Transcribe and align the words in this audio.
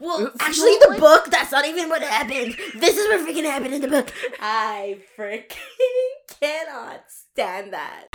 Well, 0.00 0.26
It's 0.26 0.40
actually, 0.40 0.76
the 0.80 0.96
book, 1.00 1.26
that's 1.28 1.50
not 1.50 1.66
even 1.66 1.88
what 1.88 2.02
happened. 2.02 2.56
This 2.76 2.96
is 2.96 3.08
what 3.08 3.26
freaking 3.26 3.42
happened 3.44 3.74
in 3.74 3.80
the 3.80 3.88
book. 3.88 4.12
I 4.40 4.98
freaking 5.18 5.56
cannot 6.40 7.02
stand 7.08 7.72
that. 7.72 8.06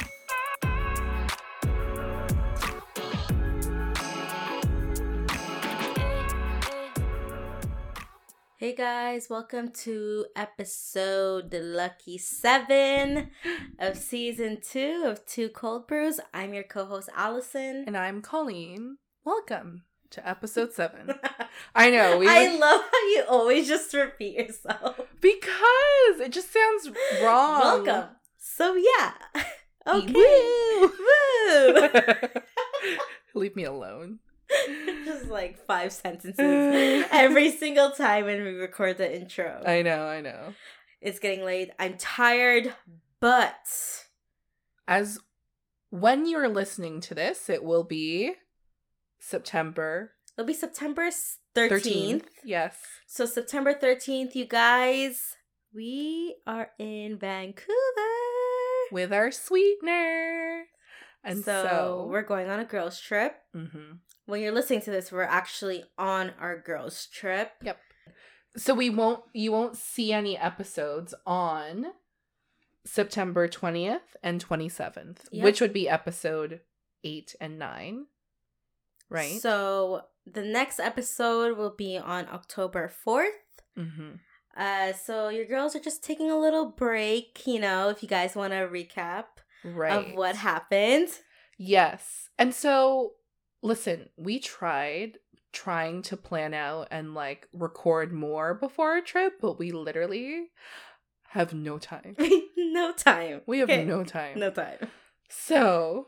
Hey 8.55 8.73
guys, 8.73 9.27
welcome 9.29 9.69
to 9.83 10.27
episode 10.37 11.51
the 11.51 11.59
lucky 11.59 12.17
seven 12.17 13.31
of 13.77 13.97
season 13.97 14.59
two 14.61 15.03
of 15.05 15.25
Two 15.25 15.49
Cold 15.49 15.87
Brews. 15.87 16.21
I'm 16.33 16.53
your 16.53 16.63
co-host 16.63 17.09
Allison. 17.13 17.83
And 17.85 17.97
I'm 17.97 18.21
Colleen. 18.21 18.99
Welcome 19.25 19.83
to 20.13 20.27
episode 20.27 20.73
seven. 20.73 21.13
I 21.75 21.89
know 21.89 22.17
we 22.17 22.27
I 22.27 22.55
love 22.57 22.81
how 22.81 23.07
you 23.09 23.23
always 23.27 23.67
just 23.67 23.93
repeat 23.93 24.35
yourself. 24.37 24.99
because 25.21 26.19
it 26.19 26.31
just 26.31 26.51
sounds 26.53 26.89
wrong. 27.21 27.85
Welcome. 27.85 28.09
So 28.37 28.75
yeah. 28.75 29.13
Okay. 29.85 30.13
Woo! 30.13 30.79
Woo. 30.97 32.29
Leave 33.33 33.53
me 33.53 33.65
alone. 33.65 34.19
just 35.03 35.25
like 35.27 35.57
five 35.67 35.91
sentences 35.91 37.05
every 37.11 37.51
single 37.51 37.91
time 37.91 38.23
when 38.23 38.43
we 38.43 38.51
record 38.51 38.97
the 38.97 39.13
intro. 39.13 39.61
I 39.65 39.81
know, 39.81 40.05
I 40.05 40.21
know. 40.21 40.53
it's 41.01 41.19
getting 41.19 41.43
late. 41.43 41.71
I'm 41.79 41.97
tired, 41.97 42.73
but 43.19 44.05
As 44.87 45.19
when 45.89 46.27
you're 46.27 46.47
listening 46.47 47.01
to 47.01 47.13
this, 47.13 47.49
it 47.49 47.61
will 47.65 47.83
be 47.83 48.35
September 49.25 50.11
it'll 50.37 50.47
be 50.47 50.53
September 50.53 51.09
13th. 51.55 51.69
13th. 51.69 52.23
Yes. 52.43 52.75
So 53.07 53.25
September 53.25 53.73
13th, 53.73 54.35
you 54.35 54.45
guys, 54.45 55.35
we 55.73 56.35
are 56.47 56.71
in 56.79 57.17
Vancouver. 57.17 57.71
With 58.91 59.13
our 59.13 59.31
sweetener. 59.31 60.63
And 61.23 61.43
so, 61.43 61.63
so, 61.63 62.07
we're 62.11 62.21
going 62.23 62.49
on 62.49 62.59
a 62.59 62.65
girls 62.65 62.99
trip. 62.99 63.35
Mhm. 63.55 63.99
When 64.25 64.41
you're 64.41 64.51
listening 64.51 64.81
to 64.81 64.91
this, 64.91 65.11
we're 65.11 65.21
actually 65.23 65.83
on 65.97 66.31
our 66.39 66.59
girls 66.59 67.05
trip. 67.07 67.51
Yep. 67.61 67.79
So 68.57 68.73
we 68.73 68.89
won't 68.89 69.23
you 69.33 69.51
won't 69.51 69.77
see 69.77 70.11
any 70.11 70.37
episodes 70.37 71.13
on 71.25 71.93
September 72.85 73.47
20th 73.47 74.15
and 74.21 74.41
27th, 74.41 75.27
Yep. 75.31 75.43
which 75.43 75.61
would 75.61 75.73
be 75.73 75.87
episode 75.87 76.61
8 77.03 77.35
and 77.39 77.57
9. 77.57 78.07
Right? 79.13 79.39
So 79.39 80.01
the 80.25 80.41
next 80.43 80.79
episode 80.79 81.57
will 81.57 81.75
be 81.75 81.97
on 81.97 82.27
October 82.31 82.91
4th. 83.05 83.27
mhm. 83.77 84.19
Uh, 84.55 84.93
so 84.93 85.29
your 85.29 85.45
girls 85.45 85.75
are 85.75 85.79
just 85.79 86.03
taking 86.03 86.29
a 86.29 86.37
little 86.37 86.67
break, 86.69 87.41
you 87.47 87.59
know, 87.59 87.89
if 87.89 88.03
you 88.03 88.09
guys 88.09 88.35
want 88.35 88.53
to 88.53 88.67
recap 88.67 89.25
Right. 89.63 89.91
of 90.11 90.15
what 90.15 90.35
happened. 90.35 91.09
Yes. 91.57 92.29
And 92.37 92.53
so 92.53 93.13
listen, 93.63 94.09
we 94.17 94.39
tried 94.39 95.17
trying 95.53 96.01
to 96.03 96.17
plan 96.17 96.53
out 96.53 96.87
and 96.91 97.13
like 97.15 97.47
record 97.53 98.11
more 98.13 98.53
before 98.53 98.91
our 98.91 99.01
trip, 99.01 99.33
but 99.41 99.57
we 99.57 99.71
literally 99.71 100.51
have 101.29 101.53
no 101.53 101.77
time. 101.79 102.15
no 102.57 102.91
time. 102.93 103.41
We 103.47 103.59
have 103.59 103.69
Okay. 103.69 103.85
no 103.85 104.03
time. 104.03 104.37
No 104.39 104.51
time. 104.51 104.77
So, 105.29 106.07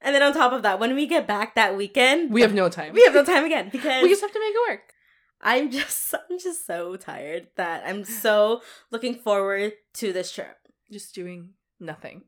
And 0.00 0.14
then 0.14 0.22
on 0.22 0.32
top 0.32 0.52
of 0.52 0.62
that, 0.62 0.78
when 0.78 0.94
we 0.94 1.06
get 1.06 1.26
back 1.26 1.54
that 1.56 1.76
weekend, 1.76 2.32
we 2.32 2.42
have 2.42 2.54
no 2.54 2.68
time. 2.68 2.92
we 2.94 3.02
have 3.04 3.14
no 3.14 3.24
time 3.24 3.44
again 3.44 3.68
because 3.70 4.02
We 4.02 4.08
just 4.08 4.20
have 4.22 4.32
to 4.32 4.38
make 4.40 4.54
it 4.54 4.70
work. 4.70 4.92
I'm 5.40 5.70
just 5.70 6.14
I'm 6.30 6.38
just 6.38 6.66
so 6.66 6.96
tired 6.96 7.48
that 7.56 7.84
I'm 7.86 8.04
so 8.04 8.62
looking 8.90 9.14
forward 9.16 9.72
to 9.94 10.12
this 10.12 10.30
trip. 10.32 10.56
Just 10.90 11.14
doing 11.14 11.50
nothing. 11.80 12.22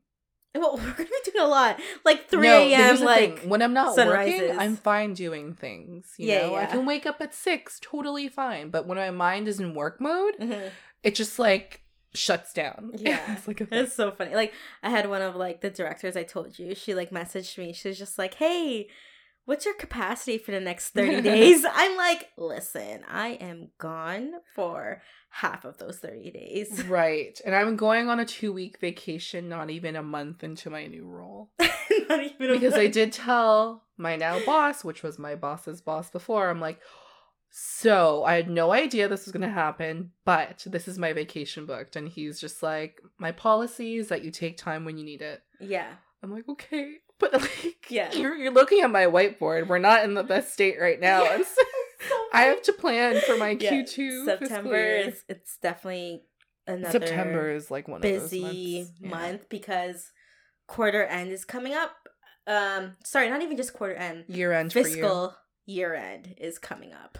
Well, 0.53 0.75
we're 0.77 0.81
gonna 0.91 1.05
be 1.05 1.31
doing 1.31 1.45
a 1.45 1.47
lot, 1.47 1.79
like 2.03 2.29
three 2.29 2.47
No, 2.47 2.59
a.m. 2.67 2.99
Like 3.01 3.39
thing. 3.39 3.49
when 3.49 3.61
I'm 3.61 3.73
not 3.73 3.95
sunrises. 3.95 4.41
working, 4.41 4.59
I'm 4.59 4.75
fine 4.75 5.13
doing 5.13 5.53
things. 5.53 6.13
You 6.17 6.27
Yeah, 6.27 6.47
know, 6.47 6.55
I 6.55 6.65
can 6.65 6.85
wake 6.85 7.05
up 7.05 7.21
at 7.21 7.33
six, 7.33 7.79
totally 7.81 8.27
fine. 8.27 8.69
But 8.69 8.85
when 8.85 8.97
my 8.97 9.11
mind 9.11 9.47
is 9.47 9.59
in 9.61 9.73
work 9.73 10.01
mode, 10.01 10.35
Mhm. 10.39 10.71
it 11.03 11.15
just 11.15 11.39
like 11.39 11.80
shuts 12.13 12.53
down. 12.53 12.91
Yeah. 12.97 13.33
it's 13.33 13.47
like 13.47 13.57
thing. 13.57 13.67
It's 13.71 13.93
so 13.93 14.11
funny. 14.11 14.35
Like 14.35 14.53
I 14.83 14.89
had 14.89 15.09
one 15.09 15.21
of 15.21 15.35
like 15.35 15.61
the 15.61 15.69
directors 15.69 16.15
I 16.15 16.23
told 16.23 16.59
you. 16.59 16.75
She 16.75 16.93
like 16.93 17.09
messaged 17.11 17.57
me. 17.57 17.73
She 17.73 17.87
was 17.89 17.97
just 17.97 18.17
like, 18.17 18.35
"Hey, 18.35 18.89
what's 19.45 19.65
your 19.65 19.73
capacity 19.73 20.37
for 20.37 20.51
the 20.51 20.59
next 20.59 20.89
30 20.89 21.21
days?" 21.21 21.65
I'm 21.71 21.97
like, 21.97 22.29
"Listen, 22.37 23.01
I 23.09 23.29
am 23.29 23.69
gone 23.77 24.33
for 24.55 25.01
half 25.29 25.65
of 25.65 25.77
those 25.77 25.97
30 25.99 26.31
days." 26.31 26.83
right. 26.87 27.39
And 27.45 27.55
I'm 27.55 27.75
going 27.75 28.09
on 28.09 28.19
a 28.19 28.25
two 28.25 28.53
week 28.53 28.79
vacation, 28.79 29.49
not 29.49 29.69
even 29.69 29.95
a 29.95 30.03
month 30.03 30.43
into 30.43 30.69
my 30.69 30.85
new 30.87 31.05
role. 31.05 31.51
Not 32.09 32.23
even 32.23 32.49
a 32.49 32.53
Because 32.53 32.73
I 32.73 32.87
did 32.87 33.13
tell 33.13 33.83
my 33.97 34.15
now 34.15 34.43
boss, 34.45 34.83
which 34.83 35.01
was 35.03 35.17
my 35.17 35.35
boss's 35.35 35.81
boss 35.81 36.09
before, 36.09 36.49
I'm 36.49 36.59
like, 36.59 36.79
so 37.53 38.23
I 38.23 38.35
had 38.35 38.49
no 38.49 38.71
idea 38.71 39.07
this 39.09 39.25
was 39.25 39.33
going 39.33 39.41
to 39.41 39.49
happen, 39.49 40.11
but 40.25 40.63
this 40.65 40.87
is 40.87 40.97
my 40.97 41.11
vacation 41.11 41.65
booked. 41.65 41.95
And 41.97 42.07
he's 42.07 42.39
just 42.39 42.63
like, 42.63 43.01
my 43.19 43.31
policy 43.33 43.97
is 43.97 44.07
that 44.07 44.23
you 44.23 44.31
take 44.31 44.57
time 44.57 44.85
when 44.85 44.97
you 44.97 45.03
need 45.03 45.21
it. 45.21 45.43
Yeah. 45.59 45.87
I'm 46.23 46.31
like, 46.31 46.47
okay. 46.49 46.95
But 47.19 47.33
like, 47.33 47.85
Yeah. 47.87 48.11
you're, 48.13 48.33
you're 48.35 48.51
looking 48.51 48.81
at 48.81 48.89
my 48.89 49.03
whiteboard. 49.05 49.67
We're 49.67 49.77
not 49.77 50.03
in 50.03 50.15
the 50.15 50.23
best 50.23 50.53
state 50.53 50.77
right 50.81 50.99
now. 50.99 51.23
Yeah. 51.23 51.43
So 52.09 52.15
I 52.33 52.41
have 52.45 52.63
to 52.63 52.73
plan 52.73 53.21
for 53.27 53.37
my 53.37 53.49
Yeah, 53.59 53.73
Q2. 53.73 53.85
fiscal 53.85 54.25
September 54.47 54.75
is 54.75 55.23
it's 55.29 55.57
definitely 55.61 56.23
another 56.65 56.91
September 56.93 57.51
is 57.51 57.69
like 57.69 57.87
one 57.87 58.01
busy. 58.01 58.87
Yeah. 58.99 59.09
month 59.09 59.49
because 59.49 60.09
quarter 60.65 61.03
end 61.03 61.31
is 61.31 61.45
coming 61.45 61.75
up. 61.75 61.91
Um 62.47 62.95
sorry, 63.03 63.29
not 63.29 63.43
even 63.43 63.55
just 63.55 63.73
quarter 63.73 63.93
end. 63.93 64.25
Year 64.27 64.51
end 64.51 64.73
fiscal 64.73 65.35
year 65.67 65.93
end 65.93 66.33
is 66.39 66.57
coming 66.57 66.91
up. 66.91 67.19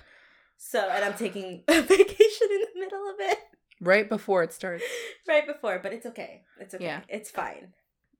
So, 0.63 0.79
and 0.89 1.03
I'm 1.03 1.16
taking 1.16 1.63
a 1.67 1.81
vacation 1.81 2.47
in 2.51 2.61
the 2.61 2.79
middle 2.79 3.09
of 3.09 3.16
it 3.19 3.39
Right 3.81 4.07
before 4.07 4.44
it 4.44 4.53
starts. 4.53 4.83
right 5.27 5.45
before, 5.47 5.79
but 5.81 5.91
it's 5.91 6.05
okay. 6.05 6.44
It's 6.59 6.75
okay. 6.75 6.83
Yeah. 6.85 7.01
It's 7.09 7.31
fine. 7.31 7.73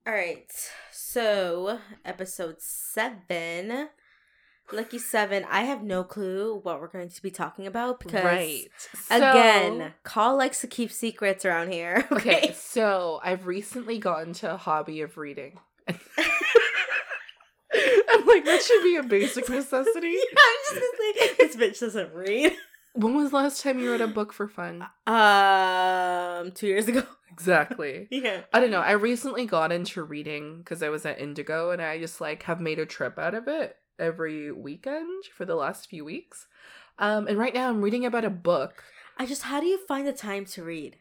All 0.08 0.14
right. 0.14 0.52
So, 0.92 1.78
episode 2.04 2.56
seven, 2.60 3.90
Lucky 4.72 4.98
Seven. 4.98 5.46
I 5.52 5.62
have 5.66 5.84
no 5.84 6.04
clue 6.04 6.60
what 6.64 6.82
we're 6.82 6.88
going 6.88 7.10
to 7.10 7.22
be 7.22 7.30
talking 7.30 7.68
about 7.68 8.00
because, 8.00 8.24
right. 8.24 8.66
again, 9.12 9.80
So- 9.80 9.92
Call 10.04 10.36
likes 10.36 10.62
to 10.62 10.68
keep 10.68 10.92
secrets 10.92 11.46
around 11.46 11.72
here. 11.72 12.08
Okay, 12.12 12.38
Okay. 12.38 12.54
so 12.54 13.20
I've 13.24 13.46
recently 13.46 14.00
gotten 14.00 14.34
to 14.34 14.52
a 14.56 14.58
hobby 14.58 15.02
of 15.02 15.16
reading. 15.18 15.60
I'm 18.22 18.26
like, 18.26 18.46
that 18.46 18.62
should 18.62 18.84
be 18.84 18.96
a 18.96 19.04
basic 19.04 19.50
necessity. 19.50 20.16
I'm 20.38 20.76
just 20.76 20.82
gonna 20.82 21.14
say 21.28 21.36
this 21.38 21.56
bitch 21.56 21.80
doesn't 21.80 22.14
read. 22.14 22.54
When 22.94 23.16
was 23.16 23.30
the 23.30 23.38
last 23.38 23.64
time 23.64 23.80
you 23.80 23.90
read 23.90 24.02
a 24.02 24.08
book 24.08 24.34
for 24.34 24.50
fun? 24.50 24.86
Um, 25.08 26.52
two 26.52 26.68
years 26.68 26.90
ago. 26.90 27.04
Exactly. 27.32 28.10
Yeah. 28.12 28.42
I 28.52 28.60
don't 28.60 28.70
know. 28.70 28.82
I 28.82 28.92
recently 28.92 29.46
got 29.46 29.72
into 29.72 30.04
reading 30.04 30.58
because 30.58 30.84
I 30.84 30.90
was 30.90 31.06
at 31.06 31.18
Indigo 31.18 31.72
and 31.72 31.82
I 31.82 32.00
just 32.00 32.20
like 32.20 32.44
have 32.44 32.60
made 32.60 32.80
a 32.80 32.86
trip 32.86 33.18
out 33.18 33.34
of 33.34 33.48
it 33.48 33.78
every 33.98 34.52
weekend 34.52 35.24
for 35.38 35.46
the 35.46 35.56
last 35.56 35.90
few 35.90 36.04
weeks. 36.04 36.48
Um, 37.00 37.28
and 37.28 37.38
right 37.38 37.54
now 37.54 37.70
I'm 37.70 37.82
reading 37.82 38.06
about 38.06 38.26
a 38.26 38.30
book. 38.30 38.84
I 39.18 39.26
just, 39.26 39.44
how 39.44 39.62
do 39.62 39.68
you 39.68 39.78
find 39.88 40.06
the 40.06 40.12
time 40.12 40.44
to 40.48 40.64
read? 40.64 40.98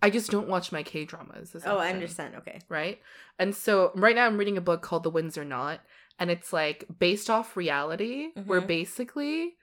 I 0.00 0.10
just 0.10 0.30
don't 0.30 0.48
watch 0.48 0.72
my 0.72 0.82
K 0.82 1.04
dramas. 1.04 1.54
Oh, 1.66 1.76
I 1.76 1.90
understand. 1.90 2.34
Okay. 2.36 2.60
right? 2.68 3.00
And 3.38 3.54
so 3.54 3.90
right 3.94 4.14
now 4.14 4.26
I'm 4.26 4.38
reading 4.38 4.56
a 4.56 4.62
book 4.62 4.80
called 4.80 5.02
The 5.02 5.10
Windsor 5.10 5.44
Knot, 5.44 5.80
and 6.18 6.30
it's 6.30 6.52
like 6.52 6.84
based 6.98 7.28
off 7.30 7.56
reality, 7.56 8.30
where 8.44 8.60
Mhm. 8.62 8.66
basically 8.66 9.56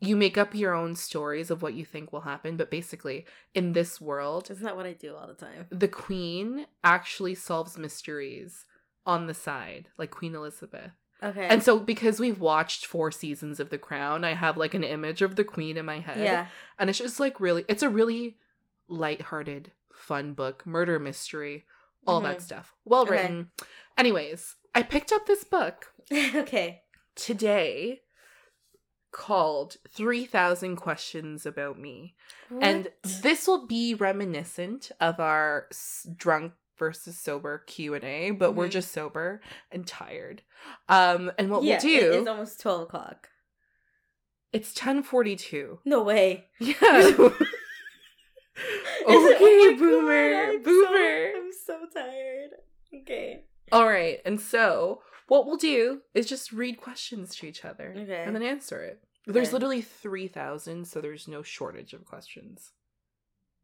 you 0.00 0.16
make 0.16 0.36
up 0.36 0.54
your 0.54 0.74
own 0.74 0.94
stories 0.94 1.50
of 1.50 1.62
what 1.62 1.72
you 1.74 1.84
think 1.84 2.12
will 2.12 2.22
happen, 2.22 2.56
but 2.56 2.70
basically 2.70 3.24
in 3.54 3.72
this 3.72 4.00
world, 4.00 4.50
Isn't 4.50 4.64
that 4.64 4.76
what 4.76 4.86
I 4.86 4.92
do 4.92 5.14
all 5.16 5.26
the 5.26 5.34
time? 5.34 5.66
the 5.70 5.88
queen 5.88 6.66
actually 6.82 7.34
solves 7.34 7.78
mysteries 7.78 8.66
on 9.06 9.26
the 9.26 9.34
side, 9.34 9.88
like 9.96 10.10
Queen 10.10 10.34
Elizabeth. 10.34 10.92
Okay. 11.22 11.46
And 11.46 11.62
so 11.62 11.78
because 11.78 12.20
we've 12.20 12.40
watched 12.40 12.84
four 12.84 13.10
seasons 13.10 13.60
of 13.60 13.70
The 13.70 13.78
Crown, 13.78 14.24
I 14.24 14.34
have 14.34 14.56
like 14.58 14.74
an 14.74 14.84
image 14.84 15.22
of 15.22 15.36
the 15.36 15.44
queen 15.44 15.76
in 15.78 15.86
my 15.86 16.00
head. 16.00 16.18
yeah. 16.18 16.46
And 16.78 16.90
it's 16.90 16.98
just 16.98 17.18
like 17.20 17.40
really 17.40 17.64
it's 17.68 17.82
a 17.82 17.88
really 17.88 18.36
light-hearted 18.88 19.72
fun 19.92 20.34
book, 20.34 20.66
murder 20.66 20.98
mystery, 20.98 21.64
all 22.06 22.20
that 22.20 22.38
Mhm. 22.38 22.42
stuff. 22.42 22.74
Well 22.84 23.02
Okay. 23.02 23.12
written. 23.12 23.50
Anyways, 23.96 24.56
I 24.74 24.82
picked 24.82 25.12
up 25.12 25.26
this 25.26 25.44
book 25.44 25.92
okay. 26.12 26.82
today 27.14 28.00
called 29.12 29.76
3000 29.90 30.76
Questions 30.76 31.46
About 31.46 31.78
Me. 31.78 32.14
And 32.60 32.88
this 33.02 33.46
will 33.46 33.66
be 33.66 33.94
reminiscent 33.94 34.90
of 35.00 35.20
our 35.20 35.66
s- 35.70 36.06
drunk 36.16 36.52
versus 36.78 37.16
sober 37.18 37.58
Q&A, 37.66 38.32
but 38.32 38.52
we're 38.52 38.66
Mhm. 38.66 38.72
just 38.72 38.90
sober 38.92 39.40
and 39.70 39.86
tired. 39.86 40.42
Um 40.88 41.30
and 41.38 41.50
what 41.50 41.62
yeah, 41.62 41.74
we'll 41.74 41.80
do 41.82 42.12
it 42.12 42.20
is 42.22 42.26
almost 42.26 42.60
twelve 42.60 42.82
o'clock. 42.82 43.28
It's 44.52 44.70
1042. 44.74 45.80
No 45.84 46.02
way. 46.02 46.46
Yeah. 46.58 46.74
Oh 49.06 49.34
okay, 49.34 49.72
my 49.72 49.76
boomer. 49.78 50.30
God, 50.32 50.48
I'm 50.54 50.62
boomer. 50.62 51.32
So, 51.32 51.38
I'm 51.38 51.50
so 51.66 51.86
tired. 51.92 52.50
Okay. 53.02 53.43
All 53.72 53.86
right. 53.88 54.20
And 54.24 54.40
so 54.40 55.02
what 55.28 55.46
we'll 55.46 55.56
do 55.56 56.02
is 56.14 56.26
just 56.26 56.52
read 56.52 56.76
questions 56.80 57.34
to 57.36 57.46
each 57.46 57.64
other 57.64 57.94
Okay. 57.96 58.22
and 58.24 58.34
then 58.34 58.42
answer 58.42 58.82
it. 58.82 59.02
There's 59.26 59.48
Okay. 59.48 59.54
literally 59.54 59.80
3,000, 59.82 60.86
so 60.86 61.00
there's 61.00 61.26
no 61.26 61.42
shortage 61.42 61.94
of 61.94 62.04
questions. 62.04 62.72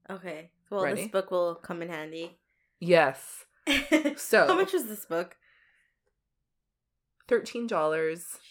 Okay. 0.09 0.53
Well, 0.71 0.85
Ready? 0.85 1.03
this 1.03 1.11
book 1.11 1.31
will 1.31 1.55
come 1.55 1.83
in 1.83 1.89
handy. 1.89 2.39
Yes. 2.79 3.45
So- 4.17 4.47
how 4.47 4.55
much 4.57 4.73
is 4.75 4.89
this 4.89 5.05
book? 5.05 5.37
$13. 7.29 7.69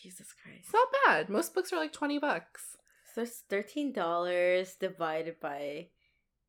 Jesus 0.02 0.34
Christ. 0.34 0.60
It's 0.64 0.74
not 0.74 0.88
bad. 1.06 1.30
Most 1.30 1.54
books 1.54 1.74
are 1.74 1.78
like 1.78 1.92
20 1.92 2.20
bucks. 2.20 2.78
So 3.16 3.24
it's 3.24 3.40
thirteen 3.50 3.92
dollars 3.92 4.76
divided 4.76 5.40
by 5.42 5.88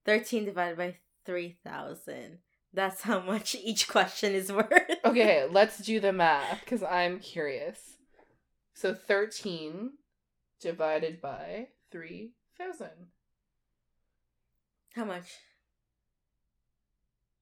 thirteen 0.05 0.45
divided 0.45 0.77
by 0.77 0.99
three 1.25 1.57
thousand. 1.65 2.39
That's 2.73 3.03
how 3.03 3.21
much 3.21 3.55
each 3.57 3.89
question 3.89 4.35
is 4.35 4.53
worth. 4.53 4.71
Okay, 5.05 5.47
let's 5.51 5.79
do 5.79 5.99
the 5.99 6.13
math 6.13 6.61
because 6.61 6.83
I'm 6.83 7.19
curious. 7.21 7.79
So 8.75 8.95
13 8.95 9.91
divided 10.61 11.21
by 11.21 11.69
3,000. 11.91 12.89
How 14.95 15.05
much? 15.05 15.25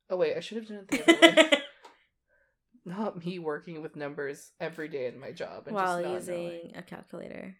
Oh, 0.08 0.16
wait, 0.16 0.36
I 0.36 0.40
should 0.40 0.58
have 0.58 0.68
done 0.68 0.86
it 0.88 0.88
the 0.88 1.02
other 1.02 1.36
way. 1.42 1.58
Not 2.84 3.22
me 3.24 3.38
working 3.38 3.82
with 3.82 3.96
numbers 3.96 4.52
every 4.60 4.88
day 4.88 5.06
in 5.06 5.18
my 5.20 5.32
job. 5.32 5.64
And 5.66 5.74
While 5.74 6.00
using 6.00 6.34
knowing. 6.44 6.72
a 6.76 6.82
calculator. 6.82 7.56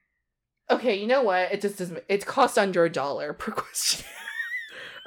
Okay, 0.71 0.95
you 0.99 1.07
know 1.07 1.23
what? 1.23 1.53
It 1.53 1.61
just 1.61 1.77
doesn't. 1.79 2.03
It 2.09 2.25
costs 2.25 2.57
under 2.57 2.85
a 2.85 2.91
dollar 2.91 3.33
per 3.35 3.53
question. 3.53 4.07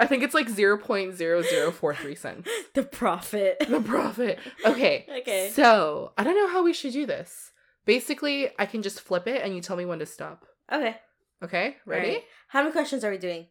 I 0.02 0.08
think 0.08 0.24
it's 0.24 0.34
like 0.34 0.48
0.0043 0.48 2.18
cents. 2.18 2.50
The 2.74 2.84
profit. 2.84 3.60
The 3.68 3.82
profit. 3.82 4.40
Okay. 4.66 5.06
Okay. 5.22 5.52
So, 5.54 6.12
I 6.18 6.24
don't 6.24 6.36
know 6.36 6.48
how 6.48 6.64
we 6.64 6.74
should 6.74 6.94
do 6.94 7.06
this. 7.06 7.52
Basically, 7.86 8.50
I 8.58 8.66
can 8.66 8.82
just 8.82 9.00
flip 9.00 9.28
it 9.28 9.42
and 9.44 9.54
you 9.56 9.62
tell 9.62 9.76
me 9.78 9.86
when 9.86 10.00
to 10.00 10.06
stop. 10.06 10.46
Okay. 10.72 10.98
Okay? 11.44 11.78
Ready? 11.86 12.08
Alright. 12.08 12.24
How 12.50 12.62
many 12.62 12.72
questions 12.72 13.04
are 13.04 13.12
we 13.12 13.18
doing? 13.18 13.48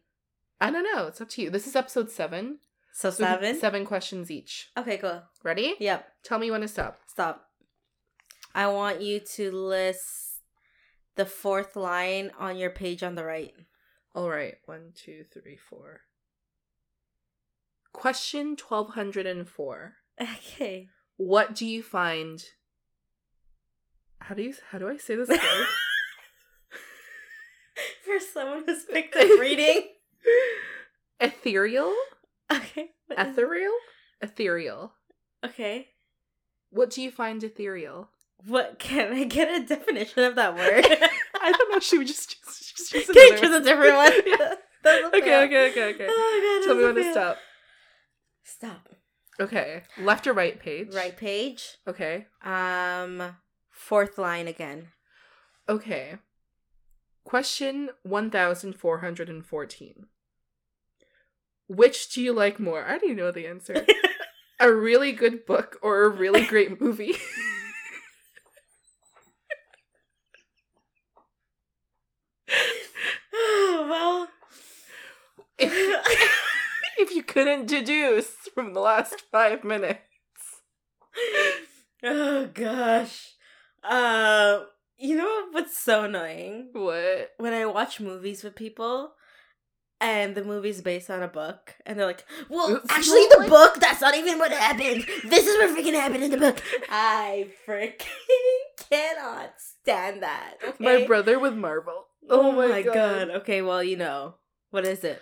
I 0.59 0.69
don't 0.71 0.83
know. 0.83 1.07
It's 1.07 1.21
up 1.21 1.29
to 1.29 1.41
you. 1.41 1.49
This 1.49 1.67
is 1.67 1.75
episode 1.75 2.11
seven. 2.11 2.59
So 2.93 3.09
So 3.09 3.23
seven. 3.23 3.57
Seven 3.59 3.85
questions 3.85 4.29
each. 4.29 4.69
Okay, 4.77 4.97
cool. 4.97 5.23
Ready? 5.43 5.75
Yep. 5.79 6.05
Tell 6.23 6.39
me 6.39 6.51
when 6.51 6.61
to 6.61 6.67
stop. 6.67 6.99
Stop. 7.07 7.45
I 8.53 8.67
want 8.67 9.01
you 9.01 9.19
to 9.35 9.51
list 9.51 10.41
the 11.15 11.25
fourth 11.25 11.75
line 11.75 12.31
on 12.37 12.57
your 12.57 12.69
page 12.69 13.03
on 13.03 13.15
the 13.15 13.23
right. 13.23 13.53
All 14.13 14.29
right. 14.29 14.55
One, 14.65 14.91
two, 14.93 15.23
three, 15.33 15.57
four. 15.57 16.01
Question 17.93 18.55
1204. 18.57 19.93
Okay. 20.21 20.87
What 21.17 21.53
do 21.55 21.65
you 21.65 21.83
find? 21.83 22.43
How 24.19 24.35
do 24.35 24.43
you 24.43 24.53
how 24.71 24.77
do 24.77 24.87
I 24.87 24.97
say 24.97 25.15
this 25.15 25.29
word? 25.29 25.39
For 28.05 28.19
someone 28.33 28.63
who's 28.65 28.83
picked 28.85 29.15
up 29.15 29.39
reading. 29.39 29.87
Ethereal? 31.19 31.93
Okay. 32.51 32.91
what 33.07 33.19
is- 33.19 33.27
Ethereal? 33.33 33.73
Ethereal. 34.21 34.93
Okay. 35.43 35.87
What 36.69 36.89
do 36.91 37.01
you 37.01 37.11
find 37.11 37.43
ethereal? 37.43 38.09
What 38.45 38.79
can 38.79 39.11
I 39.13 39.23
get 39.25 39.49
a 39.61 39.65
definition 39.65 40.23
of 40.23 40.35
that 40.35 40.55
word? 40.55 40.85
I 41.41 41.51
don't 41.51 41.71
know. 41.71 41.79
Should 41.79 41.99
we 41.99 42.05
just 42.05 42.29
choose, 42.29 42.73
just 42.75 42.91
choose 42.91 43.09
another 43.09 43.37
choose 43.37 43.55
a 43.55 43.63
different 43.63 43.95
one? 43.97 44.11
Yeah. 44.25 44.53
Doesn't 44.83 45.15
Okay, 45.15 45.43
okay, 45.45 45.69
okay, 45.71 45.93
okay. 45.93 46.07
Oh 46.09 46.59
god. 46.61 46.67
Tell 46.67 46.75
me 46.77 46.83
when 46.85 46.95
to 46.95 47.11
stop. 47.11 47.37
Stop. 48.43 48.89
Okay. 49.39 49.83
Left 49.97 50.27
or 50.27 50.33
right 50.33 50.59
page? 50.59 50.93
Right 50.93 51.15
page. 51.15 51.77
Okay. 51.87 52.27
Um 52.43 53.37
fourth 53.69 54.17
line 54.17 54.47
again. 54.47 54.89
Okay. 55.69 56.15
Question 57.23 57.91
1414. 58.03 60.07
Which 61.67 62.09
do 62.09 62.21
you 62.21 62.33
like 62.33 62.59
more? 62.59 62.85
I 62.85 62.97
don't 62.97 63.15
know 63.15 63.31
the 63.31 63.47
answer. 63.47 63.85
a 64.59 64.73
really 64.73 65.11
good 65.11 65.45
book 65.45 65.77
or 65.81 66.03
a 66.03 66.09
really 66.09 66.43
great 66.43 66.81
movie? 66.85 67.15
well 73.33 74.27
if, 75.57 75.71
if 77.01 77.13
you 77.15 77.23
couldn't 77.23 77.67
deduce 77.67 78.29
from 78.53 78.73
the 78.73 78.79
last 78.79 79.23
five 79.31 79.63
minutes. 79.63 79.99
Oh 82.03 82.47
gosh. 82.53 83.33
Uh 83.83 84.61
you 84.97 85.15
know 85.15 85.47
what's 85.51 85.77
so 85.77 86.03
annoying? 86.03 86.69
What? 86.73 87.31
When 87.37 87.53
I 87.53 87.65
watch 87.65 87.99
movies 87.99 88.43
with 88.43 88.55
people 88.55 89.13
and 89.99 90.35
the 90.35 90.43
movie's 90.43 90.81
based 90.81 91.09
on 91.09 91.21
a 91.23 91.27
book 91.27 91.75
and 91.85 91.97
they're 91.97 92.05
like, 92.07 92.25
Well, 92.49 92.75
It's 92.75 92.91
actually 92.91 93.25
the 93.31 93.45
book, 93.49 93.79
that's 93.79 94.01
not 94.01 94.15
even 94.15 94.39
what 94.39 94.51
happened. 94.51 95.05
This 95.23 95.45
is 95.45 95.57
what 95.57 95.77
freaking 95.77 95.93
happened 95.93 96.23
in 96.23 96.31
the 96.31 96.37
book. 96.37 96.61
I 96.89 97.49
freaking 97.67 98.01
cannot 98.89 99.53
stand 99.57 100.23
that. 100.23 100.55
Okay? 100.67 100.75
My 100.83 101.05
brother 101.05 101.39
with 101.39 101.53
Marvel. 101.55 102.05
Oh, 102.29 102.51
my, 102.51 102.83
god. 102.83 103.29
Okay, 103.29 103.61
well, 103.61 103.83
you 103.83 103.97
know. 103.97 104.35
What 104.69 104.85
is 104.85 105.03
it? 105.03 105.21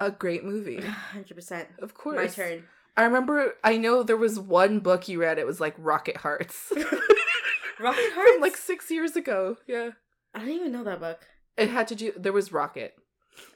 A 0.00 0.10
great 0.10 0.44
movie. 0.44 0.80
Hundred 1.12 1.34
percent. 1.34 1.68
Of 1.78 1.94
course. 1.94 2.16
My 2.16 2.44
turn. 2.44 2.64
I 2.96 3.04
remember 3.04 3.54
I 3.64 3.76
know 3.76 4.02
there 4.02 4.16
was 4.16 4.38
one 4.38 4.80
book 4.80 5.08
you 5.08 5.20
read, 5.20 5.38
it 5.38 5.46
was 5.46 5.60
like 5.60 5.74
Rocket 5.78 6.18
Hearts. 6.18 6.72
Rocket 7.80 8.12
Hearts? 8.12 8.30
From 8.32 8.40
like 8.40 8.56
six 8.56 8.90
years 8.90 9.16
ago. 9.16 9.56
Yeah. 9.66 9.90
I 10.34 10.40
don't 10.40 10.48
even 10.50 10.72
know 10.72 10.84
that 10.84 11.00
book. 11.00 11.20
It 11.56 11.70
had 11.70 11.88
to 11.88 11.94
do 11.94 12.12
there 12.16 12.32
was 12.32 12.52
Rocket. 12.52 12.94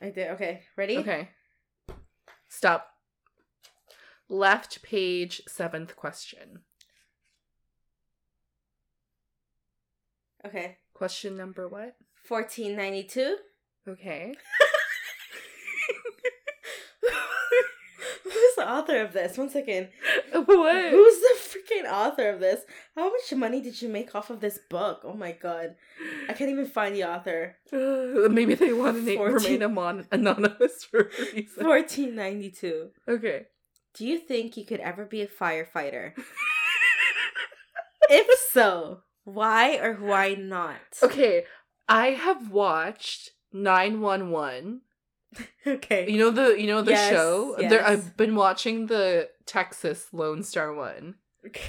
I 0.02 0.10
did. 0.10 0.30
Okay, 0.32 0.62
ready? 0.76 0.98
Okay. 0.98 1.28
Stop. 2.48 2.88
Left 4.28 4.82
page, 4.82 5.42
seventh 5.48 5.96
question. 5.96 6.60
Okay. 10.44 10.78
Question 10.94 11.36
number 11.36 11.68
what? 11.68 11.96
Fourteen 12.24 12.76
ninety 12.76 13.04
two. 13.04 13.36
Okay. 13.88 14.34
Who's 18.24 18.57
the 18.68 18.74
author 18.74 19.00
of 19.00 19.12
this? 19.12 19.38
One 19.38 19.50
second. 19.50 19.88
what? 20.32 20.90
Who's 20.90 21.20
the 21.20 21.36
freaking 21.38 21.90
author 21.90 22.28
of 22.30 22.40
this? 22.40 22.62
How 22.94 23.10
much 23.10 23.32
money 23.34 23.60
did 23.60 23.80
you 23.80 23.88
make 23.88 24.14
off 24.14 24.30
of 24.30 24.40
this 24.40 24.58
book? 24.70 25.00
Oh 25.04 25.14
my 25.14 25.32
god. 25.32 25.76
I 26.28 26.32
can't 26.32 26.50
even 26.50 26.66
find 26.66 26.94
the 26.94 27.04
author. 27.04 27.56
Uh, 27.72 28.28
maybe 28.30 28.54
they 28.54 28.72
want 28.72 28.96
to 28.96 29.02
name, 29.02 29.18
14. 29.18 29.34
remain 29.34 29.62
amon- 29.62 30.06
anonymous 30.12 30.84
for 30.84 31.00
a 31.00 31.34
reason. 31.34 31.64
Fourteen 31.64 32.14
ninety 32.14 32.50
two. 32.50 32.90
Okay. 33.08 33.46
Do 33.94 34.06
you 34.06 34.18
think 34.18 34.56
you 34.56 34.64
could 34.64 34.80
ever 34.80 35.04
be 35.04 35.22
a 35.22 35.26
firefighter? 35.26 36.12
if 38.10 38.38
so, 38.52 39.00
why 39.24 39.76
or 39.78 39.94
why 39.94 40.34
not? 40.34 40.76
Okay. 41.02 41.44
I 41.88 42.08
have 42.10 42.50
watched 42.50 43.30
911 43.52 44.82
Okay. 45.66 46.10
You 46.10 46.18
know 46.18 46.30
the 46.30 46.60
you 46.60 46.66
know 46.66 46.80
the 46.82 46.92
Yes, 46.92 47.10
show. 47.10 47.54
There. 47.58 47.84
I've 47.86 48.16
been 48.16 48.34
watching 48.34 48.86
the 48.86 49.28
Texas 49.46 50.08
Lone 50.12 50.42
Star 50.42 50.72
one. 50.72 51.16
Okay. 51.46 51.60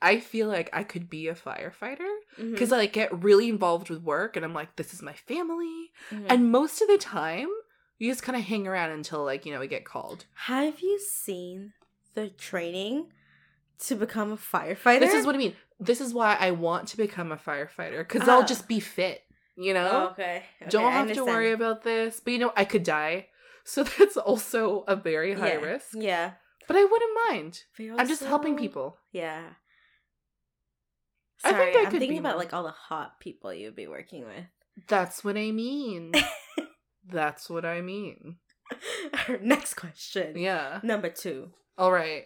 I 0.00 0.20
feel 0.20 0.46
like 0.48 0.68
I 0.72 0.82
could 0.84 1.08
be 1.08 1.28
a 1.28 1.34
firefighter 1.34 2.06
because 2.38 2.70
I 2.72 2.76
like 2.78 2.92
get 2.92 3.22
really 3.24 3.48
involved 3.48 3.88
with 3.90 4.02
work, 4.02 4.36
and 4.36 4.44
I'm 4.44 4.52
like, 4.54 4.76
this 4.76 4.92
is 4.94 5.02
my 5.02 5.14
family. 5.14 5.90
mhm. 6.10 6.26
And 6.28 6.50
most 6.52 6.80
of 6.82 6.88
the 6.88 6.98
time, 6.98 7.48
you 7.98 8.10
just 8.10 8.22
kind 8.22 8.36
of 8.36 8.44
hang 8.44 8.66
around 8.66 8.90
until 8.90 9.24
like 9.24 9.44
you 9.46 9.52
know 9.52 9.60
we 9.60 9.68
get 9.68 9.84
called. 9.84 10.26
have 10.34 10.80
you 10.80 10.98
seen 11.00 11.72
the 12.14 12.28
training 12.28 13.06
to 13.80 13.94
become 13.94 14.32
a 14.32 14.36
firefighter? 14.36 15.00
This 15.00 15.14
is 15.14 15.26
what 15.26 15.34
I 15.34 15.38
mean. 15.38 15.54
This 15.80 16.00
is 16.00 16.14
why 16.14 16.36
I 16.40 16.50
want 16.52 16.88
to 16.88 16.96
become 16.96 17.30
a 17.32 17.36
firefighter 17.36 17.98
because 17.98 18.28
Ah. 18.28 18.32
I'll 18.32 18.46
just 18.46 18.68
be 18.68 18.80
fit. 18.80 19.22
You 19.56 19.74
know, 19.74 19.90
Oh, 19.90 20.06
okay. 20.12 20.42
okay. 20.60 20.70
don't 20.70 20.92
have 20.92 21.12
to 21.14 21.24
worry 21.24 21.52
about 21.52 21.82
this. 21.82 22.20
But 22.20 22.32
you 22.32 22.38
know, 22.38 22.52
I 22.56 22.64
could 22.64 22.82
die, 22.82 23.28
so 23.64 23.82
that's 23.84 24.16
also 24.16 24.84
a 24.86 24.96
very 24.96 25.34
high 25.34 25.52
yeah. 25.54 25.64
risk. 25.64 25.88
Yeah. 25.94 26.32
But 26.66 26.76
I 26.76 26.84
wouldn't 26.84 27.18
mind. 27.28 27.62
But 27.76 28.00
I'm 28.00 28.08
just 28.08 28.24
helping 28.24 28.56
people. 28.56 28.98
Yeah. 29.12 29.42
I 31.44 31.50
Sorry, 31.50 31.64
think 31.66 31.76
I 31.76 31.80
I'm 31.80 31.90
could 31.90 32.00
thinking 32.00 32.16
be 32.16 32.20
about 32.20 32.38
like 32.38 32.52
all 32.52 32.64
the 32.64 32.70
hot 32.70 33.20
people 33.20 33.52
you'd 33.52 33.76
be 33.76 33.86
working 33.86 34.24
with. 34.24 34.44
That's 34.88 35.22
what 35.22 35.36
I 35.36 35.52
mean. 35.52 36.12
That's 37.08 37.48
what 37.48 37.64
I 37.64 37.80
mean. 37.80 38.36
Our 39.28 39.38
next 39.38 39.74
question. 39.74 40.36
Yeah. 40.36 40.80
Number 40.82 41.08
two. 41.08 41.50
All 41.78 41.92
right. 41.92 42.24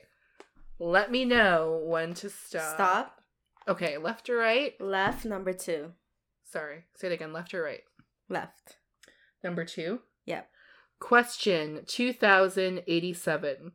Let 0.79 1.11
me 1.11 1.25
know 1.27 1.83
when 1.85 2.15
to 2.15 2.31
stop. 2.31 2.75
Stop. 2.75 3.21
Okay, 3.69 3.99
left 3.99 4.31
or 4.31 4.37
right? 4.37 4.81
Left. 4.81 5.25
Number 5.27 5.53
two. 5.53 5.93
Sorry. 6.51 6.85
Say 6.97 7.09
it 7.09 7.13
again. 7.13 7.33
Left 7.33 7.55
or 7.55 7.63
right? 7.63 7.83
Left. 8.29 8.77
Number 9.43 9.65
two. 9.65 10.01
Yep. 10.27 10.49
Question 10.99 11.85
2087. 11.87 13.73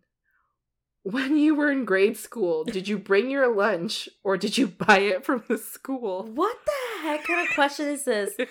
When 1.03 1.37
you 1.37 1.53
were 1.55 1.71
in 1.71 1.85
grade 1.85 2.17
school, 2.17 2.63
did 2.63 2.87
you 2.87 2.97
bring 2.97 3.29
your 3.29 3.53
lunch 3.55 4.09
or 4.23 4.37
did 4.37 4.57
you 4.57 4.67
buy 4.67 4.99
it 4.99 5.23
from 5.23 5.43
the 5.47 5.57
school? 5.57 6.23
What 6.33 6.57
the 6.65 7.03
heck 7.03 7.25
kind 7.25 7.47
of 7.47 7.53
question 7.53 7.87
is 7.87 8.05
this? 8.05 8.35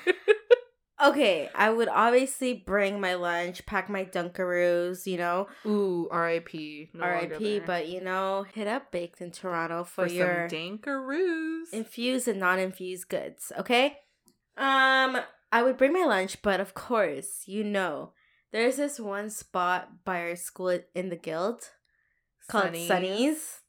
Okay, 1.03 1.51
I 1.55 1.71
would 1.71 1.89
obviously 1.89 2.55
bring 2.55 3.01
my 3.01 3.15
lunch, 3.15 3.67
pack 3.67 3.91
my 3.91 4.05
Dunkaroos, 4.05 5.07
you 5.07 5.19
know, 5.19 5.49
Ooh, 5.67 6.09
R.I.P. 6.11 6.91
No 6.95 7.05
RIP, 7.05 7.67
but 7.67 7.89
you 7.89 8.01
know, 8.01 8.47
hit 8.55 8.69
up 8.69 8.93
Baked 8.93 9.21
in 9.21 9.33
Toronto 9.33 9.83
for, 9.83 10.07
for 10.07 10.15
your 10.15 10.49
some 10.49 10.57
dankaroos. 10.57 11.73
infused 11.73 12.29
and 12.29 12.39
non-infused 12.39 13.09
goods, 13.09 13.51
okay? 13.59 13.99
Um, 14.57 15.19
I 15.53 15.63
would 15.63 15.77
bring 15.77 15.93
my 15.93 16.05
lunch, 16.05 16.41
but 16.43 16.61
of 16.61 16.75
course, 16.75 17.43
you 17.47 17.65
know, 17.65 18.13
there's 18.53 18.77
this 18.77 19.01
one 19.01 19.31
spot 19.31 20.05
by 20.05 20.21
our 20.21 20.37
school 20.37 20.79
in 20.95 21.09
the 21.11 21.17
guild 21.17 21.71
called 22.49 22.65
Sunny's. 22.67 22.89
Sunny's. 22.89 23.61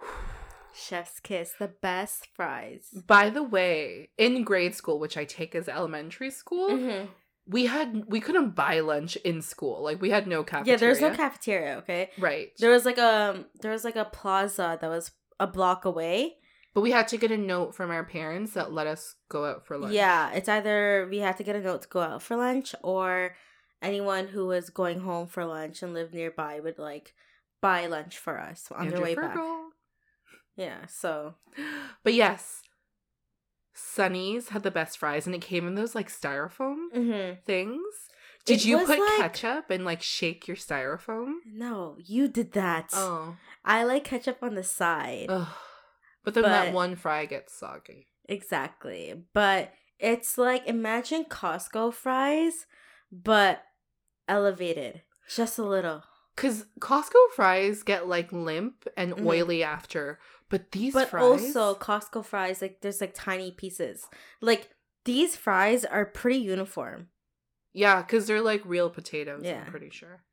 Chef's 0.74 1.20
kiss, 1.20 1.52
the 1.58 1.68
best 1.68 2.28
fries. 2.34 2.88
By 3.06 3.30
the 3.30 3.42
way, 3.42 4.10
in 4.18 4.44
grade 4.44 4.74
school, 4.74 4.98
which 4.98 5.16
I 5.16 5.24
take 5.24 5.54
as 5.54 5.68
elementary 5.68 6.30
school, 6.30 6.68
Mhm. 6.68 7.08
we 7.46 7.64
had 7.66 8.04
we 8.08 8.20
couldn't 8.20 8.50
buy 8.50 8.80
lunch 8.80 9.16
in 9.16 9.40
school. 9.40 9.82
Like 9.82 10.02
we 10.02 10.10
had 10.10 10.26
no 10.26 10.44
cafeteria. 10.44 10.72
Yeah, 10.76 10.78
there's 10.80 11.00
no 11.00 11.14
cafeteria, 11.14 11.76
okay? 11.78 12.10
right. 12.18 12.52
There 12.58 12.70
was 12.70 12.84
like 12.84 12.98
a 12.98 13.46
there 13.62 13.70
was 13.72 13.84
like 13.84 13.96
a 13.96 14.04
plaza 14.04 14.76
that 14.80 14.88
was 14.90 15.12
a 15.40 15.46
block 15.46 15.84
away. 15.86 16.36
But 16.76 16.82
we 16.82 16.90
had 16.90 17.08
to 17.08 17.16
get 17.16 17.30
a 17.30 17.38
note 17.38 17.74
from 17.74 17.90
our 17.90 18.04
parents 18.04 18.52
that 18.52 18.70
let 18.70 18.86
us 18.86 19.14
go 19.30 19.46
out 19.46 19.64
for 19.64 19.78
lunch. 19.78 19.94
Yeah, 19.94 20.30
it's 20.32 20.46
either 20.46 21.08
we 21.10 21.20
had 21.20 21.38
to 21.38 21.42
get 21.42 21.56
a 21.56 21.60
note 21.62 21.80
to 21.80 21.88
go 21.88 22.02
out 22.02 22.22
for 22.22 22.36
lunch 22.36 22.74
or 22.82 23.34
anyone 23.80 24.26
who 24.28 24.46
was 24.46 24.68
going 24.68 25.00
home 25.00 25.26
for 25.26 25.46
lunch 25.46 25.82
and 25.82 25.94
lived 25.94 26.12
nearby 26.12 26.60
would 26.60 26.78
like 26.78 27.14
buy 27.62 27.86
lunch 27.86 28.18
for 28.18 28.38
us 28.38 28.70
on 28.70 28.88
their 28.88 28.98
Andrew 28.98 29.02
way 29.04 29.14
back. 29.14 29.38
Yeah, 30.54 30.84
so 30.86 31.36
But 32.04 32.12
yes, 32.12 32.60
Sunny's 33.72 34.50
had 34.50 34.62
the 34.62 34.70
best 34.70 34.98
fries, 34.98 35.24
and 35.24 35.34
it 35.34 35.40
came 35.40 35.66
in 35.66 35.76
those 35.76 35.94
like 35.94 36.10
styrofoam 36.10 36.88
mhm. 36.94 37.42
things. 37.46 37.80
Did 38.44 38.58
It 38.58 38.64
you 38.66 38.78
put 38.80 38.98
like- 38.98 39.16
ketchup 39.16 39.70
and 39.70 39.86
like 39.86 40.02
shake 40.02 40.46
your 40.46 40.58
styrofoam? 40.58 41.36
no, 41.46 41.96
you 42.04 42.28
did 42.28 42.52
that. 42.52 42.90
Oh, 42.92 43.36
I 43.64 43.82
like 43.84 44.04
ketchup 44.04 44.42
on 44.42 44.56
the 44.56 44.62
side. 44.62 45.28
Ugh. 45.30 45.48
But 46.26 46.34
then 46.34 46.42
But- 46.42 46.50
that 46.50 46.74
one 46.74 46.94
fry 46.96 47.24
gets 47.24 47.54
soggy. 47.54 48.08
Exactly. 48.28 49.24
But 49.32 49.72
it's 49.98 50.36
like 50.36 50.66
imagine 50.66 51.24
Costco 51.24 51.94
fries, 51.94 52.66
but 53.10 53.62
elevated 54.28 55.02
just 55.28 55.58
a 55.58 55.64
little. 55.64 56.02
Cause 56.36 56.66
Costco 56.80 57.30
fries 57.34 57.82
get 57.82 58.06
like 58.08 58.30
limp 58.32 58.86
and 58.96 59.14
Mhm. 59.14 59.26
oily 59.26 59.62
after, 59.62 60.18
but 60.50 60.72
these 60.72 60.92
but 60.92 61.08
fries, 61.08 61.22
also 61.56 61.74
Costco 61.78 62.24
fries, 62.24 62.60
like 62.60 62.80
there's 62.82 63.00
like 63.00 63.14
tiny 63.14 63.52
pieces. 63.52 64.06
Like 64.42 64.68
these 65.04 65.34
fries 65.36 65.84
are 65.84 66.04
pretty 66.04 66.38
uniform. 66.40 67.08
yeah, 67.72 68.02
cause 68.02 68.26
they're 68.26 68.40
like 68.42 68.62
real 68.64 68.90
potatoes. 68.90 69.42
Yeah. 69.44 69.60
I'm 69.64 69.70
pretty 69.70 69.90
sure. 69.90 70.24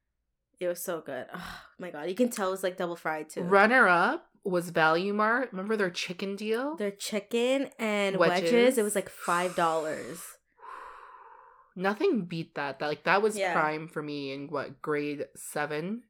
It 0.59 0.67
was 0.67 0.81
so 0.81 1.01
good. 1.01 1.27
Oh 1.33 1.61
my 1.79 1.91
god, 1.91 2.09
you 2.09 2.15
can 2.15 2.29
tell 2.29 2.47
it 2.47 2.51
was 2.51 2.63
like 2.63 2.77
double 2.77 2.95
fried 2.95 3.29
too. 3.29 3.41
Runner 3.43 3.87
up 3.87 4.27
was 4.43 4.69
Value 4.69 5.13
Mart. 5.13 5.49
Remember 5.51 5.75
their 5.77 5.89
chicken 5.89 6.35
deal? 6.35 6.75
Their 6.75 6.91
chicken 6.91 7.69
and 7.79 8.17
wedges. 8.17 8.51
Wedges. 8.51 8.77
it 8.77 8.83
was 8.83 8.95
like 8.95 9.09
five 9.09 9.55
dollars. 9.55 10.21
Nothing 11.75 12.25
beat 12.25 12.55
that. 12.55 12.79
That 12.79 12.87
like 12.87 13.03
that 13.05 13.21
was 13.21 13.37
Yeah. 13.37 13.53
prime 13.53 13.87
for 13.87 14.01
me 14.03 14.31
in 14.33 14.47
what 14.47 14.81
grade 14.81 15.25
seven. 15.35 16.03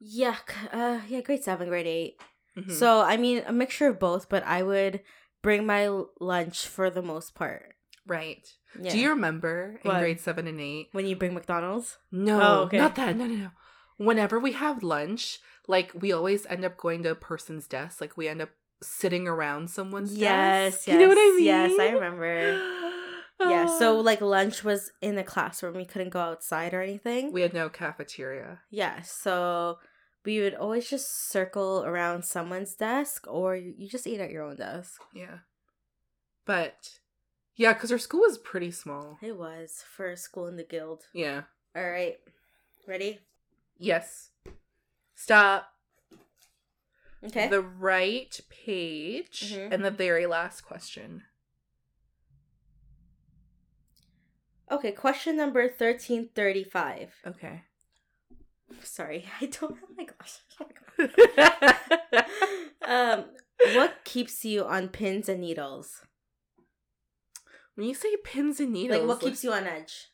Yeah, 0.00 0.36
uh, 0.72 1.00
yeah, 1.08 1.22
grade 1.22 1.42
seven, 1.42 1.68
grade 1.68 1.86
8 1.86 2.20
Mhm. 2.56 2.72
So 2.72 3.00
I 3.00 3.16
mean, 3.16 3.42
a 3.46 3.52
mixture 3.52 3.88
of 3.88 3.98
both, 3.98 4.28
but 4.28 4.44
I 4.44 4.62
would 4.62 5.00
bring 5.42 5.66
my 5.66 5.88
lunch 6.20 6.66
for 6.66 6.90
the 6.90 7.02
most 7.02 7.34
part. 7.34 7.74
right. 8.06 8.46
Yeah. 8.80 8.92
Do 8.92 8.98
you 8.98 9.08
remember 9.10 9.80
in 9.84 9.90
grade 9.90 10.20
seven 10.20 10.46
and 10.46 10.60
eight? 10.60 10.88
when 10.92 11.06
you 11.06 11.16
bring 11.16 11.34
McDonald's? 11.34 11.98
No, 12.12 12.40
Oh, 12.40 12.60
okay. 12.64 12.76
not 12.78 12.94
that. 12.96 13.16
No, 13.16 13.26
no, 13.26 13.34
no. 13.34 13.50
Whenever 13.96 14.38
we 14.38 14.52
have 14.52 14.82
lunch, 14.82 15.40
like 15.68 15.92
we 15.94 16.10
always 16.12 16.44
end 16.46 16.64
up 16.64 16.76
going 16.76 17.04
to 17.04 17.10
a 17.12 17.14
person's 17.14 17.68
desk. 17.68 18.00
Like 18.00 18.16
we 18.16 18.26
end 18.26 18.42
up 18.42 18.50
sitting 18.82 19.28
around 19.28 19.70
someone's 19.70 20.16
Yes, 20.16 20.74
desk. 20.74 20.88
yes, 20.88 20.94
You 20.94 21.00
know 21.00 21.08
what 21.08 21.18
I 21.18 21.36
mean? 21.36 21.44
yes, 21.44 21.72
I 21.78 21.90
remember. 21.90 22.74
Yeah, 23.40 23.66
so 23.78 23.98
Ah. 23.98 24.00
like 24.00 24.20
lunch 24.20 24.64
was 24.64 24.90
in 25.00 25.14
the 25.14 25.22
classroom. 25.22 25.76
We 25.76 25.84
couldn't 25.84 26.08
go 26.10 26.18
outside 26.18 26.74
or 26.74 26.82
anything. 26.82 27.32
we 27.32 27.42
had 27.42 27.54
no 27.54 27.68
cafeteria. 27.68 28.62
yeah, 28.68 29.02
so 29.02 29.78
we 30.24 30.40
would 30.40 30.54
always 30.56 30.90
just 30.90 31.28
circle 31.30 31.84
around 31.86 32.24
someone's 32.24 32.74
desk 32.74 33.26
or 33.28 33.54
you 33.54 33.74
you 33.78 33.88
just 33.88 34.08
eat 34.08 34.18
at 34.20 34.30
your 34.32 34.42
own 34.42 34.56
desk. 34.56 35.00
Yeah. 35.14 35.38
But 36.44 36.98
yeah, 37.54 37.74
because 37.74 37.92
our 37.92 37.98
school 37.98 38.20
was 38.22 38.38
pretty 38.38 38.72
small. 38.72 39.18
It 39.22 39.36
was 39.38 39.84
for 39.96 40.16
school 40.16 40.48
in 40.48 40.56
the 40.56 40.64
guild. 40.64 41.04
Yeah. 41.14 41.42
All 41.76 41.88
right. 41.88 42.16
Ready? 42.88 43.20
Yes. 43.78 44.30
Stop. 45.20 45.72
Okay. 47.24 47.48
The 47.48 47.60
right 47.60 48.40
page 48.48 49.52
Mhm. 49.52 49.72
and 49.72 49.84
the 49.84 49.90
very 49.90 50.26
last 50.26 50.60
question. 50.60 51.24
okay, 54.70 54.92
question 54.92 55.34
number 55.36 55.62
1335. 55.62 57.14
Okay. 57.26 57.64
Sorry, 58.84 59.26
I 59.40 59.46
don't 59.46 59.76
have 59.80 59.90
my 59.96 60.04
glasses. 60.04 60.44
um, 62.86 63.24
what 63.74 64.04
keeps 64.04 64.44
you 64.44 64.64
on 64.64 64.88
pins 64.88 65.28
and 65.28 65.40
needles? 65.40 66.02
when 67.74 67.86
you 67.88 67.94
say 67.94 68.16
pins 68.24 68.60
and 68.60 68.72
needles, 68.72 69.00
Like 69.00 69.08
what 69.08 69.20
keeps 69.20 69.42
you 69.42 69.52
on 69.52 69.66
edge? 69.66 70.12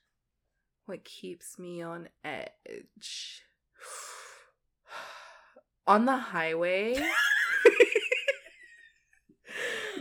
what 0.86 1.04
keeps 1.04 1.58
me 1.58 1.82
on 1.82 2.08
edge? 2.24 3.42
On 5.86 6.04
the 6.06 6.16
highway. 6.16 6.94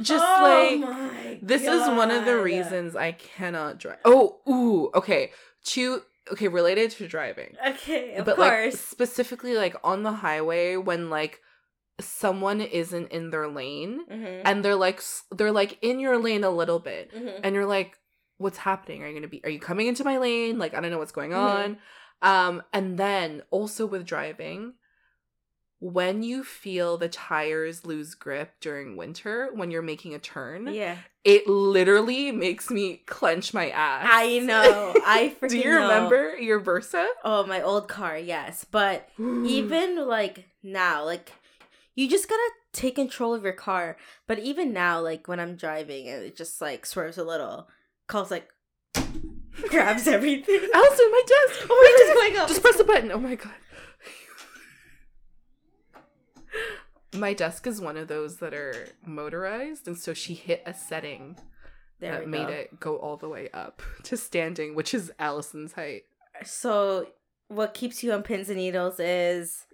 Just 0.02 0.26
Oh 0.26 0.80
like 0.82 1.40
this 1.42 1.62
is 1.64 1.82
one 1.88 2.10
of 2.12 2.26
the 2.26 2.38
reasons 2.40 2.96
I 2.96 3.12
cannot 3.12 3.78
drive. 3.80 4.00
Oh, 4.06 4.40
ooh, 4.50 4.90
okay. 4.96 5.32
Two 5.64 6.02
okay, 6.32 6.48
related 6.48 6.92
to 6.92 7.08
driving. 7.08 7.56
Okay, 7.68 8.16
of 8.16 8.26
but 8.26 8.40
like 8.40 8.52
course. 8.52 8.80
specifically 8.80 9.56
like 9.56 9.76
on 9.84 10.04
the 10.04 10.12
highway 10.12 10.78
when 10.78 11.10
like 11.10 11.42
someone 12.00 12.60
isn't 12.62 13.12
in 13.12 13.30
their 13.30 13.48
lane 13.48 14.02
Mhm. 14.12 14.42
and 14.46 14.66
they're 14.66 14.76
like 14.76 15.02
they're 15.32 15.52
like 15.52 15.78
in 15.84 16.00
your 16.00 16.18
lane 16.18 16.44
a 16.44 16.50
little 16.50 16.80
bit 16.80 17.14
Mhm. 17.14 17.42
and 17.44 17.54
you're 17.56 17.68
like 17.68 18.00
what's 18.38 18.58
happening 18.58 19.04
are 19.04 19.08
you 19.08 19.14
going 19.14 19.22
to 19.22 19.28
be 19.28 19.44
are 19.44 19.50
you 19.52 19.60
coming 19.60 19.86
into 19.86 20.04
my 20.04 20.18
lane 20.18 20.58
like 20.58 20.74
i 20.74 20.82
don't 20.82 20.90
know 20.90 20.98
what's 20.98 21.12
going 21.12 21.30
Mhm. 21.32 21.38
on 21.38 21.78
um 22.24 22.64
and 22.74 22.98
then 22.98 23.44
also 23.52 23.86
with 23.86 24.06
driving 24.08 24.74
when 25.86 26.24
you 26.24 26.46
feel 26.46 26.98
the 26.98 27.10
tires 27.10 27.86
lose 27.86 28.16
grip 28.16 28.54
during 28.62 28.96
winter 28.96 29.50
when 29.54 29.70
you're 29.70 29.82
making 29.82 30.14
a 30.14 30.20
turn 30.20 30.74
Yeah, 30.74 30.96
it 31.26 31.46
literally 31.46 32.32
makes 32.32 32.70
me 32.70 33.02
clench 33.06 33.54
my 33.54 33.70
ass 33.70 34.08
I 34.10 34.40
know. 34.40 34.94
I 35.06 35.36
freaking 35.42 35.50
do 35.50 35.58
you 35.58 35.66
know. 35.66 35.82
remember 35.82 36.38
your 36.38 36.62
versa 36.62 37.06
Oh, 37.26 37.46
my 37.46 37.62
old 37.62 37.90
car, 37.90 38.18
yes. 38.18 38.66
But 38.72 39.10
even 39.20 40.08
like 40.08 40.46
now, 40.64 41.04
like 41.04 41.34
you 41.96 42.10
just 42.10 42.30
gotta 42.30 42.50
take 42.72 42.96
control 42.96 43.34
of 43.34 43.44
your 43.44 43.52
car. 43.52 43.98
But 44.26 44.40
even 44.40 44.72
now, 44.72 45.02
like 45.02 45.28
when 45.28 45.42
I'm 45.42 45.58
driving 45.58 46.08
and 46.08 46.24
it 46.24 46.38
just 46.38 46.62
like 46.62 46.86
swerves 46.86 47.18
a 47.18 47.26
little, 47.26 47.68
calls 48.08 48.32
like 48.32 48.48
grabs 49.70 50.08
everything. 50.08 50.62
Allison, 50.74 51.12
my 51.12 51.22
desk. 51.28 51.66
Oh 51.70 51.76
my 51.84 52.14
God, 52.14 52.16
oh 52.16 52.30
my 52.30 52.36
God. 52.36 52.48
Just 52.48 52.62
press 52.62 52.78
the 52.78 52.84
button. 52.86 53.12
Oh 53.12 53.20
my 53.20 53.36
god. 53.36 53.52
My 57.14 57.34
desk 57.34 57.68
is 57.68 57.80
one 57.80 57.98
of 57.98 58.08
those 58.08 58.38
that 58.38 58.54
are 58.54 58.88
motorized, 59.06 59.88
and 59.88 59.98
so 59.98 60.14
she 60.14 60.34
hit 60.34 60.64
a 60.66 60.74
setting 60.74 61.38
There 62.00 62.12
that 62.20 62.28
made 62.28 62.48
go. 62.48 62.54
it 62.54 62.80
go 62.80 62.98
all 62.98 63.18
the 63.18 63.30
way 63.30 63.50
up 63.54 63.82
to 64.04 64.18
standing, 64.18 64.74
which 64.76 64.94
is 64.94 65.12
Allison's 65.20 65.74
height. 65.74 66.04
So, 66.44 67.08
what 67.50 67.74
keeps 67.74 68.04
you 68.04 68.12
on 68.14 68.24
pins 68.24 68.50
and 68.50 68.58
needles 68.58 69.00
is 69.00 69.66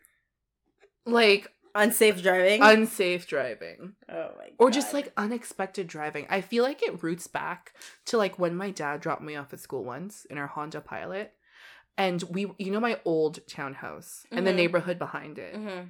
Like 1.06 1.50
unsafe 1.76 2.22
driving. 2.22 2.62
unsafe 2.62 3.26
driving. 3.28 3.94
oh 4.10 4.32
my 4.38 4.46
God. 4.46 4.56
Or 4.58 4.70
just 4.70 4.94
like 4.94 5.14
unexpected 5.16 5.88
driving. 5.88 6.28
I 6.30 6.42
feel 6.42 6.64
like 6.64 6.84
it 6.84 7.02
roots 7.02 7.28
back 7.28 7.74
to 8.08 8.18
like 8.18 8.38
when 8.38 8.56
my 8.56 8.72
dad 8.72 9.00
dropped 9.02 9.22
me 9.22 9.36
off 9.36 9.54
at 9.54 9.60
school 9.62 9.84
once 9.86 10.26
in 10.26 10.38
our 10.38 10.48
Honda 10.48 10.82
Pilot. 10.82 11.34
And 11.98 12.22
we, 12.24 12.48
you 12.58 12.72
know, 12.72 12.80
my 12.80 13.00
old 13.06 13.40
townhouse 13.48 14.26
and 14.32 14.48
the 14.48 14.52
Mhm. 14.52 14.56
neighborhood 14.56 14.98
behind 15.00 15.38
it. 15.38 15.54
Mhm. 15.54 15.90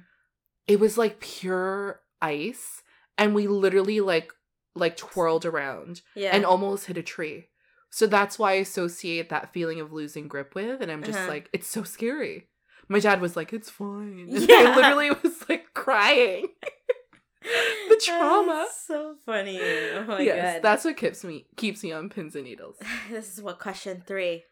It 0.70 0.78
was 0.78 0.96
like 0.96 1.18
pure 1.20 2.00
ice 2.22 2.82
and 3.18 3.34
we 3.34 3.46
literally 3.48 4.00
like 4.00 4.32
like 4.76 4.96
twirled 4.96 5.44
around 5.44 6.02
Yeah. 6.14 6.30
and 6.34 6.44
almost 6.46 6.86
hit 6.86 6.96
a 6.96 7.02
tree. 7.02 7.48
So 7.90 8.06
that's 8.06 8.38
why 8.38 8.52
I 8.52 8.56
associate 8.56 9.28
that 9.30 9.52
feeling 9.52 9.80
of 9.80 9.92
losing 9.92 10.28
grip 10.28 10.54
with. 10.54 10.80
And 10.80 10.92
I'm 10.92 11.02
just 11.02 11.18
Uh-huh. 11.18 11.28
like, 11.28 11.48
it's 11.52 11.66
so 11.66 11.82
scary. 11.82 12.48
My 12.88 13.00
dad 13.00 13.20
was 13.20 13.34
like, 13.34 13.52
it's 13.52 13.68
fine. 13.68 14.28
And 14.32 14.48
Yeah. 14.48 14.56
I 14.68 14.76
literally 14.76 15.10
was 15.10 15.48
like 15.48 15.74
crying. 15.74 16.46
the 17.42 18.00
trauma. 18.06 18.66
That's 18.68 18.86
so 18.86 19.16
funny. 19.26 19.58
Oh 19.60 20.04
my 20.04 20.20
yes, 20.20 20.54
god. 20.56 20.62
that's 20.62 20.84
what 20.84 20.96
keeps 20.96 21.24
me 21.24 21.46
keeps 21.56 21.82
me 21.82 21.90
on 21.92 22.08
pins 22.10 22.36
and 22.36 22.44
needles. 22.44 22.76
this 23.10 23.32
is 23.36 23.42
what 23.42 23.58
question 23.58 24.04
three. 24.06 24.44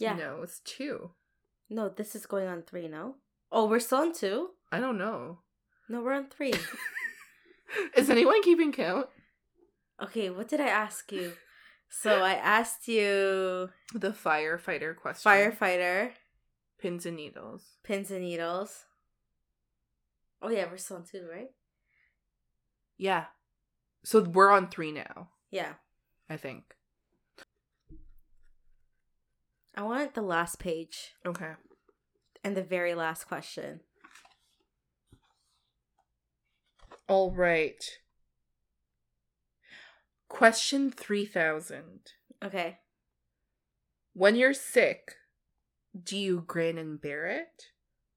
Yeah. 0.00 0.14
No, 0.14 0.40
it's 0.42 0.58
two. 0.64 1.10
No, 1.70 1.88
this 1.88 2.14
is 2.16 2.26
going 2.26 2.48
on 2.48 2.62
three, 2.62 2.88
no? 2.88 3.16
Oh, 3.52 3.66
we're 3.68 3.80
still 3.80 3.98
on 3.98 4.12
two? 4.12 4.48
I 4.72 4.80
don't 4.80 4.98
know. 4.98 5.38
No, 5.88 6.02
we're 6.02 6.14
on 6.14 6.26
three. 6.26 6.54
Is 7.96 8.10
anyone 8.10 8.42
keeping 8.42 8.72
count? 8.72 9.06
okay, 10.02 10.30
what 10.30 10.48
did 10.48 10.60
I 10.60 10.66
ask 10.68 11.12
you? 11.12 11.34
So 11.88 12.22
I 12.22 12.32
asked 12.32 12.88
you 12.88 13.68
The 13.94 14.10
firefighter 14.10 14.96
question. 14.96 15.30
firefighter, 15.30 16.10
Pins 16.80 17.06
and 17.06 17.16
needles. 17.16 17.62
pins 17.84 18.10
and 18.10 18.22
needles. 18.22 18.86
Oh 20.40 20.48
yeah, 20.48 20.64
we're 20.70 20.78
still 20.78 20.96
on 20.96 21.04
two, 21.04 21.28
right? 21.30 21.50
Yeah. 22.98 23.26
So 24.04 24.22
we're 24.22 24.50
on 24.50 24.68
three 24.70 24.90
now, 24.90 25.28
Yeah. 25.50 25.74
I 26.28 26.36
think. 26.36 26.64
I 29.76 29.82
want 29.82 30.14
the 30.14 30.22
last 30.22 30.58
page 30.58 31.14
Okay. 31.24 31.52
and 32.42 32.56
the 32.56 32.62
very 32.62 32.94
last 32.94 33.24
question. 33.24 33.80
All 37.08 37.30
right. 37.30 37.82
Question 40.28 40.90
3000. 40.90 41.82
Okay. 42.44 42.78
When 44.14 44.36
you're 44.36 44.54
sick, 44.54 45.16
do 46.00 46.16
you 46.16 46.42
grin 46.46 46.78
and 46.78 47.00
bear 47.00 47.26
it? 47.26 47.66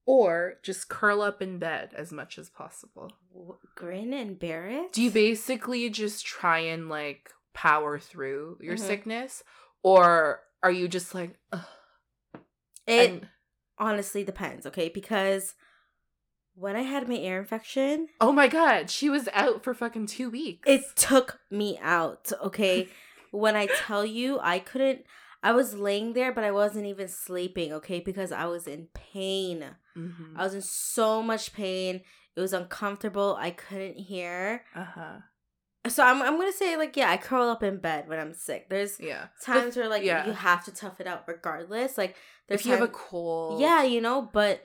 Or 0.06 0.56
just 0.64 0.88
curl 0.88 1.22
up 1.22 1.42
in 1.42 1.58
bed 1.58 1.94
as 1.98 2.12
much 2.12 2.38
as 2.38 2.50
possible? 2.50 3.12
W- 3.34 3.58
Grin 3.76 4.14
and 4.14 4.38
bear 4.38 4.68
it? 4.68 4.94
Do 4.94 5.02
you 5.02 5.10
basically 5.12 5.90
just 5.90 6.26
try 6.26 6.60
and 6.60 6.90
like 6.90 7.32
power 7.54 7.98
through 7.98 8.60
your 8.62 8.76
Mhm. 8.76 8.80
sickness? 8.88 9.44
Or 9.84 10.44
are 10.62 10.72
you 10.72 10.88
just 10.88 11.14
like, 11.16 11.38
Ugh, 11.52 11.66
It 12.86 13.10
and- 13.10 13.30
honestly 13.80 14.24
depends, 14.24 14.66
okay? 14.68 14.90
Because 14.90 15.56
when 16.56 16.76
I 16.76 16.82
had 16.82 17.08
my 17.08 17.16
ear 17.16 17.40
infection, 17.40 18.08
oh 18.22 18.32
my 18.32 18.48
god, 18.48 18.90
she 18.90 19.10
was 19.10 19.28
out 19.34 19.64
for 19.64 19.74
fucking 19.74 20.08
two 20.08 20.30
weeks. 20.30 20.68
it 20.70 20.84
took 20.96 21.40
me 21.52 21.78
out, 21.82 22.32
okay? 22.44 22.88
when 23.32 23.56
I 23.56 23.68
tell 23.86 24.06
you 24.06 24.40
I 24.42 24.60
couldn't 24.60 25.04
I 25.44 25.52
was 25.52 25.76
laying 25.76 26.14
there 26.14 26.32
but 26.32 26.44
I 26.44 26.52
wasn't 26.52 26.86
even 26.86 27.08
sleeping, 27.08 27.74
okay? 27.74 28.00
Because 28.00 28.32
I 28.32 28.46
was 28.46 28.68
in 28.68 28.88
pain. 28.94 29.66
Mhm. 29.98 30.34
I 30.36 30.44
was 30.44 30.54
in 30.56 30.62
so 30.62 31.22
much 31.22 31.54
pain. 31.54 32.02
It 32.36 32.42
was 32.42 32.54
uncomfortable. 32.54 33.38
I 33.40 33.52
couldn't 33.52 33.96
hear. 33.98 34.64
uh-huh. 34.76 35.20
So 35.88 36.04
I'm 36.04 36.22
I'm 36.24 36.36
going 36.38 36.52
to 36.52 36.58
say 36.58 36.78
like 36.78 36.98
yeah, 36.98 37.12
I 37.12 37.18
curl 37.18 37.48
up 37.48 37.62
in 37.62 37.78
bed 37.78 38.08
when 38.08 38.20
I'm 38.20 38.34
sick. 38.34 38.70
There's 38.70 39.00
Yeah. 39.00 39.28
times 39.44 39.78
where 39.78 39.88
like 39.88 40.04
yeah. 40.04 40.26
you 40.26 40.32
have 40.34 40.66
to 40.66 40.72
tough 40.74 41.00
it 41.00 41.06
out 41.08 41.24
regardless. 41.28 41.96
Like 41.98 42.16
there's 42.48 42.62
if 42.62 42.66
you 42.66 42.72
have 42.72 42.82
a 42.82 42.88
cold. 42.88 43.62
Yeah, 43.62 43.84
you 43.84 44.02
know, 44.02 44.28
but 44.34 44.64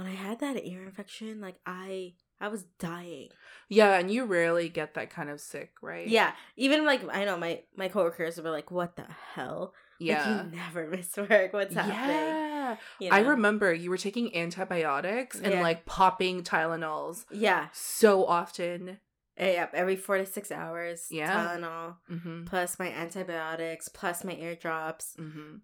when 0.00 0.06
I 0.10 0.14
had 0.16 0.40
that 0.40 0.66
ear 0.66 0.82
infection, 0.82 1.40
like 1.40 1.56
I 1.66 2.14
I 2.40 2.48
was 2.48 2.64
dying. 2.78 3.28
Yeah, 3.68 3.98
and 3.98 4.10
you 4.10 4.24
rarely 4.24 4.68
get 4.70 4.94
that 4.94 5.10
kind 5.10 5.28
of 5.28 5.40
sick, 5.40 5.72
right? 5.82 6.08
Yeah, 6.08 6.32
even 6.56 6.86
like 6.86 7.02
I 7.12 7.24
know 7.26 7.36
my 7.36 7.62
my 7.76 7.88
coworkers 7.88 8.40
were 8.40 8.50
like, 8.50 8.70
"What 8.70 8.96
the 8.96 9.06
hell? 9.34 9.74
Yeah. 9.98 10.36
like, 10.36 10.52
you 10.52 10.56
never 10.58 10.86
miss 10.96 11.14
work. 11.16 11.52
What's 11.52 11.74
happening?" 11.74 11.96
Yeah. 12.16 12.76
You 12.98 13.10
I 13.10 13.18
remember 13.20 13.74
you 13.74 13.90
were 13.90 13.98
taking 13.98 14.34
antibiotics 14.34 15.38
and 15.38 15.52
Yeah. 15.54 15.62
like 15.62 15.84
popping 15.86 16.42
Tylenols 16.44 17.24
Yeah, 17.30 17.66
so 17.72 18.24
often. 18.24 18.98
Eh, 19.36 19.52
yep. 19.54 19.72
Every 19.74 19.96
four 19.96 20.18
to 20.18 20.26
six 20.26 20.50
hours. 20.52 21.06
Yeah. 21.10 21.34
Tylenol 21.34 21.96
Mm-hmm. 22.10 22.44
plus 22.44 22.78
my 22.78 22.88
antibiotics 22.90 23.88
plus 23.88 24.24
my 24.24 24.34
ear 24.34 24.54
drops. 24.54 25.16
Mm-hmm. 25.18 25.56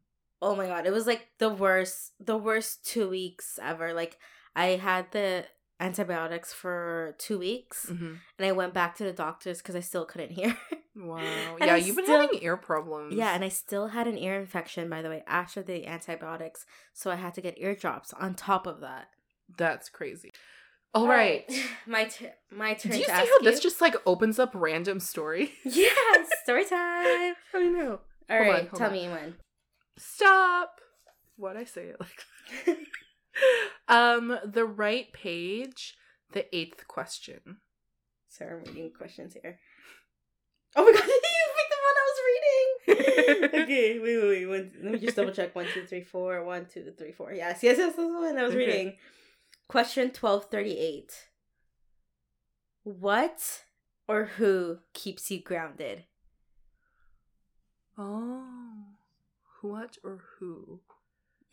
Oh 0.42 0.54
my 0.54 0.66
god, 0.66 0.86
it 0.86 0.92
was 0.92 1.06
like 1.06 1.28
the 1.38 1.48
worst, 1.48 2.12
the 2.20 2.36
worst 2.36 2.84
two 2.86 3.08
weeks 3.08 3.58
ever. 3.62 3.92
Like 3.94 4.18
I 4.54 4.66
had 4.76 5.10
the 5.12 5.44
antibiotics 5.80 6.52
for 6.52 7.14
two 7.18 7.38
weeks, 7.38 7.86
Mm-hmm. 7.90 8.14
and 8.38 8.46
I 8.46 8.52
went 8.52 8.74
back 8.74 8.96
to 8.96 9.04
the 9.04 9.12
doctors 9.12 9.58
because 9.58 9.76
I 9.76 9.80
still 9.80 10.04
couldn't 10.04 10.30
hear. 10.40 10.56
Wow. 10.94 11.18
Yeah, 11.60 11.74
I 11.74 11.76
you've 11.76 11.96
been 11.96 12.06
still- 12.06 12.20
having 12.20 12.42
ear 12.42 12.56
problems. 12.56 13.14
Yeah, 13.14 13.34
and 13.34 13.44
I 13.44 13.48
still 13.48 13.88
had 13.88 14.06
an 14.06 14.16
ear 14.18 14.38
infection, 14.40 14.88
by 14.88 15.02
the 15.02 15.08
way, 15.10 15.22
after 15.26 15.62
the 15.62 15.86
antibiotics. 15.86 16.64
So 16.94 17.10
I 17.10 17.16
had 17.16 17.34
to 17.34 17.40
get 17.42 17.58
ear 17.58 17.74
drops 17.74 18.12
on 18.14 18.34
top 18.34 18.66
of 18.66 18.80
that. 18.80 19.08
that's 19.58 19.88
crazy. 19.90 20.32
All 20.94 21.06
right. 21.08 21.44
my 21.86 22.04
t- 22.04 22.28
my 22.50 22.72
turn. 22.74 22.92
Do 22.92 22.98
you 22.98 23.04
see 23.04 23.10
how 23.12 23.40
this 23.42 23.60
just 23.60 23.80
like 23.82 23.94
opens 24.06 24.38
up 24.38 24.52
random 24.54 24.98
story? 25.12 25.52
Yeah, 25.64 25.88
story 26.44 26.64
time. 26.64 27.34
I 27.54 27.70
know. 27.70 28.00
All 28.30 28.36
Hold 28.38 28.48
right, 28.48 28.68
on, 28.72 28.78
tell 28.78 28.86
on. 28.88 28.92
me 28.94 29.08
one. 29.08 29.34
Stop. 29.98 30.80
what'd 31.36 31.60
I 31.60 31.64
say 31.64 31.86
it 31.88 32.00
like 32.00 32.24
Um, 33.88 34.38
the 34.44 34.64
right 34.64 35.12
page, 35.12 35.94
the 36.32 36.54
eighth 36.56 36.88
question. 36.88 37.58
Sorry, 38.28 38.52
I'm 38.52 38.64
reading 38.64 38.90
questions 38.96 39.34
here. 39.40 39.58
Oh 40.74 40.84
my 40.84 40.92
god, 40.92 41.06
you 41.06 41.20
picked 41.56 41.70
the 41.70 41.76
one 41.86 41.96
I 41.96 42.06
was 42.08 42.20
reading. 43.48 43.62
okay, 43.62 43.98
wait, 43.98 44.16
wait, 44.22 44.28
wait. 44.28 44.46
One, 44.46 44.72
let 44.82 44.92
me 44.94 44.98
just 44.98 45.16
double 45.16 45.32
check. 45.32 45.54
One, 45.54 45.66
two, 45.72 45.84
three, 45.84 46.02
four. 46.02 46.42
One, 46.44 46.66
two, 46.66 46.92
three, 46.96 47.12
four. 47.12 47.32
Yes, 47.32 47.62
yes, 47.62 47.76
yes. 47.78 47.86
That's 47.94 47.96
the 47.96 48.06
one 48.08 48.36
I 48.38 48.42
was 48.42 48.52
Okay. 48.54 48.66
reading. 48.66 48.96
Question 49.68 50.10
twelve 50.10 50.46
thirty 50.50 50.78
eight. 50.78 51.28
What 52.82 53.64
or 54.08 54.24
who 54.36 54.78
keeps 54.94 55.30
you 55.30 55.42
grounded? 55.42 56.04
Oh. 57.98 58.44
What 59.68 59.98
or 60.04 60.22
who? 60.38 60.80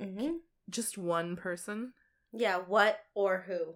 Mm-hmm. 0.02 0.36
Just 0.70 0.98
one 0.98 1.36
person? 1.36 1.94
Yeah, 2.32 2.58
what 2.58 3.00
or 3.14 3.46
who 3.48 3.76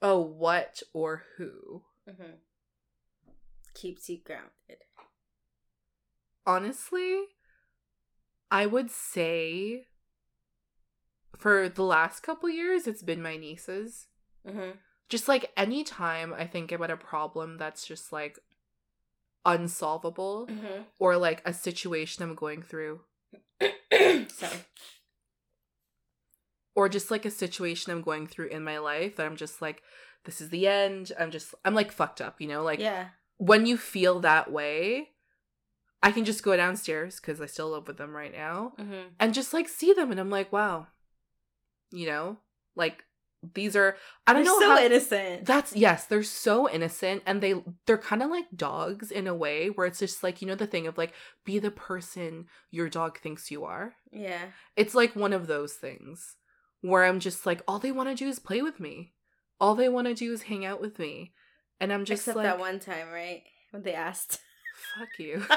Oh, 0.00 0.20
what 0.20 0.82
or 0.92 1.22
who? 1.36 1.82
mm-hmm. 2.08 2.32
keeps 3.74 4.08
you 4.08 4.18
grounded? 4.24 4.82
Honestly, 6.46 7.22
I 8.50 8.66
would 8.66 8.90
say 8.90 9.86
for 11.36 11.68
the 11.68 11.84
last 11.84 12.20
couple 12.22 12.48
years, 12.50 12.86
it's 12.86 13.02
been 13.02 13.22
my 13.22 13.36
nieces. 13.36 14.08
Mm-hmm. 14.46 14.72
Just 15.08 15.28
like 15.28 15.52
anytime 15.56 16.34
I 16.34 16.46
think 16.46 16.72
about 16.72 16.90
a 16.90 16.96
problem 16.96 17.58
that's 17.58 17.86
just 17.86 18.12
like 18.12 18.38
unsolvable 19.44 20.46
Mm-hmm. 20.50 20.82
or 20.98 21.16
like 21.16 21.42
a 21.44 21.52
situation 21.52 22.22
I'm 22.22 22.34
going 22.34 22.62
through 22.62 23.00
Sorry. 23.60 24.56
or 26.74 26.88
just 26.88 27.10
like 27.10 27.24
a 27.26 27.30
situation 27.30 27.92
I'm 27.92 28.02
going 28.02 28.26
through 28.26 28.48
in 28.48 28.64
my 28.64 28.78
life 28.78 29.16
that 29.16 29.26
I'm 29.26 29.36
just 29.36 29.60
like, 29.62 29.82
this 30.24 30.40
is 30.40 30.48
the 30.50 30.66
end. 30.66 31.12
I'm 31.18 31.30
just, 31.30 31.54
I'm 31.64 31.74
like 31.74 31.92
fucked 31.92 32.20
up, 32.20 32.40
you 32.40 32.48
know? 32.48 32.62
Like, 32.62 32.78
yeah. 32.78 33.08
when 33.38 33.66
you 33.66 33.76
feel 33.76 34.20
that 34.20 34.50
way, 34.50 35.10
I 36.02 36.10
can 36.12 36.24
just 36.24 36.42
go 36.42 36.56
downstairs 36.56 37.20
because 37.20 37.40
I 37.40 37.46
still 37.46 37.70
live 37.70 37.86
with 37.86 37.96
them 37.98 38.14
right 38.16 38.32
now 38.32 38.72
Mm-hmm. 38.80 39.08
and 39.20 39.34
just 39.34 39.52
like 39.52 39.68
see 39.68 39.92
them. 39.92 40.10
And 40.10 40.18
I'm 40.18 40.30
like, 40.30 40.52
wow, 40.52 40.86
you 41.92 42.06
know, 42.06 42.38
like 42.74 43.04
these 43.54 43.74
are, 43.74 43.96
I 44.26 44.32
don't 44.32 44.44
They're 44.44 44.52
know 44.52 44.60
so 44.60 44.70
how. 44.76 44.82
innocent. 44.84 45.44
That's 45.46 45.74
yes, 45.74 46.06
they're 46.06 46.22
so 46.22 46.68
innocent 46.70 47.22
and 47.26 47.40
they 47.40 47.54
they're 47.86 47.98
kind 47.98 48.22
of 48.22 48.30
like 48.30 48.44
dogs 48.54 49.10
in 49.10 49.26
a 49.26 49.34
way 49.34 49.68
where 49.68 49.86
it's 49.86 49.98
just 49.98 50.22
like 50.22 50.40
you 50.40 50.48
know 50.48 50.54
the 50.54 50.66
thing 50.66 50.86
of 50.86 50.96
like 50.96 51.12
be 51.44 51.58
the 51.58 51.70
person 51.70 52.46
your 52.70 52.88
dog 52.88 53.18
thinks 53.18 53.50
you 53.50 53.64
are. 53.64 53.94
yeah. 54.12 54.42
It's 54.76 54.94
like 54.94 55.16
one 55.16 55.32
of 55.32 55.46
those 55.48 55.72
things 55.74 56.36
where 56.82 57.04
I'm 57.04 57.20
just 57.20 57.46
like, 57.46 57.62
all 57.66 57.78
they 57.78 57.92
want 57.92 58.08
to 58.08 58.14
do 58.14 58.28
is 58.28 58.38
play 58.38 58.62
with 58.62 58.78
me. 58.80 59.12
All 59.60 59.74
they 59.74 59.88
want 59.88 60.06
to 60.08 60.14
do 60.14 60.32
is 60.32 60.42
hang 60.42 60.64
out 60.64 60.80
with 60.80 60.98
me. 60.98 61.32
And 61.80 61.92
I'm 61.92 62.04
just 62.04 62.22
Except 62.22 62.36
like, 62.36 62.46
that 62.46 62.58
one 62.58 62.80
time, 62.80 63.08
right? 63.12 63.42
When 63.70 63.82
they 63.82 63.94
asked. 63.94 64.38
fuck 64.98 65.08
you. 65.18 65.44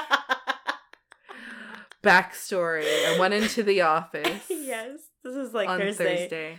Backstory 2.02 2.84
I 3.14 3.18
went 3.18 3.34
into 3.34 3.62
the 3.64 3.80
office 3.96 4.44
yes. 4.48 4.98
This 5.24 5.34
is 5.34 5.52
like 5.54 5.68
on 5.68 5.80
Thursday. 5.80 6.16
Thursday. 6.18 6.58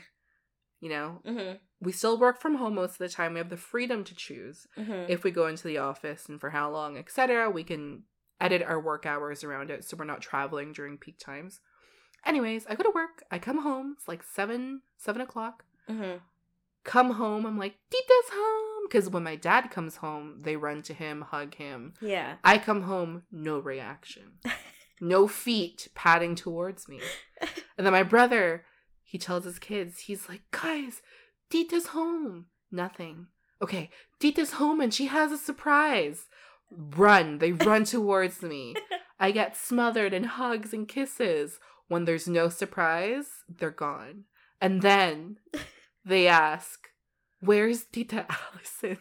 You 0.80 0.90
know, 0.90 1.22
Mm-hmm. 1.26 1.56
we 1.82 1.92
still 1.92 2.18
work 2.20 2.40
from 2.40 2.56
home 2.56 2.76
most 2.76 2.92
of 2.94 2.98
the 3.00 3.10
time. 3.10 3.34
We 3.34 3.40
have 3.40 3.50
the 3.50 3.58
freedom 3.58 4.04
to 4.04 4.16
choose 4.16 4.68
Mm-hmm. 4.78 5.10
if 5.12 5.24
we 5.24 5.32
go 5.32 5.48
into 5.48 5.68
the 5.68 5.78
office 5.80 6.28
and 6.30 6.40
for 6.40 6.52
how 6.52 6.70
long, 6.72 6.98
etc. 6.98 7.50
We 7.50 7.64
can 7.64 8.04
edit 8.40 8.62
our 8.62 8.80
work 8.80 9.06
hours 9.06 9.44
around 9.44 9.72
it 9.72 9.84
so 9.84 9.98
we're 9.98 10.06
not 10.06 10.22
traveling 10.22 10.72
during 10.74 10.98
peak 10.98 11.18
times. 11.18 11.60
Anyways, 12.26 12.66
I 12.68 12.76
go 12.76 12.84
to 12.84 12.92
work. 12.94 13.24
I 13.32 13.40
come 13.40 13.62
home. 13.64 13.96
It's 13.98 14.08
like 14.08 14.22
seven, 14.24 14.82
seven 14.98 15.22
o'clock. 15.22 15.64
mm-hmm. 15.90 16.18
Come 16.84 17.12
home. 17.12 17.46
I'm 17.46 17.58
like, 17.60 17.76
Tita's 17.90 18.30
home. 18.32 18.88
because 18.88 19.10
when 19.10 19.24
my 19.24 19.36
dad 19.36 19.70
comes 19.72 19.98
home, 19.98 20.38
they 20.44 20.56
run 20.56 20.82
to 20.84 20.94
him, 20.94 21.22
hug 21.22 21.56
him. 21.56 21.94
Yeah. 22.02 22.36
I 22.46 22.58
come 22.60 22.84
home, 22.84 23.24
no 23.32 23.60
reaction, 23.60 24.34
no 25.02 25.28
feet 25.28 25.90
padding 25.96 26.36
towards 26.36 26.88
me. 26.88 27.02
And 27.78 27.86
then 27.86 27.92
my 27.94 28.04
brother, 28.04 28.64
he 29.08 29.18
tells 29.18 29.46
his 29.46 29.58
kids, 29.58 30.02
he's 30.02 30.28
like, 30.28 30.42
guys, 30.52 31.02
Tita's 31.50 31.88
home. 31.88 32.48
Nothing. 32.70 33.28
Okay, 33.62 33.90
Tita's 34.20 34.54
home 34.54 34.82
and 34.82 34.94
she 34.94 35.06
has 35.06 35.32
a 35.32 35.38
surprise. 35.38 36.26
Run. 36.70 37.38
They 37.38 37.52
run 37.54 37.86
towards 37.86 38.42
me. 38.42 38.76
I 39.18 39.32
get 39.32 39.56
smothered 39.56 40.14
in 40.14 40.26
hugs 40.26 40.74
and 40.74 40.88
kisses. 40.88 41.58
When 41.88 42.04
there's 42.04 42.28
no 42.28 42.50
surprise, 42.50 43.28
they're 43.48 43.72
gone. 43.72 44.26
And 44.60 44.82
then 44.82 45.38
they 46.06 46.28
ask, 46.28 46.90
Where's 47.40 47.86
Tita 47.86 48.26
Allison? 48.30 48.98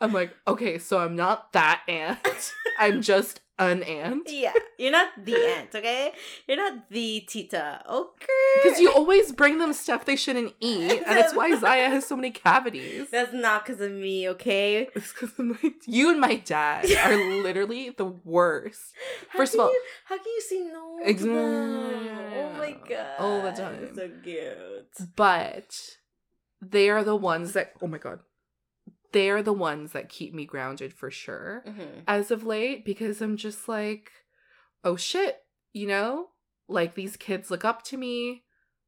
I'm 0.00 0.12
like, 0.12 0.34
okay, 0.46 0.78
so 0.78 0.98
I'm 0.98 1.16
not 1.16 1.52
that 1.52 1.82
aunt. 1.88 2.52
I'm 2.78 3.00
just 3.02 3.40
an 3.58 3.82
aunt. 3.84 4.28
Yeah. 4.28 4.52
You're 4.78 4.90
not 4.90 5.10
the 5.24 5.36
aunt, 5.36 5.74
okay? 5.74 6.12
You're 6.48 6.56
not 6.56 6.90
the 6.90 7.20
tita. 7.28 7.82
Okay. 7.88 8.26
Because 8.62 8.80
you 8.80 8.90
always 8.92 9.30
bring 9.30 9.58
them 9.58 9.72
stuff 9.72 10.04
they 10.04 10.16
shouldn't 10.16 10.54
eat, 10.58 11.02
and 11.06 11.18
it's 11.18 11.34
why 11.34 11.54
Zaya 11.60 11.88
has 11.88 12.06
so 12.06 12.16
many 12.16 12.30
cavities. 12.32 13.08
That's 13.10 13.32
not 13.32 13.64
because 13.64 13.80
of 13.80 13.92
me, 13.92 14.28
okay? 14.30 14.88
It's 14.96 15.12
because 15.12 15.38
my 15.38 15.56
you 15.86 16.10
and 16.10 16.20
my 16.20 16.36
dad 16.36 16.90
are 17.04 17.14
literally 17.42 17.90
the 17.90 18.06
worst. 18.06 18.80
How 19.28 19.38
First 19.38 19.54
of 19.54 19.60
all- 19.60 19.70
you- 19.72 19.82
how 20.06 20.16
can 20.16 20.26
you 20.26 20.40
say 20.40 20.58
no? 20.60 20.98
to 21.02 21.08
Ex- 21.08 21.22
Oh 21.22 22.52
my 22.58 22.76
oh, 22.80 22.88
god. 22.88 23.06
All 23.18 23.42
the 23.42 23.52
time. 23.52 23.94
So 23.94 24.10
cute. 24.24 25.14
But 25.16 25.96
they 26.60 26.90
are 26.90 27.04
the 27.04 27.16
ones 27.16 27.52
that 27.52 27.72
oh 27.80 27.86
my 27.86 27.98
god. 27.98 28.20
They 29.12 29.28
are 29.30 29.42
the 29.42 29.52
ones 29.52 29.92
that 29.92 30.08
keep 30.08 30.32
me 30.34 30.44
grounded 30.46 30.92
for 30.92 31.10
sure 31.10 31.62
Mm-hmm. 31.66 32.00
as 32.08 32.30
of 32.30 32.44
late 32.44 32.84
because 32.84 33.20
I'm 33.20 33.36
just 33.36 33.68
like, 33.68 34.10
oh 34.84 34.96
shit, 34.96 35.44
you 35.72 35.86
know? 35.86 36.28
Like 36.68 36.94
these 36.94 37.16
kids 37.16 37.50
look 37.50 37.64
up 37.64 37.82
to 37.84 37.96
me. 37.96 38.44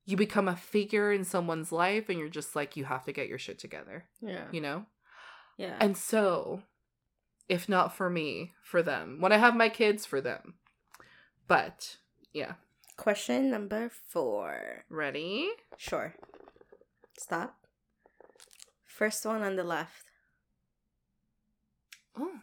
You 0.07 0.17
become 0.17 0.49
a 0.49 0.57
figure 0.57 1.13
in 1.13 1.25
someone's 1.25 1.73
life 1.73 2.09
and 2.09 2.19
you're 2.19 2.29
just 2.29 2.55
like, 2.57 2.77
you 2.77 2.85
have 2.85 3.05
to 3.05 3.13
get 3.13 3.29
your 3.29 3.39
shit 3.39 3.59
together, 3.59 4.05
Yeah. 4.21 4.45
you 4.53 4.61
know? 4.61 4.87
Yeah. 5.57 5.77
And 5.81 5.97
so, 5.97 6.63
if 7.49 7.69
not 7.69 7.95
for 7.97 8.09
me, 8.11 8.53
for 8.63 8.83
them. 8.83 9.19
When 9.21 9.33
I 9.33 9.39
have 9.39 9.55
my 9.57 9.69
kids, 9.69 10.05
for 10.07 10.21
them. 10.21 10.55
But, 11.47 11.97
yeah. 12.33 12.55
Question 12.97 13.51
number 13.51 13.91
four. 14.09 14.85
Ready? 14.91 15.49
Sure. 15.77 16.15
Stop. 17.19 17.57
First 18.85 19.25
one 19.27 19.43
on 19.43 19.57
the 19.57 19.65
left. 19.65 20.05
Oh. 22.19 22.41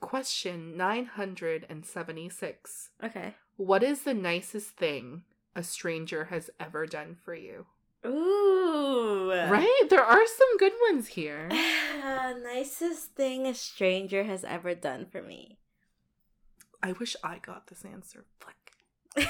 Question 0.00 0.76
976. 0.76 2.90
Okay. 3.04 3.34
What 3.56 3.82
is 3.82 4.02
the 4.02 4.14
nicest 4.14 4.70
thing 4.76 5.22
a 5.54 5.62
stranger 5.62 6.24
has 6.26 6.48
ever 6.58 6.86
done 6.86 7.16
for 7.22 7.34
you? 7.34 7.66
Ooh. 8.06 9.30
Right? 9.30 9.86
There 9.90 10.02
are 10.04 10.26
some 10.26 10.56
good 10.58 10.72
ones 10.90 11.08
here. 11.08 11.48
Nicest 12.42 13.14
thing 13.14 13.46
a 13.46 13.54
stranger 13.54 14.24
has 14.24 14.42
ever 14.44 14.74
done 14.74 15.06
for 15.10 15.20
me. 15.22 15.58
I 16.82 16.92
wish 16.92 17.14
I 17.22 17.38
got 17.38 17.66
this 17.66 17.84
answer. 17.84 18.24
Fuck. 18.38 18.54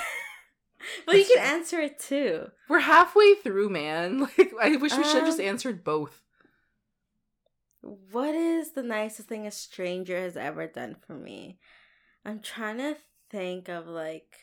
well, 1.07 1.17
you 1.17 1.25
can 1.25 1.37
true. 1.37 1.43
answer 1.43 1.81
it 1.81 1.99
too. 1.99 2.51
We're 2.69 2.81
halfway 2.81 3.35
through, 3.35 3.71
man. 3.71 4.29
Like 4.39 4.53
I 4.61 4.77
wish 4.77 4.97
we 4.97 5.03
should 5.05 5.17
have 5.17 5.27
just 5.27 5.41
Um, 5.41 5.47
answered 5.47 5.83
both. 5.83 6.23
What 7.83 8.35
is 8.35 8.73
the 8.73 8.83
nicest 8.83 9.29
thing 9.29 9.47
a 9.47 9.51
stranger 9.51 10.19
has 10.19 10.37
ever 10.37 10.67
done 10.67 10.97
for 11.07 11.15
me? 11.15 11.59
I'm 12.25 12.41
trying 12.41 12.79
to 12.79 12.97
think 13.31 13.69
of 13.69 13.87
like 13.87 14.37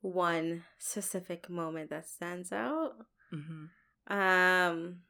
one 0.00 0.64
specific 0.78 1.48
moment 1.50 1.90
that 1.90 2.08
stands 2.08 2.52
out. 2.52 2.94
hmm 3.30 3.66
Um 4.08 5.00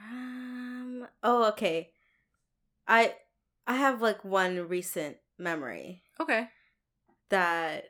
Um 0.00 1.06
oh 1.22 1.48
okay. 1.48 1.90
I 2.88 3.14
I 3.66 3.76
have 3.76 4.02
like 4.02 4.24
one 4.24 4.68
recent 4.68 5.18
memory 5.38 6.02
Okay. 6.20 6.48
that 7.30 7.86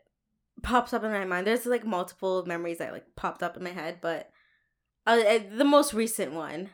pops 0.63 0.93
up 0.93 1.05
in 1.05 1.11
my 1.11 1.25
mind. 1.25 1.47
There's 1.47 1.67
like 1.67 1.85
multiple 1.85 2.45
memories 2.47 2.79
that 2.79 2.93
like 2.93 3.15
popped 3.17 3.43
up 3.43 3.57
in 3.57 3.65
my 3.65 3.71
head, 3.71 3.99
but 4.01 4.31
uh, 5.07 5.23
uh, 5.27 5.41
the 5.57 5.65
most 5.65 5.95
recent 5.95 6.33
one 6.33 6.71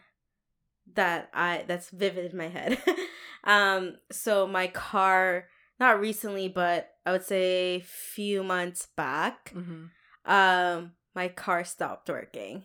that 0.94 1.30
I 1.34 1.64
that's 1.66 1.90
vivid 1.90 2.32
in 2.32 2.38
my 2.38 2.48
head. 2.48 2.78
um, 3.44 3.96
so 4.10 4.46
my 4.46 4.68
car, 4.68 5.46
not 5.78 6.00
recently, 6.00 6.48
but 6.48 6.90
I 7.04 7.12
would 7.12 7.24
say 7.24 7.76
a 7.76 7.80
few 7.80 8.42
months 8.42 8.88
back, 8.96 9.52
hmm 9.52 9.86
um, 10.24 10.92
my 11.14 11.28
car 11.28 11.64
stopped 11.64 12.08
working. 12.08 12.62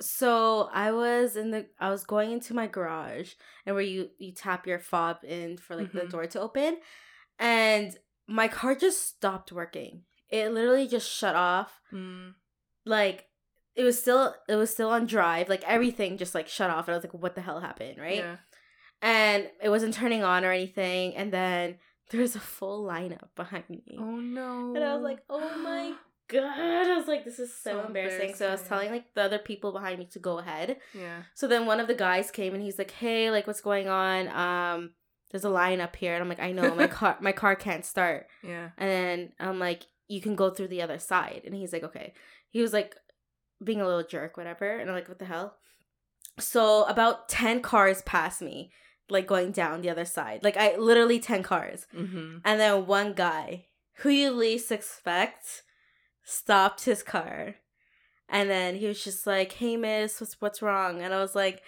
So 0.00 0.68
I 0.72 0.92
was 0.92 1.34
in 1.34 1.50
the 1.50 1.66
I 1.80 1.90
was 1.90 2.04
going 2.04 2.30
into 2.30 2.54
my 2.54 2.66
garage 2.66 3.32
and 3.66 3.74
where 3.74 3.84
you 3.84 4.10
you 4.18 4.32
tap 4.32 4.66
your 4.66 4.78
fob 4.78 5.18
in 5.24 5.56
for 5.56 5.74
like 5.74 5.92
the 5.92 6.02
Mhm. 6.02 6.10
door 6.10 6.26
to 6.26 6.40
open 6.40 6.78
and 7.38 7.96
my 8.28 8.46
car 8.48 8.74
just 8.74 9.08
stopped 9.08 9.50
working. 9.50 10.04
It 10.30 10.52
literally 10.52 10.86
just 10.86 11.10
shut 11.10 11.34
off. 11.34 11.80
Mm. 11.92 12.34
Like 12.84 13.26
it 13.74 13.84
was 13.84 14.00
still 14.00 14.34
it 14.48 14.56
was 14.56 14.70
still 14.70 14.90
on 14.90 15.06
drive. 15.06 15.48
Like 15.48 15.64
everything 15.64 16.18
just 16.18 16.34
like 16.34 16.48
shut 16.48 16.70
off 16.70 16.88
and 16.88 16.94
I 16.94 16.98
was 16.98 17.04
like 17.04 17.14
what 17.14 17.34
the 17.34 17.40
hell 17.40 17.60
happened, 17.60 17.98
right? 17.98 18.18
Yeah. 18.18 18.36
And 19.00 19.48
it 19.62 19.68
wasn't 19.68 19.94
turning 19.94 20.24
on 20.24 20.44
or 20.44 20.50
anything 20.50 21.14
and 21.14 21.32
then 21.32 21.76
there 22.10 22.20
was 22.20 22.36
a 22.36 22.40
full 22.40 22.86
lineup 22.86 23.28
behind 23.36 23.64
me. 23.68 23.96
Oh 23.98 24.16
no. 24.16 24.74
And 24.74 24.84
I 24.84 24.94
was 24.94 25.02
like, 25.02 25.20
oh 25.30 25.58
my 25.58 25.92
god. 26.28 26.42
I 26.58 26.96
was 26.96 27.06
like, 27.06 27.24
this 27.24 27.38
is 27.38 27.54
so, 27.54 27.72
So 27.72 27.86
embarrassing. 27.86 28.34
So 28.34 28.48
I 28.48 28.52
was 28.52 28.62
telling 28.62 28.90
like 28.90 29.14
the 29.14 29.22
other 29.22 29.38
people 29.38 29.72
behind 29.72 29.98
me 29.98 30.06
to 30.06 30.18
go 30.18 30.38
ahead. 30.38 30.78
Yeah. 30.92 31.22
So 31.34 31.46
then 31.46 31.66
one 31.66 31.80
of 31.80 31.86
the 31.86 31.94
guys 31.94 32.30
came 32.30 32.54
and 32.54 32.62
he's 32.62 32.78
like, 32.78 32.90
hey, 32.90 33.30
like 33.30 33.46
what's 33.46 33.60
going 33.60 33.88
on? 33.88 34.28
Um, 34.28 34.90
there's 35.30 35.44
a 35.44 35.50
line 35.50 35.80
up 35.80 35.94
here. 35.94 36.14
And 36.14 36.22
I'm 36.22 36.28
like, 36.28 36.40
I 36.40 36.52
know, 36.52 36.74
my 36.74 36.86
car 36.98 37.16
my 37.20 37.32
car 37.32 37.54
can't 37.54 37.84
start. 37.84 38.26
Yeah. 38.42 38.70
And 38.76 38.90
then 38.90 39.32
I'm 39.38 39.58
like, 39.58 39.86
you 40.08 40.20
can 40.20 40.34
go 40.34 40.50
through 40.50 40.68
the 40.68 40.82
other 40.82 40.98
side. 40.98 41.42
And 41.44 41.54
he's 41.54 41.72
like, 41.72 41.84
okay. 41.84 42.14
He 42.50 42.60
was 42.62 42.72
like 42.72 42.96
being 43.62 43.80
a 43.80 43.86
little 43.86 44.02
jerk, 44.02 44.36
whatever. 44.36 44.78
And 44.78 44.88
I'm 44.88 44.96
like, 44.96 45.08
what 45.08 45.18
the 45.18 45.26
hell? 45.26 45.56
So 46.38 46.84
about 46.84 47.28
10 47.28 47.60
cars 47.60 48.02
passed 48.02 48.40
me, 48.40 48.72
like 49.10 49.26
going 49.26 49.52
down 49.52 49.82
the 49.82 49.90
other 49.90 50.04
side. 50.04 50.40
Like 50.42 50.56
I 50.56 50.76
literally 50.76 51.20
10 51.20 51.42
cars. 51.42 51.86
Mm-hmm. 51.94 52.38
And 52.44 52.60
then 52.60 52.86
one 52.86 53.12
guy 53.12 53.66
who 53.98 54.08
you 54.08 54.30
least 54.30 54.72
expect 54.72 55.62
stopped 56.24 56.84
his 56.84 57.02
car. 57.02 57.56
And 58.28 58.48
then 58.48 58.76
he 58.76 58.86
was 58.86 59.02
just 59.02 59.26
like, 59.26 59.52
Hey 59.52 59.76
miss, 59.76 60.20
what's 60.20 60.40
what's 60.40 60.62
wrong? 60.62 61.02
And 61.02 61.12
I 61.12 61.18
was 61.18 61.34
like, 61.34 61.62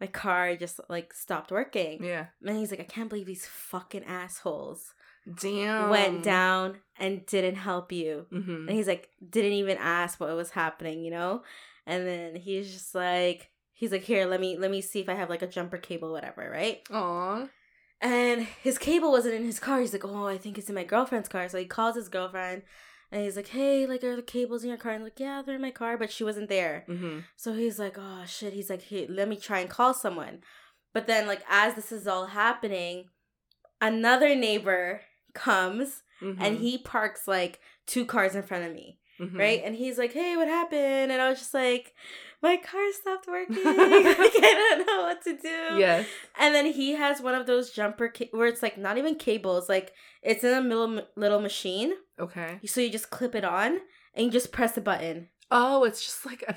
My 0.00 0.06
car 0.06 0.54
just 0.56 0.80
like 0.88 1.12
stopped 1.12 1.50
working. 1.50 2.04
Yeah. 2.04 2.26
And 2.44 2.56
he's 2.56 2.70
like, 2.70 2.80
I 2.80 2.84
can't 2.84 3.08
believe 3.08 3.26
these 3.26 3.46
fucking 3.46 4.04
assholes 4.04 4.94
Damn. 5.40 5.90
went 5.90 6.22
down 6.22 6.78
and 6.98 7.24
didn't 7.26 7.56
help 7.56 7.92
you. 7.92 8.26
Mm-hmm. 8.32 8.68
And 8.68 8.70
he's 8.70 8.88
like, 8.88 9.08
didn't 9.28 9.52
even 9.52 9.78
ask 9.78 10.18
what 10.20 10.34
was 10.34 10.50
happening, 10.50 11.04
you 11.04 11.10
know? 11.10 11.42
And 11.86 12.06
then 12.06 12.36
he's 12.36 12.72
just 12.72 12.94
like 12.94 13.50
he's 13.72 13.92
like, 13.92 14.02
Here, 14.02 14.26
let 14.26 14.40
me 14.40 14.56
let 14.58 14.70
me 14.70 14.80
see 14.80 15.00
if 15.00 15.08
I 15.08 15.14
have 15.14 15.30
like 15.30 15.42
a 15.42 15.46
jumper 15.46 15.78
cable, 15.78 16.12
whatever, 16.12 16.48
right? 16.50 16.80
Aw. 16.90 17.48
And 18.00 18.46
his 18.62 18.78
cable 18.78 19.10
wasn't 19.10 19.34
in 19.34 19.44
his 19.44 19.60
car. 19.60 19.80
He's 19.80 19.92
like, 19.92 20.06
oh, 20.06 20.26
I 20.26 20.38
think 20.38 20.56
it's 20.56 20.70
in 20.70 20.74
my 20.74 20.84
girlfriend's 20.84 21.28
car. 21.28 21.48
So 21.50 21.58
he 21.58 21.66
calls 21.66 21.96
his 21.96 22.08
girlfriend 22.08 22.62
and 23.12 23.24
he's 23.24 23.36
like, 23.36 23.48
hey, 23.48 23.86
like, 23.86 24.04
are 24.04 24.16
the 24.16 24.22
cables 24.22 24.62
in 24.62 24.68
your 24.68 24.78
car? 24.78 24.92
And 24.92 25.00
I'm 25.00 25.04
like, 25.04 25.18
yeah, 25.20 25.42
they're 25.42 25.56
in 25.56 25.60
my 25.60 25.70
car, 25.70 25.98
but 25.98 26.12
she 26.12 26.24
wasn't 26.24 26.48
there. 26.48 26.84
Mm-hmm. 26.88 27.20
So 27.36 27.52
he's 27.52 27.78
like, 27.78 27.96
oh, 27.98 28.22
shit. 28.26 28.52
He's 28.52 28.70
like, 28.70 28.82
hey, 28.82 29.06
let 29.08 29.28
me 29.28 29.36
try 29.36 29.58
and 29.58 29.68
call 29.68 29.92
someone. 29.92 30.40
But 30.94 31.06
then, 31.06 31.26
like, 31.26 31.42
as 31.48 31.74
this 31.74 31.92
is 31.92 32.06
all 32.06 32.26
happening, 32.26 33.06
another 33.80 34.34
neighbor 34.34 35.02
comes 35.34 36.02
Mm-hmm. 36.22 36.42
and 36.42 36.58
he 36.58 36.76
parks 36.76 37.26
like 37.26 37.60
two 37.86 38.04
cars 38.04 38.34
in 38.34 38.42
front 38.42 38.64
of 38.66 38.74
me, 38.74 38.98
Mhm. 39.18 39.38
right? 39.38 39.62
And 39.64 39.74
he's 39.74 39.96
like, 39.96 40.12
hey, 40.12 40.36
what 40.36 40.48
happened? 40.48 41.10
And 41.10 41.12
I 41.22 41.30
was 41.30 41.38
just 41.38 41.54
like, 41.54 41.94
my 42.42 42.58
car 42.58 42.82
stopped 42.92 43.26
working. 43.26 43.56
like, 43.64 43.74
I 43.74 44.74
don't 44.76 44.86
know 44.86 45.00
what 45.00 45.22
to 45.24 45.32
do. 45.38 45.78
Yes. 45.78 46.06
And 46.38 46.54
then 46.54 46.66
he 46.66 46.90
has 46.92 47.22
one 47.22 47.34
of 47.34 47.46
those 47.46 47.70
jumper 47.70 48.10
ca- 48.14 48.28
where 48.32 48.48
it's 48.48 48.62
like 48.62 48.76
not 48.76 48.98
even 48.98 49.14
cables, 49.14 49.66
like 49.66 49.94
it's 50.22 50.44
in 50.44 50.52
a 50.52 50.60
little 50.60 51.02
little 51.16 51.40
machine. 51.40 51.94
Okay. 52.18 52.60
So 52.66 52.82
you 52.82 52.90
just 52.90 53.08
clip 53.08 53.34
it 53.34 53.44
on 53.44 53.78
and 54.12 54.26
you 54.26 54.30
just 54.30 54.52
press 54.52 54.72
the 54.72 54.82
button. 54.82 55.28
Oh, 55.50 55.84
it's 55.84 56.04
just 56.04 56.26
like 56.26 56.44
a, 56.46 56.54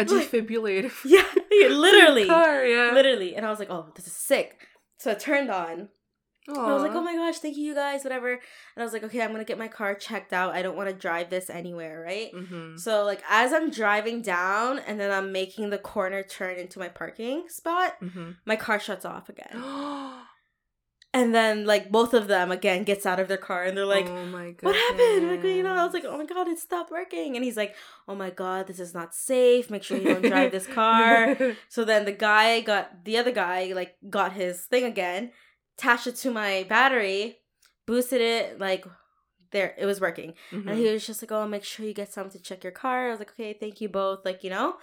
a 0.00 0.04
defibrillator. 0.10 0.90
Yeah, 1.04 1.68
literally, 1.68 2.26
car, 2.26 2.64
yeah. 2.66 2.90
literally. 2.92 3.36
And 3.36 3.46
I 3.46 3.50
was 3.50 3.60
like, 3.60 3.70
oh, 3.70 3.92
this 3.94 4.08
is 4.08 4.12
sick. 4.12 4.66
So 4.98 5.12
it 5.12 5.20
turned 5.20 5.50
on, 5.50 5.90
I 6.48 6.72
was 6.74 6.82
like, 6.82 6.92
oh 6.94 7.00
my 7.02 7.14
gosh, 7.16 7.38
thank 7.38 7.56
you, 7.56 7.64
you 7.64 7.74
guys, 7.74 8.04
whatever. 8.04 8.30
And 8.30 8.40
I 8.78 8.82
was 8.84 8.92
like, 8.92 9.02
okay, 9.04 9.20
I'm 9.22 9.32
gonna 9.32 9.44
get 9.44 9.58
my 9.58 9.68
car 9.68 9.94
checked 9.94 10.32
out. 10.32 10.54
I 10.54 10.62
don't 10.62 10.76
want 10.76 10.88
to 10.88 10.94
drive 10.94 11.28
this 11.30 11.50
anywhere, 11.50 12.00
right? 12.06 12.32
Mm-hmm. 12.32 12.76
So 12.76 13.04
like 13.04 13.22
as 13.28 13.52
I'm 13.52 13.70
driving 13.70 14.22
down 14.22 14.78
and 14.78 15.00
then 15.00 15.10
I'm 15.10 15.32
making 15.32 15.70
the 15.70 15.78
corner 15.78 16.22
turn 16.22 16.56
into 16.56 16.78
my 16.78 16.88
parking 16.88 17.48
spot, 17.48 17.94
Mm-hmm. 18.00 18.30
my 18.44 18.56
car 18.56 18.78
shuts 18.78 19.04
off 19.04 19.28
again. 19.28 19.60
And 21.14 21.34
then 21.34 21.64
like 21.64 21.90
both 21.90 22.12
of 22.12 22.28
them 22.28 22.52
again 22.52 22.84
gets 22.84 23.06
out 23.06 23.18
of 23.18 23.26
their 23.26 23.38
car 23.38 23.62
and 23.64 23.74
they're 23.74 23.86
like, 23.86 24.06
oh 24.06 24.26
my 24.26 24.50
god, 24.50 24.62
what 24.64 24.76
happened? 24.76 25.30
Like, 25.30 25.44
you 25.44 25.62
know, 25.62 25.72
I 25.72 25.82
was 25.82 25.94
like, 25.94 26.04
oh 26.04 26.18
my 26.18 26.26
god, 26.26 26.46
it 26.46 26.58
stopped 26.58 26.90
working. 26.90 27.36
And 27.36 27.44
he's 27.44 27.56
like, 27.56 27.74
oh 28.06 28.14
my 28.14 28.28
god, 28.28 28.66
this 28.66 28.78
is 28.78 28.92
not 28.92 29.14
safe. 29.14 29.70
Make 29.70 29.82
sure 29.82 29.96
you 29.96 30.04
don't 30.12 30.20
drive 30.26 30.52
this 30.52 30.66
car. 30.80 31.34
So 31.70 31.84
then 31.86 32.04
the 32.04 32.12
guy 32.12 32.60
got 32.60 33.04
the 33.06 33.16
other 33.16 33.32
guy 33.32 33.72
like 33.74 33.94
got 34.10 34.34
his 34.34 34.60
thing 34.66 34.84
again, 34.84 35.30
attached 35.78 36.06
it 36.06 36.16
to 36.16 36.30
my 36.30 36.64
battery, 36.68 37.38
boosted 37.86 38.20
it 38.20 38.58
like 38.58 38.84
there 39.52 39.74
it 39.78 39.86
was 39.86 40.00
working. 40.00 40.34
Mhm. 40.52 40.68
And 40.68 40.78
he 40.78 40.90
was 40.92 41.06
just 41.06 41.22
like, 41.22 41.32
"Oh, 41.32 41.46
make 41.46 41.64
sure 41.64 41.86
you 41.86 41.94
get 41.94 42.12
some 42.12 42.30
to 42.30 42.38
check 42.38 42.64
your 42.64 42.72
car." 42.72 43.08
I 43.08 43.10
was 43.10 43.18
like, 43.20 43.30
"Okay, 43.32 43.52
thank 43.54 43.80
you 43.80 43.88
both." 43.88 44.24
Like, 44.24 44.42
you 44.44 44.50
know. 44.50 44.76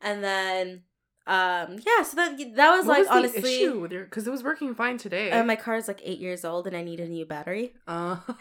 And 0.00 0.24
then 0.24 0.82
um 1.26 1.76
yeah, 1.86 2.02
so 2.02 2.16
that 2.16 2.36
that 2.56 2.70
was 2.76 2.86
What 2.86 2.98
like 2.98 3.04
the 3.06 3.12
honestly 3.12 3.64
issue 3.64 3.80
with 3.80 3.92
your 3.92 4.04
because 4.04 4.26
it 4.26 4.30
was 4.30 4.42
working 4.42 4.74
fine 4.74 4.96
today. 4.96 5.30
and 5.30 5.46
my 5.46 5.54
car 5.56 5.76
is 5.76 5.86
like 5.86 6.00
8 6.02 6.18
years 6.18 6.44
old 6.46 6.66
and 6.66 6.74
I 6.74 6.82
need 6.82 6.98
a 6.98 7.06
new 7.06 7.26
battery. 7.26 7.74
uh, 7.86 8.16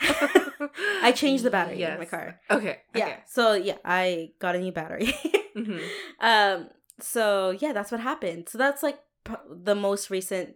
I 1.03 1.11
changed 1.15 1.43
the 1.43 1.49
battery 1.51 1.81
in 1.83 1.97
my 1.99 2.05
car. 2.05 2.39
Okay. 2.49 2.79
Yeah. 2.95 3.05
okay. 3.05 3.17
So 3.27 3.53
yeah, 3.53 3.77
I 3.83 4.31
got 4.39 4.55
a 4.55 4.59
new 4.59 4.71
battery. 4.71 5.13
Mhm. 5.55 5.81
um 6.21 6.69
so 7.01 7.51
yeah, 7.59 7.73
that's 7.73 7.91
what 7.91 7.99
happened. 8.01 8.47
So 8.49 8.57
that's 8.57 8.81
like 8.83 8.99
p- 9.25 9.33
the 9.49 9.75
most 9.75 10.09
recent 10.09 10.55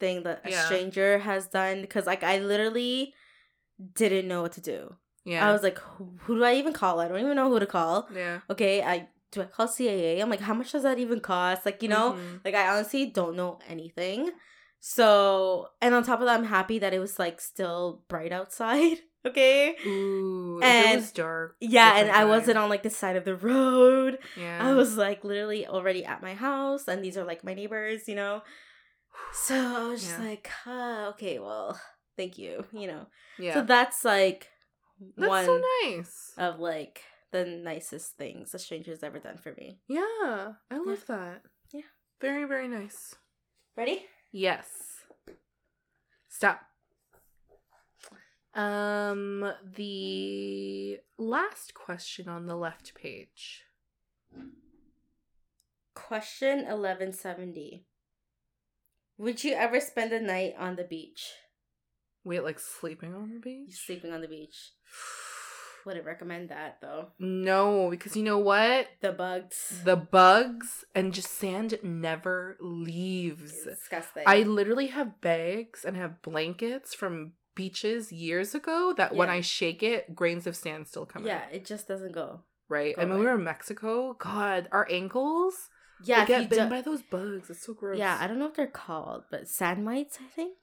thing 0.00 0.22
that 0.24 0.40
a 0.44 0.50
Yeah. 0.50 0.64
stranger 0.66 1.18
has 1.18 1.46
done 1.48 1.86
cuz 1.86 2.06
like 2.06 2.22
I 2.22 2.38
literally 2.38 3.14
didn't 3.94 4.28
know 4.28 4.42
what 4.42 4.52
to 4.52 4.60
do. 4.60 4.94
Yeah. 5.24 5.46
I 5.48 5.52
was 5.52 5.62
like, 5.62 5.78
who, 5.78 6.36
do 6.36 6.44
I 6.44 6.54
even 6.54 6.72
call? 6.72 7.00
I 7.00 7.08
don't 7.08 7.20
even 7.20 7.36
know 7.36 7.50
who 7.50 7.58
to 7.60 7.66
call. 7.66 8.08
yeah. 8.14 8.40
Okay, 8.50 8.82
I 8.82 9.08
do 9.30 9.42
I 9.42 9.44
call 9.44 9.68
CAA? 9.68 10.22
I'm 10.22 10.30
like, 10.30 10.40
how 10.40 10.54
much 10.54 10.72
does 10.72 10.84
that 10.84 10.98
even 10.98 11.20
cost? 11.20 11.66
Like, 11.66 11.82
you 11.82 11.88
know, 11.90 12.12
Mhm. 12.12 12.44
like 12.46 12.54
I 12.54 12.68
honestly 12.68 13.04
don't 13.06 13.36
know 13.36 13.58
anything. 13.68 14.30
So, 14.80 15.68
and 15.82 15.94
on 15.94 16.02
top 16.02 16.20
of 16.20 16.26
that, 16.26 16.38
I'm 16.38 16.44
happy 16.46 16.78
that 16.78 16.94
it 16.94 16.98
was 16.98 17.18
like 17.18 17.40
still 17.40 18.02
bright 18.08 18.32
outside. 18.32 18.98
Okay. 19.26 19.74
Ooh, 19.84 20.58
if 20.58 20.64
it 20.64 20.66
And- 20.86 21.00
was 21.00 21.10
dark. 21.12 21.56
Yeah, 21.60 21.96
and 21.98 22.08
I 22.08 22.24
wasn't 22.24 22.56
on 22.56 22.70
like 22.70 22.84
the 22.84 22.88
side 22.88 23.16
of 23.16 23.24
the 23.24 23.34
road. 23.34 24.18
Yeah. 24.36 24.64
I 24.66 24.72
was 24.74 24.96
like 24.96 25.24
literally 25.24 25.66
already 25.66 26.04
at 26.04 26.22
my 26.22 26.34
house, 26.34 26.86
and 26.86 27.04
these 27.04 27.18
are 27.18 27.24
like 27.24 27.42
my 27.42 27.52
neighbors, 27.52 28.06
you 28.06 28.14
know. 28.14 28.42
So 29.32 29.54
I 29.54 29.88
was 29.88 30.02
just 30.02 30.18
Yeah. 30.18 30.24
like, 30.26 30.48
huh, 30.64 31.06
okay, 31.14 31.38
well, 31.38 31.80
thank 32.16 32.38
you, 32.38 32.64
you 32.72 32.86
know. 32.86 33.06
Yeah. 33.38 33.54
So 33.54 33.62
that's 33.62 34.04
like 34.04 34.48
That's 35.16 35.28
one 35.28 35.44
so 35.46 35.62
nice. 35.84 36.32
of 36.38 36.58
like 36.60 37.02
the 37.30 37.44
nicest 37.44 38.16
things 38.16 38.54
a 38.54 38.58
stranger's 38.58 39.02
ever 39.02 39.18
done 39.18 39.36
for 39.38 39.52
me. 39.52 39.80
yeah, 39.88 40.52
I 40.70 40.78
love 40.78 41.04
that. 41.06 41.42
Yeah. 41.72 41.82
Very 42.20 42.44
very 42.44 42.68
nice. 42.68 43.14
Ready? 43.76 44.06
Yes. 44.32 44.66
Stop. 46.28 46.60
Um, 48.54 49.52
the 49.76 50.98
last 51.16 51.74
question 51.74 52.28
on 52.28 52.46
the 52.46 52.56
left 52.56 52.94
page. 52.94 53.64
Question 55.94 56.58
1170. 56.66 57.84
Would 59.18 59.42
you 59.42 59.54
ever 59.54 59.80
spend 59.80 60.12
a 60.12 60.20
night 60.20 60.54
on 60.58 60.76
the 60.76 60.84
beach? 60.84 61.32
Wait, 62.24 62.44
like 62.44 62.60
sleeping 62.60 63.14
on 63.14 63.34
the 63.34 63.40
beach? 63.40 63.74
Sleeping 63.74 64.12
on 64.12 64.20
the 64.20 64.28
beach. 64.28 64.72
Wouldn't 65.86 66.06
recommend 66.06 66.50
that 66.50 66.78
though. 66.80 67.08
No, 67.18 67.90
because 67.90 68.16
you 68.16 68.22
know 68.22 68.38
what? 68.38 68.88
The 69.00 69.12
bugs. 69.12 69.80
The 69.84 69.96
bugs 69.96 70.84
and 70.94 71.12
just 71.12 71.32
sand 71.32 71.78
never 71.82 72.56
leaves. 72.60 73.64
Disgusting. 73.64 74.22
I 74.26 74.42
literally 74.42 74.88
have 74.88 75.20
bags 75.20 75.84
and 75.84 75.96
have 75.96 76.22
blankets 76.22 76.94
from 76.94 77.32
beaches 77.56 78.12
years 78.12 78.54
ago 78.54 78.94
that 78.96 79.16
when 79.16 79.30
I 79.30 79.40
shake 79.40 79.82
it, 79.82 80.14
grains 80.14 80.46
of 80.46 80.54
sand 80.54 80.86
still 80.86 81.06
come 81.06 81.26
yeah, 81.26 81.36
out. 81.36 81.42
Yeah, 81.50 81.56
it 81.56 81.66
just 81.66 81.88
doesn't 81.88 82.12
go. 82.12 82.42
Right? 82.68 82.94
go 82.94 83.02
and 83.02 83.10
when 83.10 83.20
we 83.20 83.26
were 83.26 83.34
in 83.34 83.44
Mexico, 83.44 84.14
God, 84.18 84.68
our 84.70 84.86
ankles 84.90 85.70
Yeah, 86.04 86.24
they 86.24 86.26
get 86.28 86.42
you 86.42 86.48
bitten 86.48 86.68
by 86.68 86.80
those 86.82 87.02
bugs. 87.02 87.50
It's 87.50 87.64
so 87.66 87.74
gross. 87.74 87.98
yeah, 87.98 88.18
I 88.20 88.26
don't 88.26 88.38
know 88.38 88.46
what 88.46 88.54
they're 88.54 88.66
called, 88.66 89.24
but 89.30 89.48
sand 89.48 89.84
mites, 89.84 90.18
I 90.24 90.28
think. 90.28 90.56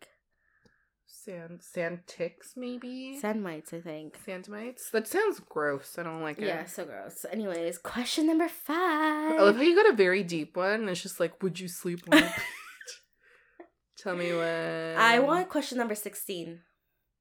sand 1.08 1.62
sand 1.62 2.00
ticks 2.08 2.54
maybe. 2.56 3.18
Sand 3.20 3.44
mites, 3.44 3.74
I 3.74 3.82
think. 3.82 4.18
Sand 4.26 4.48
mites. 4.48 4.90
That 4.92 5.08
sounds 5.08 5.40
gross. 5.40 5.98
I 5.98 6.04
don't 6.04 6.22
like 6.22 6.38
it. 6.40 6.46
Yeah, 6.48 6.66
so 6.66 6.86
gross. 6.86 7.26
Anyways, 7.32 7.78
question 7.80 8.28
number 8.28 8.48
five. 8.48 9.34
I 9.34 9.42
love 9.42 9.56
how 9.58 9.62
you 9.62 9.76
got 9.76 9.92
a 9.92 9.96
very 9.96 10.24
deep 10.24 10.56
one. 10.56 10.88
It's 10.88 11.02
just 11.02 11.20
like, 11.20 11.42
would 11.44 11.60
you 11.60 11.68
sleep 11.68 12.02
on 12.12 12.20
beach? 12.22 12.32
Tell 13.98 14.16
me 14.16 14.34
when. 14.34 14.98
I 14.98 15.20
want 15.20 15.50
question 15.50 15.78
number 15.80 15.96
16. 15.96 16.60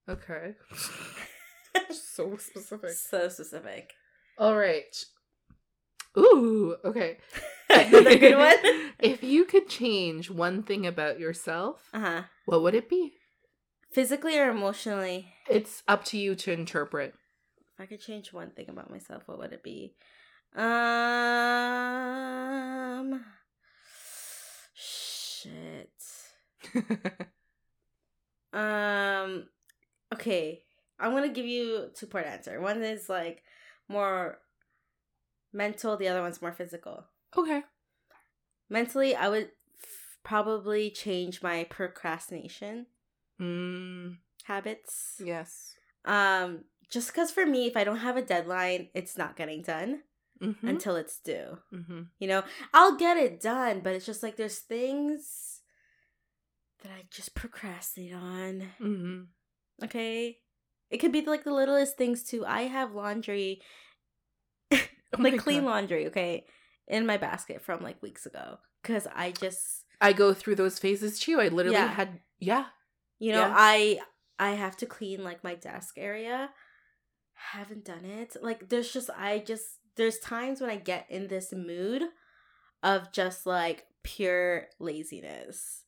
Okay. 0.09 0.53
so 1.91 2.37
specific. 2.37 2.91
so 2.91 3.29
specific. 3.29 3.93
All 4.39 4.57
right. 4.57 4.95
Ooh, 6.19 6.77
okay. 6.85 7.19
Another 7.89 8.17
good 8.19 8.37
one. 8.39 8.57
if 9.01 9.23
you 9.23 9.45
could 9.45 9.69
change 9.69 10.31
one 10.31 10.63
thing 10.63 10.87
about 10.87 11.19
yourself, 11.21 11.89
Uh 11.93 12.01
huh. 12.01 12.23
what 12.47 12.63
would 12.63 12.75
it 12.75 12.89
be? 12.89 13.13
Physically 13.93 14.39
or 14.39 14.49
emotionally? 14.51 15.29
It's 15.49 15.83
up 15.87 16.05
to 16.07 16.19
you 16.19 16.35
to 16.37 16.53
interpret. 16.53 17.15
If 17.77 17.81
I 17.81 17.87
could 17.87 18.01
change 18.01 18.33
one 18.33 18.51
thing 18.51 18.69
about 18.69 18.91
myself, 18.91 19.23
what 19.27 19.39
would 19.39 19.53
it 19.53 19.63
be? 19.63 19.95
Um. 21.95 23.25
Shit. 24.75 25.91
Um. 28.53 29.49
Okay, 30.13 30.63
I'm 31.01 31.11
gonna 31.11 31.29
give 31.29 31.45
you 31.47 31.91
two 31.93 32.07
part 32.07 32.25
answer. 32.27 32.61
One 32.61 32.85
is 32.85 33.09
like 33.09 33.43
more 33.89 34.39
mental. 35.53 35.97
The 35.97 36.07
other 36.07 36.23
one's 36.23 36.41
more 36.41 36.53
physical. 36.53 37.05
Okay. 37.37 37.63
Mentally, 38.71 39.15
I 39.15 39.29
would 39.29 39.51
f- 39.83 40.19
probably 40.23 40.91
change 40.91 41.43
my 41.43 41.65
procrastination 41.65 42.87
Mm, 43.41 44.19
habits. 44.45 45.21
yes. 45.25 45.75
Um, 46.05 46.65
just 46.91 47.09
because 47.09 47.31
for 47.33 47.45
me, 47.45 47.67
if 47.67 47.77
I 47.77 47.83
don't 47.85 47.99
have 47.99 48.17
a 48.17 48.23
deadline, 48.23 48.89
it's 48.95 49.17
not 49.19 49.37
getting 49.37 49.63
done 49.63 50.03
Mm-hmm. 50.43 50.67
until 50.69 50.97
it's 50.97 51.19
due. 51.21 51.59
mm-hmm. 51.73 52.03
You 52.19 52.29
know, 52.29 52.43
I'll 52.73 52.97
get 52.97 53.17
it 53.17 53.41
done, 53.41 53.81
but 53.81 53.95
it's 53.95 54.05
just 54.07 54.23
like 54.23 54.37
there's 54.37 54.59
things 54.59 55.61
that 56.83 56.91
I 56.93 57.05
just 57.11 57.35
procrastinate 57.35 58.15
on. 58.15 58.63
Mm-hmm. 58.81 59.85
Okay, 59.85 60.39
it 60.91 60.99
could 60.99 61.13
be 61.13 61.23
like 61.23 61.45
the 61.45 61.53
littlest 61.55 61.97
things 61.97 62.23
too. 62.25 62.45
I 62.45 62.63
have 62.63 62.95
laundry, 62.95 63.61
Oh 64.73 64.79
like 65.19 65.39
clean 65.39 65.61
God. 65.63 65.67
laundry. 65.71 66.07
Okay, 66.09 66.45
in 66.89 67.07
my 67.07 67.17
basket 67.17 67.63
from 67.63 67.83
like 67.83 68.03
weeks 68.03 68.27
ago 68.27 68.59
because 68.83 69.07
I 69.15 69.31
just 69.33 69.85
I 70.01 70.13
go 70.13 70.35
through 70.35 70.57
those 70.57 70.79
phases 70.79 71.19
too. 71.19 71.41
I 71.41 71.49
literally 71.49 71.79
Yeah. 71.79 71.89
had, 71.89 72.21
yeah. 72.39 72.67
You 73.19 73.33
know, 73.33 73.41
Yeah. 73.41 73.55
I 73.57 74.01
I 74.39 74.51
have 74.51 74.77
to 74.79 74.87
clean 74.87 75.23
like 75.25 75.43
my 75.45 75.55
desk 75.55 75.95
area. 75.97 76.51
Haven't 77.35 77.85
done 77.85 78.05
it. 78.05 78.37
Like 78.43 78.69
there's 78.69 78.93
just 78.93 79.11
I 79.17 79.39
just 79.39 79.65
there's 79.97 80.19
times 80.19 80.61
when 80.61 80.71
I 80.71 80.77
get 80.77 81.07
in 81.09 81.29
this 81.29 81.53
mood 81.53 82.03
of 82.83 83.13
just 83.13 83.47
like 83.47 83.85
pure 84.03 84.67
laziness. 84.79 85.83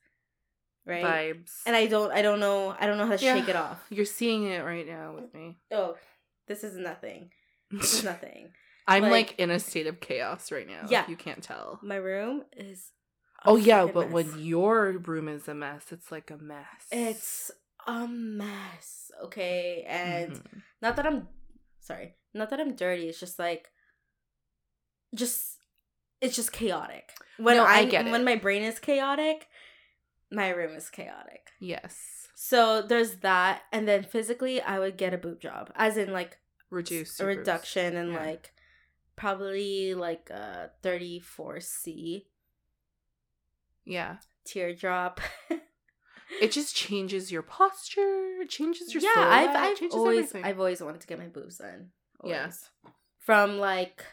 Right? 0.87 1.05
Vibes. 1.05 1.51
And 1.67 1.75
I 1.75 1.87
don't 1.87 2.13
I 2.13 2.23
don't 2.23 2.41
know 2.41 2.75
I 2.79 2.87
don't 2.87 2.97
know 2.99 3.07
how 3.07 3.17
to 3.17 3.25
Yeah. 3.25 3.35
shake 3.39 3.49
it 3.49 3.57
off. 3.57 3.85
You're 3.91 4.05
seeing 4.07 4.45
it 4.47 4.65
right 4.65 4.87
now 4.87 5.15
with 5.15 5.35
me. 5.35 5.59
Oh, 5.73 5.97
this 6.47 6.63
is 6.65 6.77
nothing. 6.77 7.31
This 7.71 7.95
is 7.95 8.05
nothing. 8.13 8.53
I'm 8.89 9.03
like, 9.03 9.11
like- 9.11 9.35
in 9.39 9.51
a 9.51 9.59
state 9.59 9.87
of 9.87 10.01
chaos 10.01 10.53
right 10.53 10.67
now. 10.69 10.87
Yeah. 10.89 11.09
You 11.09 11.17
can't 11.17 11.43
tell. 11.43 11.81
My 11.83 11.97
room 11.97 12.45
is 12.57 12.93
Oh 13.45 13.57
yeah, 13.57 13.87
but 13.87 14.07
mess. 14.07 14.13
when 14.13 14.39
your 14.39 14.93
room 14.99 15.29
is 15.29 15.47
a 15.49 15.55
mess, 15.55 15.87
it's 15.93 16.11
like 16.11 16.31
a 16.31 16.37
mess. 16.39 16.67
it's 16.91 17.51
a 17.87 18.07
mess, 18.09 19.11
okay? 19.25 19.85
And 19.87 20.33
Mhm. 20.33 20.63
not 20.83 20.97
that 20.97 21.07
I'm 21.07 21.29
sorry, 21.81 22.17
not 22.35 22.51
that 22.51 22.61
I'm 22.61 22.75
dirty. 22.75 23.09
It's 23.09 23.21
just 23.21 23.39
like, 23.39 23.71
just 25.15 25.59
it's 26.21 26.35
just 26.35 26.53
chaotic. 26.53 27.13
When 27.37 27.57
No, 27.57 27.65
I 27.65 27.85
get 27.85 28.07
it. 28.07 28.11
when 28.11 28.25
my 28.25 28.37
brain 28.37 28.63
is 28.63 28.79
chaotic, 28.79 29.47
my 30.31 30.49
room 30.51 30.75
is 30.75 30.89
chaotic. 30.91 31.51
yes, 31.61 32.29
So 32.35 32.83
there's 32.83 33.17
that, 33.19 33.63
and 33.73 33.87
then 33.89 34.03
physically, 34.05 34.61
I 34.61 34.79
would 34.79 34.97
get 34.97 35.15
a 35.15 35.19
boob 35.19 35.41
job, 35.41 35.71
as 35.75 35.97
in 35.97 36.13
like 36.13 36.39
reduce 36.71 37.19
a 37.21 37.23
your 37.25 37.35
boobs. 37.35 37.39
reduction 37.49 37.97
and 37.97 38.13
Yeah. 38.13 38.25
like 38.25 38.53
probably 39.17 39.95
like 39.95 40.31
a 40.31 40.71
34C 40.83 42.27
Yeah. 43.85 44.17
teardrop. 44.45 45.21
it 46.41 46.53
just 46.53 46.75
changes 46.77 47.33
your 47.33 47.43
posture, 47.43 48.41
it 48.43 48.49
changes 48.51 48.93
your 48.93 49.03
yeah, 49.03 49.15
silhouette, 49.15 49.33
I've 49.33 49.57
I've 49.57 49.79
changes 49.79 49.95
always 49.97 50.19
everything. 50.19 50.45
I've 50.45 50.59
always 50.59 50.83
wanted 50.83 51.01
to 51.01 51.07
get 51.07 51.19
my 51.19 51.29
boobs 51.29 51.59
done. 51.59 51.91
Yeah. 52.25 52.41
Always. 52.41 52.71
From 53.19 53.59
like 53.59 54.05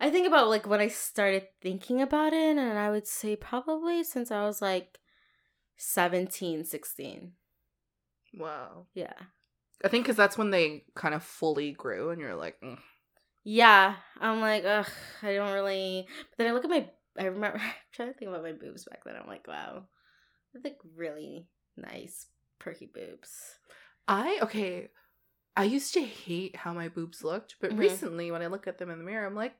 I 0.00 0.10
think 0.10 0.26
about 0.26 0.48
like 0.48 0.66
when 0.66 0.80
I 0.80 0.88
started 0.88 1.46
thinking 1.60 2.02
about 2.02 2.32
it 2.32 2.56
and 2.56 2.78
I 2.78 2.90
would 2.90 3.06
say 3.06 3.36
probably 3.36 4.02
since 4.04 4.30
I 4.30 4.44
was 4.44 4.60
like 4.62 4.98
17, 5.76 6.64
16. 6.64 7.32
wow. 8.34 8.86
Yeah. 8.94 9.12
I 9.84 9.88
think 9.88 10.04
because 10.04 10.16
that's 10.16 10.38
when 10.38 10.50
they 10.50 10.84
kind 10.94 11.12
of 11.14 11.24
fully 11.24 11.72
grew, 11.72 12.10
and 12.10 12.20
you're 12.20 12.36
like, 12.36 12.56
mm. 12.62 12.78
Yeah. 13.44 13.96
I'm 14.20 14.40
like, 14.40 14.64
ugh, 14.64 14.86
I 15.22 15.34
don't 15.34 15.52
really 15.52 16.06
but 16.30 16.38
then 16.38 16.48
I 16.48 16.52
look 16.52 16.64
at 16.64 16.70
my 16.70 16.88
I 17.18 17.24
remember 17.26 17.58
I'm 17.62 17.72
trying 17.92 18.12
to 18.12 18.18
think 18.18 18.28
about 18.30 18.42
my 18.42 18.52
boobs 18.52 18.84
back 18.84 19.04
then. 19.04 19.16
I'm 19.16 19.26
like, 19.28 19.46
wow. 19.46 19.84
I 20.56 20.60
think 20.60 20.76
really 20.96 21.46
nice, 21.76 22.26
perky 22.58 22.86
boobs. 22.86 23.56
I 24.06 24.38
okay. 24.42 24.88
I 25.56 25.64
used 25.64 25.94
to 25.94 26.02
hate 26.02 26.56
how 26.56 26.72
my 26.72 26.88
boobs 26.88 27.22
looked, 27.24 27.56
but 27.60 27.72
Mhm. 27.72 27.78
recently 27.78 28.30
when 28.30 28.42
I 28.42 28.46
look 28.46 28.66
at 28.66 28.78
them 28.78 28.90
in 28.90 28.98
the 28.98 29.04
mirror, 29.04 29.26
I'm 29.26 29.34
like, 29.34 29.54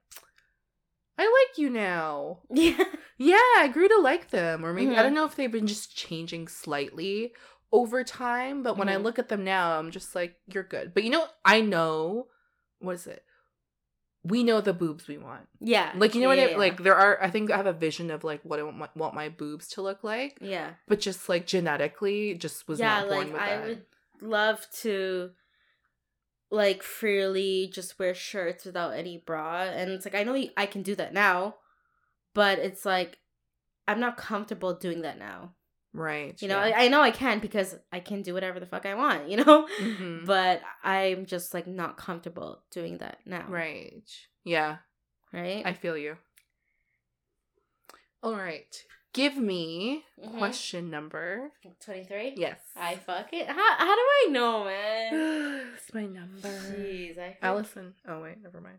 I 1.18 1.22
like 1.24 1.58
you 1.58 1.70
now. 1.70 2.38
Yeah. 2.54 2.84
Yeah, 3.18 3.36
I 3.58 3.68
grew 3.72 3.88
to 3.88 3.98
like 3.98 4.30
them. 4.30 4.64
Or 4.64 4.72
maybe 4.72 4.96
I 4.96 5.02
Mhm. 5.02 5.02
don't 5.02 5.14
know 5.14 5.26
if 5.26 5.36
they've 5.36 5.52
been 5.52 5.66
just 5.66 5.94
changing 5.94 6.48
slightly 6.48 7.34
over 7.70 8.02
time, 8.02 8.62
but 8.62 8.76
when 8.76 8.88
I 8.88 8.96
Mhm. 8.96 9.02
look 9.04 9.18
at 9.18 9.28
them 9.28 9.44
now, 9.44 9.78
I'm 9.78 9.90
just 9.90 10.14
like, 10.14 10.36
you're 10.46 10.64
good. 10.64 10.92
But 10.94 11.04
you 11.04 11.10
know, 11.10 11.26
I 11.44 11.60
know 11.60 12.28
what 12.80 12.94
is 12.96 13.06
it? 13.06 13.24
We 14.24 14.44
know 14.44 14.60
the 14.60 14.72
boobs 14.72 15.08
we 15.08 15.18
want. 15.18 15.48
Yeah. 15.60 15.92
Like 15.96 16.14
you 16.14 16.20
know 16.20 16.28
what 16.28 16.38
yeah, 16.38 16.44
I 16.44 16.50
yeah. 16.50 16.56
like 16.56 16.82
there 16.82 16.94
are 16.94 17.20
I 17.22 17.28
think 17.30 17.50
I 17.50 17.56
have 17.56 17.66
a 17.66 17.72
vision 17.72 18.10
of 18.10 18.22
like 18.22 18.40
what 18.44 18.60
I 18.60 18.62
want 18.62 18.78
my, 18.78 18.88
want 18.94 19.14
my 19.14 19.28
boobs 19.28 19.68
to 19.70 19.82
look 19.82 20.04
like, 20.04 20.38
Yeah. 20.40 20.70
but 20.86 21.00
just 21.00 21.28
like 21.28 21.46
genetically 21.46 22.34
just 22.34 22.68
was 22.68 22.78
yeah, 22.78 23.00
not 23.00 23.08
born 23.08 23.18
like 23.18 23.32
with 23.32 23.42
I 23.42 23.56
that. 23.56 23.66
would 23.66 23.82
love 24.20 24.66
to 24.82 25.30
like 26.50 26.82
freely 26.82 27.70
just 27.72 27.98
wear 27.98 28.14
shirts 28.14 28.64
without 28.64 28.90
any 28.94 29.16
bra 29.18 29.62
and 29.62 29.90
it's 29.90 30.04
like 30.04 30.14
I 30.14 30.22
know 30.22 30.40
I 30.56 30.66
can 30.66 30.82
do 30.82 30.94
that 30.94 31.12
now, 31.12 31.56
but 32.34 32.58
it's 32.58 32.84
like 32.84 33.18
I'm 33.88 33.98
not 33.98 34.16
comfortable 34.16 34.74
doing 34.74 35.02
that 35.02 35.18
now. 35.18 35.54
Right. 35.94 36.40
You 36.40 36.48
know, 36.48 36.62
yeah. 36.64 36.76
I, 36.78 36.84
I 36.84 36.88
know 36.88 37.02
I 37.02 37.10
can 37.10 37.38
because 37.38 37.76
I 37.92 38.00
can 38.00 38.22
do 38.22 38.32
whatever 38.34 38.58
the 38.58 38.66
fuck 38.66 38.86
I 38.86 38.94
want, 38.94 39.28
you 39.30 39.36
know? 39.36 39.68
Mhm. 39.80 40.24
But 40.26 40.62
I'm 40.82 41.26
just 41.26 41.52
like 41.54 41.66
not 41.66 41.96
comfortable 41.96 42.62
doing 42.70 42.98
that 42.98 43.18
now. 43.26 43.44
Right. 43.48 44.02
Yeah, 44.44 44.78
Right? 45.32 45.62
I 45.64 45.72
feel 45.72 45.96
you. 45.96 46.16
All 48.22 48.34
right. 48.36 48.74
Give 49.12 49.36
me 49.36 50.04
Mhm. 50.22 50.38
question 50.38 50.88
number. 50.90 51.52
23? 51.84 52.34
Yes. 52.36 52.58
I 52.76 52.94
fuck 52.96 53.28
it. 53.32 53.46
How, 53.46 53.74
how 53.78 53.94
do 53.94 54.00
I 54.00 54.26
know, 54.30 54.64
man? 54.64 55.72
it's 55.76 55.92
my 55.92 56.06
number. 56.06 56.48
Jeez, 56.48 57.18
I, 57.18 57.36
Allison. 57.42 57.94
Oh 58.08 58.22
wait, 58.22 58.42
never 58.42 58.60
mind. 58.60 58.78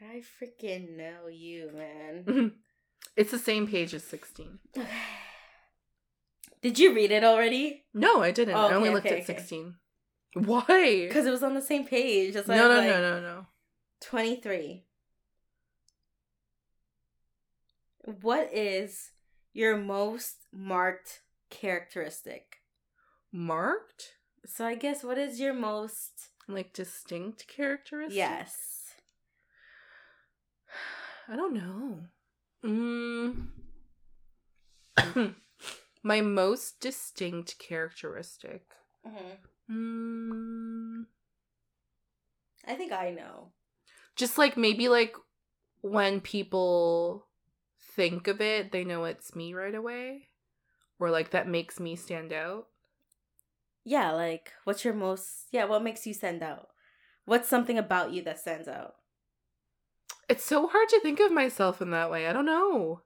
I 0.00 0.22
freaking 0.40 0.96
know 0.96 1.28
you, 1.30 1.70
man. 1.74 2.52
it's 3.16 3.30
the 3.30 3.38
same 3.38 3.66
page 3.66 3.92
as 3.94 4.04
16. 4.04 4.58
Okay. 4.78 4.88
Did 6.62 6.78
you 6.78 6.94
read 6.94 7.10
it 7.10 7.24
already? 7.24 7.84
No, 7.92 8.22
I 8.22 8.30
didn't. 8.30 8.54
Oh, 8.54 8.68
I 8.68 8.74
only 8.74 8.90
looked 8.90 9.06
okay, 9.06 9.16
at 9.16 9.22
okay. 9.24 9.34
16. 9.38 9.74
Why? 10.34 11.06
Because 11.08 11.26
it 11.26 11.30
was 11.30 11.42
on 11.42 11.54
the 11.54 11.60
same 11.60 11.84
page. 11.84 12.34
That's 12.34 12.48
why 12.48 12.56
No, 12.56 12.68
no, 12.68 12.76
was 12.76 12.84
no, 12.86 13.00
no, 13.00 13.20
no. 13.20 13.46
23. 14.00 14.84
What 18.20 18.50
is 18.52 19.10
your 19.52 19.76
most 19.76 20.46
marked 20.52 21.22
characteristic? 21.50 22.58
Marked? 23.32 24.14
So 24.46 24.64
I 24.64 24.74
guess 24.74 25.04
what 25.04 25.18
is 25.18 25.38
your 25.40 25.54
most 25.54 26.30
Like 26.48 26.72
distinct 26.72 27.46
characteristics? 27.48 28.16
yes. 28.16 28.94
I 31.28 31.36
don't 31.36 31.54
know. 31.54 32.00
Mm. 32.64 33.48
My 36.02 36.20
most 36.20 36.78
distinct 36.80 37.58
characteristic. 37.58 38.66
Mm, 39.70 41.06
I 42.66 42.74
think 42.74 42.92
I 42.92 43.10
know. 43.10 43.52
just 44.16 44.38
like 44.38 44.56
maybe 44.56 44.88
like 44.88 45.14
when 45.80 46.20
people 46.20 47.26
think 47.96 48.28
of 48.28 48.40
it, 48.40 48.72
they 48.72 48.84
know 48.84 49.04
it's 49.04 49.34
me 49.34 49.54
right 49.54 49.74
away. 49.74 50.28
Or 50.98 51.10
like 51.10 51.30
that 51.30 51.48
makes 51.48 51.80
me 51.80 51.96
stand 51.96 52.32
out. 52.32 52.68
Yeah, 53.84 54.10
like 54.12 54.52
what's 54.64 54.84
your 54.84 54.94
most 54.94 55.46
yeah, 55.52 55.64
what 55.66 55.82
makes 55.82 56.06
you 56.06 56.14
stand 56.14 56.42
out? 56.42 56.68
What's 57.24 57.48
something 57.48 57.78
about 57.78 58.12
you 58.12 58.22
that 58.24 58.40
stands 58.40 58.66
out? 58.68 58.94
It's 60.28 60.42
so 60.44 60.66
hard 60.66 60.88
to 60.88 61.00
think 61.00 61.20
of 61.20 61.30
myself 61.30 61.80
in 61.80 61.90
that 61.90 62.10
way. 62.10 62.26
I 62.26 62.32
don't 62.32 62.44
know. 62.46 63.02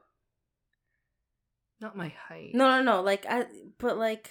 Not 1.80 1.96
my 1.96 2.12
height. 2.28 2.50
No, 2.54 2.68
no, 2.68 2.82
no. 2.82 3.02
Like, 3.02 3.26
I, 3.28 3.46
but 3.78 3.96
like, 3.98 4.30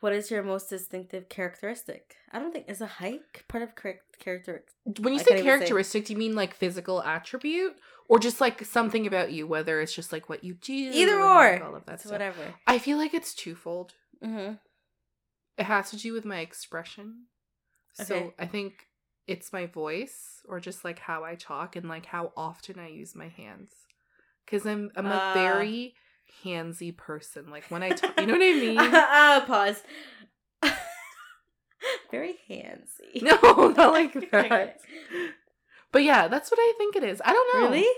what 0.00 0.12
is 0.12 0.30
your 0.30 0.42
most 0.42 0.70
distinctive 0.70 1.28
characteristic? 1.28 2.16
I 2.32 2.38
don't 2.38 2.52
think 2.52 2.68
is 2.68 2.80
a 2.80 2.86
height 2.86 3.20
part 3.48 3.62
of 3.62 3.76
char- 3.80 4.00
character. 4.18 4.64
When 4.98 5.12
you 5.14 5.20
I 5.20 5.22
say 5.22 5.28
can't 5.30 5.38
say- 5.40 5.44
characteristic, 5.44 6.06
do 6.06 6.14
you 6.14 6.18
mean 6.18 6.34
like 6.34 6.54
physical 6.54 7.02
attribute 7.02 7.76
or 8.08 8.18
just 8.18 8.40
like 8.40 8.64
something 8.64 9.06
about 9.06 9.30
you, 9.30 9.46
whether 9.46 9.80
it's 9.80 9.94
just 9.94 10.10
like 10.12 10.28
what 10.28 10.42
you 10.42 10.54
do, 10.54 10.72
Either 10.72 11.20
or. 11.20 11.52
like, 11.52 11.62
all 11.62 11.76
of 11.76 11.84
that 11.86 12.00
stuff? 12.00 12.12
whatever. 12.12 12.54
I 12.66 12.78
feel 12.78 12.96
like 12.98 13.14
it's 13.14 13.34
twofold. 13.34 13.92
Mm-hmm. 14.24 14.54
It 15.58 15.64
has 15.64 15.90
to 15.90 15.96
do 15.96 16.12
with 16.14 16.24
my 16.24 16.40
expression. 16.40 17.26
So 17.94 18.34
I 18.38 18.46
think 18.46 18.86
it's 19.26 19.52
my 19.52 19.66
voice 19.66 20.42
or 20.48 20.58
just 20.60 20.84
like 20.84 20.98
how 20.98 21.22
I 21.24 21.34
talk 21.34 21.76
and 21.76 21.88
like 21.88 22.06
how 22.06 22.32
often 22.36 22.78
I 22.78 22.88
use 22.88 23.14
my 23.14 23.28
hands. 23.28 23.72
Cause 24.46 24.66
I'm 24.66 24.90
I'm 24.96 25.06
a 25.06 25.20
Ah. 25.22 25.30
very 25.32 25.94
handsy 26.44 26.96
person. 26.96 27.50
Like 27.50 27.64
when 27.70 27.82
I 27.82 27.90
talk, 27.90 28.18
you 28.18 28.26
know 28.26 28.32
what 28.32 28.42
I 28.42 28.52
mean? 28.60 28.78
uh, 28.94 29.44
pause. 29.46 29.82
Very 32.10 32.34
handsy. 32.48 33.22
No, 33.22 33.68
not 33.76 33.92
like 33.92 34.12
that. 34.30 34.80
But 35.92 36.02
yeah, 36.02 36.28
that's 36.28 36.50
what 36.50 36.58
I 36.60 36.74
think 36.78 36.96
it 36.96 37.04
is. 37.04 37.22
I 37.24 37.32
don't 37.32 37.62
know. 37.62 37.68
Really? 37.70 37.88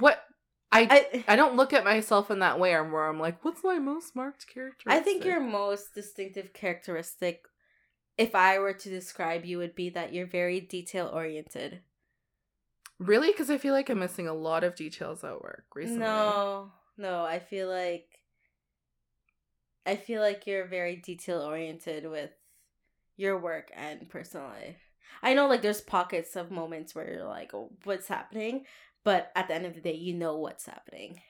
What 0.00 0.22
I 0.70 0.82
I 0.90 1.24
I 1.28 1.36
don't 1.36 1.56
look 1.56 1.72
at 1.72 1.84
myself 1.84 2.30
in 2.30 2.38
that 2.40 2.58
way 2.58 2.70
where 2.72 3.06
I'm 3.08 3.20
like, 3.20 3.44
what's 3.44 3.62
my 3.62 3.78
most 3.78 4.16
marked 4.16 4.46
character? 4.46 4.90
I 4.90 5.00
think 5.00 5.24
your 5.24 5.40
most 5.40 5.94
distinctive 5.94 6.52
characteristic, 6.52 7.44
if 8.16 8.34
I 8.34 8.58
were 8.58 8.72
to 8.74 8.90
describe 8.90 9.44
you, 9.44 9.58
would 9.58 9.74
be 9.74 9.90
that 9.90 10.12
you're 10.12 10.26
very 10.26 10.60
detail 10.60 11.10
oriented. 11.12 11.80
really 12.98 13.32
because 13.32 13.50
I 13.50 13.58
feel 13.58 13.74
like 13.74 13.88
I'm 13.90 13.98
missing 13.98 14.28
a 14.28 14.34
lot 14.34 14.64
of 14.64 14.76
details 14.76 15.24
at 15.24 15.42
work 15.42 15.64
recently. 15.74 16.04
No, 16.04 16.70
no, 16.96 17.24
I 17.24 17.38
feel 17.40 17.68
like 17.68 18.06
I 19.84 19.96
feel 19.96 20.22
like 20.22 20.46
you're 20.46 20.66
very 20.66 20.96
detail 20.96 21.40
oriented 21.40 22.08
with 22.08 22.30
your 23.16 23.38
work 23.38 23.70
and 23.74 24.08
personal 24.08 24.46
life. 24.46 24.76
I 25.22 25.34
know 25.34 25.48
like 25.48 25.62
there's 25.62 25.80
pockets 25.80 26.36
of 26.36 26.50
moments 26.50 26.94
where 26.94 27.10
you're 27.10 27.24
like, 27.26 27.52
oh, 27.54 27.72
what's 27.84 28.08
happening? 28.08 28.64
But 29.04 29.32
at 29.34 29.48
the 29.48 29.54
end 29.54 29.66
of 29.66 29.74
the 29.74 29.80
day, 29.80 29.94
you 29.94 30.14
know 30.14 30.36
what's 30.38 30.66
happening. 30.66 31.20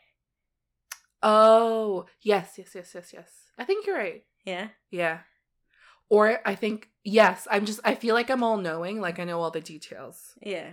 Oh 1.23 2.07
yes, 2.21 2.55
yes, 2.59 2.73
yes, 2.75 2.93
yes, 2.95 3.13
yes. 3.15 3.31
I 3.59 3.65
think 3.65 3.87
you're 3.87 3.97
right. 3.97 4.25
Yeah. 4.45 4.69
Yeah. 4.91 5.21
Or 6.09 6.41
I 6.45 6.55
think 6.55 6.91
yes, 7.05 7.49
I'm 7.51 7.65
just 7.65 7.81
I 7.85 7.95
feel 7.95 8.15
like 8.15 8.31
I'm 8.31 8.43
all 8.43 8.57
knowing, 8.57 9.01
like 9.01 9.19
I 9.19 9.25
know 9.25 9.41
all 9.41 9.51
the 9.51 9.61
details. 9.61 10.35
Yeah. 10.43 10.71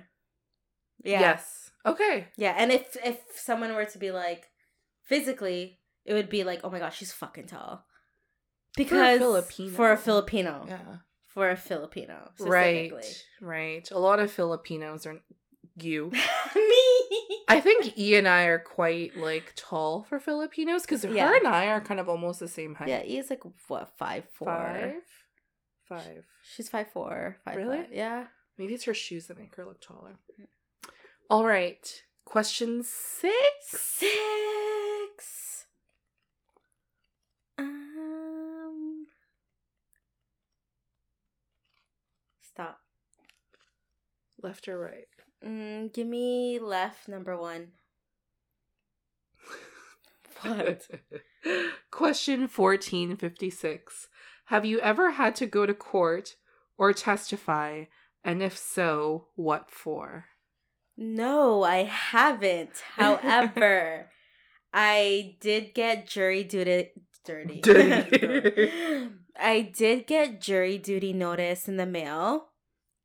Yeah. 1.04 1.20
Yes. 1.22 1.72
Okay. 1.86 2.28
Yeah. 2.36 2.56
And 2.58 2.72
if 2.72 2.98
if 3.04 3.20
someone 3.36 3.74
were 3.74 3.86
to 3.86 3.98
be 3.98 4.12
like 4.12 4.50
physically, 5.04 5.80
it 6.06 6.14
would 6.14 6.30
be 6.30 6.44
like, 6.44 6.62
oh 6.64 6.70
my 6.70 6.80
gosh, 6.80 6.98
she's 6.98 7.14
fucking 7.14 7.48
tall. 7.48 7.86
Because 8.76 9.20
Filipino. 9.20 9.76
For 9.76 9.92
a 9.92 9.98
Filipino. 9.98 10.66
Yeah. 10.68 10.98
For 11.28 11.50
a 11.50 11.58
Filipino. 11.58 12.32
Right. 12.40 12.92
Right. 13.42 13.90
A 13.92 14.00
lot 14.00 14.20
of 14.20 14.32
Filipinos 14.32 15.06
are 15.06 15.20
you. 15.76 16.12
I 17.50 17.60
think 17.60 17.98
E 17.98 18.16
and 18.16 18.28
I 18.28 18.44
are 18.44 18.60
quite 18.60 19.18
like 19.18 19.54
tall 19.56 20.04
for 20.04 20.20
Filipinos 20.20 20.84
because 20.84 21.04
Yeah. 21.04 21.28
her 21.28 21.36
and 21.36 21.48
I 21.48 21.68
are 21.68 21.82
kind 21.82 22.00
of 22.00 22.08
almost 22.08 22.40
the 22.40 22.48
same 22.48 22.76
height. 22.76 22.90
Yeah, 22.90 23.04
E 23.04 23.18
is 23.18 23.30
like 23.30 23.42
what 23.68 23.90
five 23.98 24.26
four. 24.32 24.48
Five. 24.48 25.02
Five. 25.88 26.26
She's 26.44 26.70
five 26.70 26.92
four. 26.92 27.38
Five 27.44 27.56
Really? 27.56 27.78
five. 27.78 27.88
Yeah. 27.92 28.28
Maybe 28.58 28.76
it's 28.76 28.84
her 28.84 28.94
shoes 28.94 29.28
that 29.28 29.40
make 29.40 29.56
her 29.56 29.66
look 29.66 29.82
taller. 29.82 30.18
All 31.30 31.46
right. 31.46 32.04
Question 32.26 32.84
six. 32.84 33.34
Six. 33.66 35.66
Um. 37.58 39.08
Stop. 42.42 42.80
Left 44.42 44.68
or 44.68 44.80
right? 44.80 45.08
Mm, 45.46 45.94
give 45.94 46.08
me 46.08 46.60
left 46.60 47.08
number 47.08 47.38
one. 47.38 47.70
What? 50.42 50.88
Question 51.92 52.42
1456. 52.42 54.08
Have 54.46 54.66
you 54.66 54.80
ever 54.80 55.12
had 55.12 55.36
to 55.36 55.46
go 55.46 55.66
to 55.66 55.74
court 55.74 56.36
or 56.78 56.94
testify? 56.94 57.86
And 58.24 58.42
if 58.44 58.58
so, 58.58 59.28
what 59.36 59.70
for? 59.72 60.26
No, 60.98 61.64
I 61.64 61.84
haven't. 61.84 62.84
However, 62.96 64.10
I 64.74 65.38
did 65.40 65.74
get 65.74 66.08
jury 66.08 66.44
duty. 66.44 66.90
Dirty. 67.26 67.62
Dirty. 67.62 69.10
I 69.40 69.62
did 69.62 70.08
get 70.08 70.42
jury 70.42 70.78
duty 70.78 71.14
notice 71.14 71.68
in 71.68 71.78
the 71.78 71.86
mail. 71.86 72.49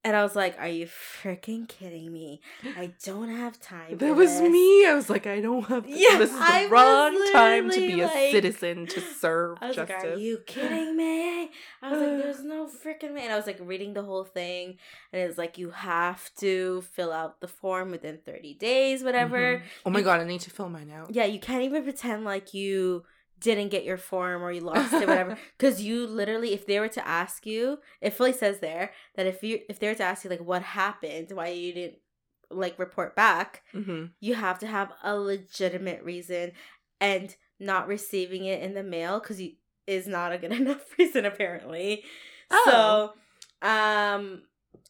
And 0.07 0.15
I 0.15 0.23
was 0.23 0.37
like, 0.37 0.57
are 0.61 0.69
you 0.69 0.87
freaking 0.87 1.67
kidding 1.67 2.13
me? 2.13 2.43
I 2.77 2.93
don't 3.05 3.31
have 3.31 3.59
time. 3.59 3.97
That 3.97 4.15
was 4.15 4.39
this." 4.39 4.51
me. 4.53 4.87
I 4.87 4.93
was 4.95 5.09
like, 5.09 5.27
I 5.27 5.41
don't 5.41 5.63
have. 5.65 5.85
To, 5.85 5.91
Yeah, 5.91 6.19
this 6.19 6.31
is 6.31 6.37
the 6.37 6.45
I 6.45 6.67
wrong 6.71 7.33
time 7.33 7.71
to 7.71 7.77
be 7.77 7.95
literally 7.97 8.01
a 8.03 8.07
like- 8.07 8.31
citizen 8.33 8.87
to 8.89 9.01
serve 9.23 9.59
I 9.63 9.69
was 9.69 9.77
justice. 9.77 9.97
like, 10.05 10.13
"Are 10.13 10.17
you 10.19 10.39
kidding 10.47 10.97
me?" 10.97 11.51
I 11.83 11.91
was 11.91 12.01
like, 12.01 12.19
"There's 12.23 12.45
no 12.55 12.67
freaking 12.67 13.15
way." 13.15 13.23
And 13.23 13.33
I 13.33 13.37
was 13.37 13.47
like 13.47 13.59
reading 13.63 13.95
the 13.95 14.03
whole 14.03 14.25
thing, 14.25 14.77
and 15.13 15.23
it's 15.23 15.39
like 15.39 15.57
you 15.57 15.71
have 15.71 16.31
to 16.37 16.83
fill 16.93 17.11
out 17.13 17.41
the 17.41 17.49
form 17.49 17.91
within 17.91 18.19
30 18.27 18.55
days, 18.55 19.03
whatever. 19.03 19.59
Mhm. 19.59 19.63
Oh 19.87 19.91
my 19.91 20.01
You- 20.01 20.05
god, 20.05 20.21
I 20.21 20.25
need 20.25 20.43
to 20.43 20.51
fill 20.51 20.69
mine 20.69 20.91
out. 20.91 21.15
Yeah, 21.15 21.25
you 21.25 21.39
can't 21.41 21.63
even 21.63 21.83
pretend 21.83 22.25
like 22.27 22.53
you 22.53 23.05
didn't 23.45 23.69
get 23.71 23.85
your 23.85 23.97
form 23.97 24.43
or 24.43 24.51
you 24.51 24.61
lost 24.63 24.93
it, 24.93 25.07
whatever. 25.07 25.39
Because 25.57 25.81
you 25.83 26.07
literally, 26.07 26.53
if 26.53 26.67
they 26.67 26.81
were 26.81 26.89
to 26.89 27.07
ask 27.07 27.47
you, 27.47 27.79
it 28.01 28.13
fully 28.15 28.33
says 28.33 28.59
there 28.59 28.91
that 29.15 29.27
if 29.27 29.43
you 29.45 29.61
if 29.69 29.79
they 29.79 29.87
were 29.89 29.95
to 29.95 30.03
ask 30.03 30.25
you 30.25 30.31
like 30.31 30.41
what 30.41 30.63
happened, 30.63 31.31
why 31.33 31.49
you 31.49 31.73
didn't 31.73 31.99
like 32.51 32.79
report 32.79 33.15
back, 33.15 33.63
hmm 33.73 34.07
you 34.21 34.35
have 34.35 34.59
to 34.61 34.67
have 34.67 34.93
a 35.03 35.17
legitimate 35.17 36.03
reason 36.03 36.53
and 37.01 37.37
not 37.61 37.87
receiving 37.89 38.45
it 38.47 38.63
in 38.63 38.75
the 38.75 38.83
mail 38.83 39.21
because 39.21 39.41
you 39.41 39.53
is 39.87 40.07
not 40.07 40.33
a 40.33 40.39
good 40.39 40.53
enough 40.61 40.85
reason 40.99 41.25
apparently 41.25 42.03
Oh. 42.51 43.13
so 43.63 43.69
um 43.69 44.43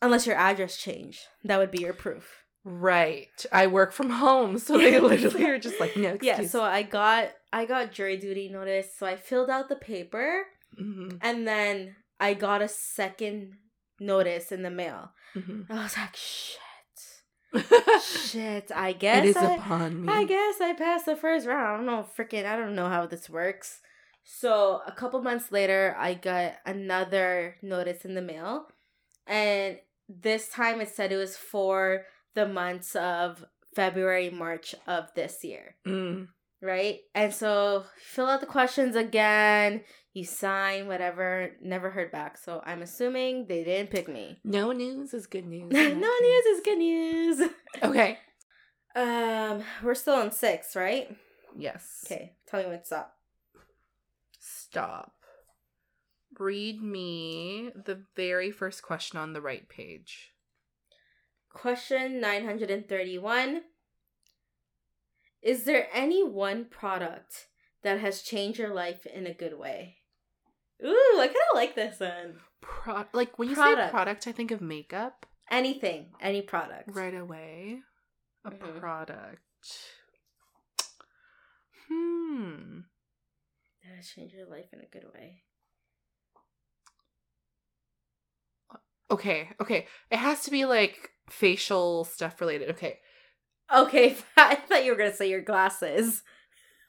unless 0.02 0.26
your 0.26 0.36
address 0.36 0.76
changed 0.76 1.20
that 1.44 1.58
would 1.58 1.70
be 1.70 1.80
your 1.82 1.92
proof 1.94 2.43
Right. 2.64 3.44
I 3.52 3.66
work 3.66 3.92
from 3.92 4.08
home, 4.10 4.58
so 4.58 4.78
they 4.78 4.98
literally 5.10 5.44
are 5.44 5.58
just 5.58 5.78
like, 5.80 5.96
no, 5.96 6.10
excuse. 6.14 6.38
yeah 6.38 6.46
so 6.46 6.62
i 6.62 6.82
got 6.82 7.28
i 7.52 7.66
got 7.66 7.92
jury 7.92 8.16
duty 8.16 8.48
notice 8.48 8.88
so 8.98 9.06
i 9.06 9.16
filled 9.16 9.50
out 9.50 9.68
the 9.68 9.76
paper 9.76 10.44
Mhm, 10.80 11.18
and 11.22 11.46
then 11.46 11.94
i 12.18 12.34
got 12.34 12.62
a 12.62 12.68
second 12.68 13.52
notice 14.00 14.50
in 14.50 14.62
the 14.62 14.70
mail 14.70 15.10
mhm. 15.36 15.66
i 15.70 15.74
was 15.82 15.96
like 15.96 16.16
shit 16.16 16.60
shit 18.02 18.72
i 18.74 18.92
guess 18.92 19.24
it 19.24 19.28
is 19.28 19.36
I- 19.36 19.54
upon 19.56 20.04
me. 20.06 20.12
I 20.12 20.24
guess 20.24 20.60
I 20.60 20.72
passed 20.72 21.06
the 21.06 21.14
first 21.16 21.46
round. 21.46 21.66
I 21.68 21.76
don't 21.76 21.86
know, 21.86 22.06
freaking, 22.16 22.44
I 22.46 22.56
don't 22.56 22.74
know 22.74 22.88
how 22.88 23.06
this 23.06 23.30
works. 23.30 23.80
So 24.24 24.80
a 24.86 24.90
couple 24.92 25.20
months 25.22 25.52
later, 25.52 25.94
I 25.98 26.14
got 26.14 26.54
another 26.66 27.56
notice 27.62 28.04
in 28.04 28.14
the 28.14 28.22
mail, 28.22 28.66
and 29.26 29.78
this 30.08 30.48
time 30.48 30.80
it 30.80 30.88
said 30.88 31.12
it 31.12 31.16
was 31.16 31.36
for 31.36 32.06
the 32.34 32.46
months 32.46 32.94
of 32.96 33.44
February, 33.74 34.30
March 34.30 34.74
of 34.86 35.12
this 35.14 35.42
year, 35.44 35.76
Mm. 35.86 36.28
right? 36.60 37.00
And 37.14 37.32
so 37.34 37.84
fill 37.96 38.26
out 38.26 38.40
the 38.40 38.46
questions 38.46 38.94
again. 38.96 39.82
You 40.12 40.24
sign 40.24 40.86
whatever. 40.86 41.56
Never 41.60 41.90
heard 41.90 42.12
back. 42.12 42.38
So 42.38 42.62
I'm 42.64 42.82
assuming 42.82 43.46
they 43.48 43.64
didn't 43.64 43.90
pick 43.90 44.06
me. 44.08 44.38
No 44.44 44.70
news 44.70 45.12
is 45.12 45.26
good 45.26 45.44
news. 45.46 45.70
no 45.72 45.80
that 45.82 46.20
news 46.22 46.46
is 46.56 46.60
good 46.64 46.78
news. 46.78 47.50
Okay. 47.82 48.18
Um, 48.94 49.64
we're 49.82 49.96
still 49.96 50.14
on 50.14 50.30
six, 50.30 50.76
right? 50.76 51.08
Yes. 51.56 52.04
Okay, 52.06 52.36
tell 52.46 52.62
me 52.62 52.68
what's 52.68 52.92
up. 52.92 53.16
Stop. 54.38 55.12
Read 56.38 56.80
me 56.82 57.70
the 57.74 58.04
very 58.14 58.50
first 58.52 58.82
question 58.82 59.18
on 59.18 59.32
the 59.32 59.40
right 59.40 59.68
page. 59.68 60.32
Question 61.54 62.20
931 62.20 63.62
Is 65.40 65.64
there 65.64 65.86
any 65.94 66.22
one 66.22 66.64
product 66.66 67.46
that 67.82 68.00
has 68.00 68.22
changed 68.22 68.58
your 68.58 68.74
life 68.74 69.06
in 69.06 69.26
a 69.26 69.32
good 69.32 69.56
way? 69.58 69.98
Ooh, 70.84 71.16
I 71.18 71.26
kind 71.28 71.36
of 71.52 71.54
like 71.56 71.74
this 71.76 72.00
one. 72.00 72.34
Pro- 72.60 73.04
like 73.12 73.38
when 73.38 73.48
you 73.48 73.54
say 73.54 73.60
Product. 73.62 73.90
product, 73.92 74.26
I 74.26 74.32
think 74.32 74.50
of 74.50 74.60
makeup 74.60 75.26
Anything, 75.50 76.06
any 76.20 76.42
product. 76.42 76.88
right 76.92 77.14
away. 77.14 77.80
A 78.44 78.50
Mhm. 78.50 78.80
product. 78.80 79.40
Hmm. 81.88 82.80
That 83.84 83.96
has 83.96 84.08
changed 84.10 84.34
your 84.34 84.46
life 84.48 84.72
in 84.72 84.80
a 84.80 84.86
good 84.86 85.04
way. 85.14 85.44
Okay, 89.10 89.50
okay. 89.60 89.86
It 90.10 90.16
has 90.16 90.42
to 90.44 90.50
be 90.50 90.64
like 90.64 91.10
facial 91.28 92.04
stuff 92.04 92.40
related. 92.40 92.70
Okay. 92.70 92.98
Okay, 93.74 94.16
I 94.36 94.56
thought 94.56 94.84
you 94.84 94.90
were 94.92 94.98
going 94.98 95.10
to 95.10 95.16
say 95.16 95.28
your 95.30 95.40
glasses. 95.40 96.22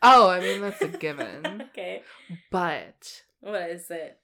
Oh, 0.02 0.30
I 0.30 0.40
mean 0.42 0.62
that's 0.62 0.82
a 0.82 0.88
given. 1.06 1.64
okay. 1.70 2.04
but 2.52 3.24
What 3.40 3.70
is 3.70 3.90
it? 3.90 4.20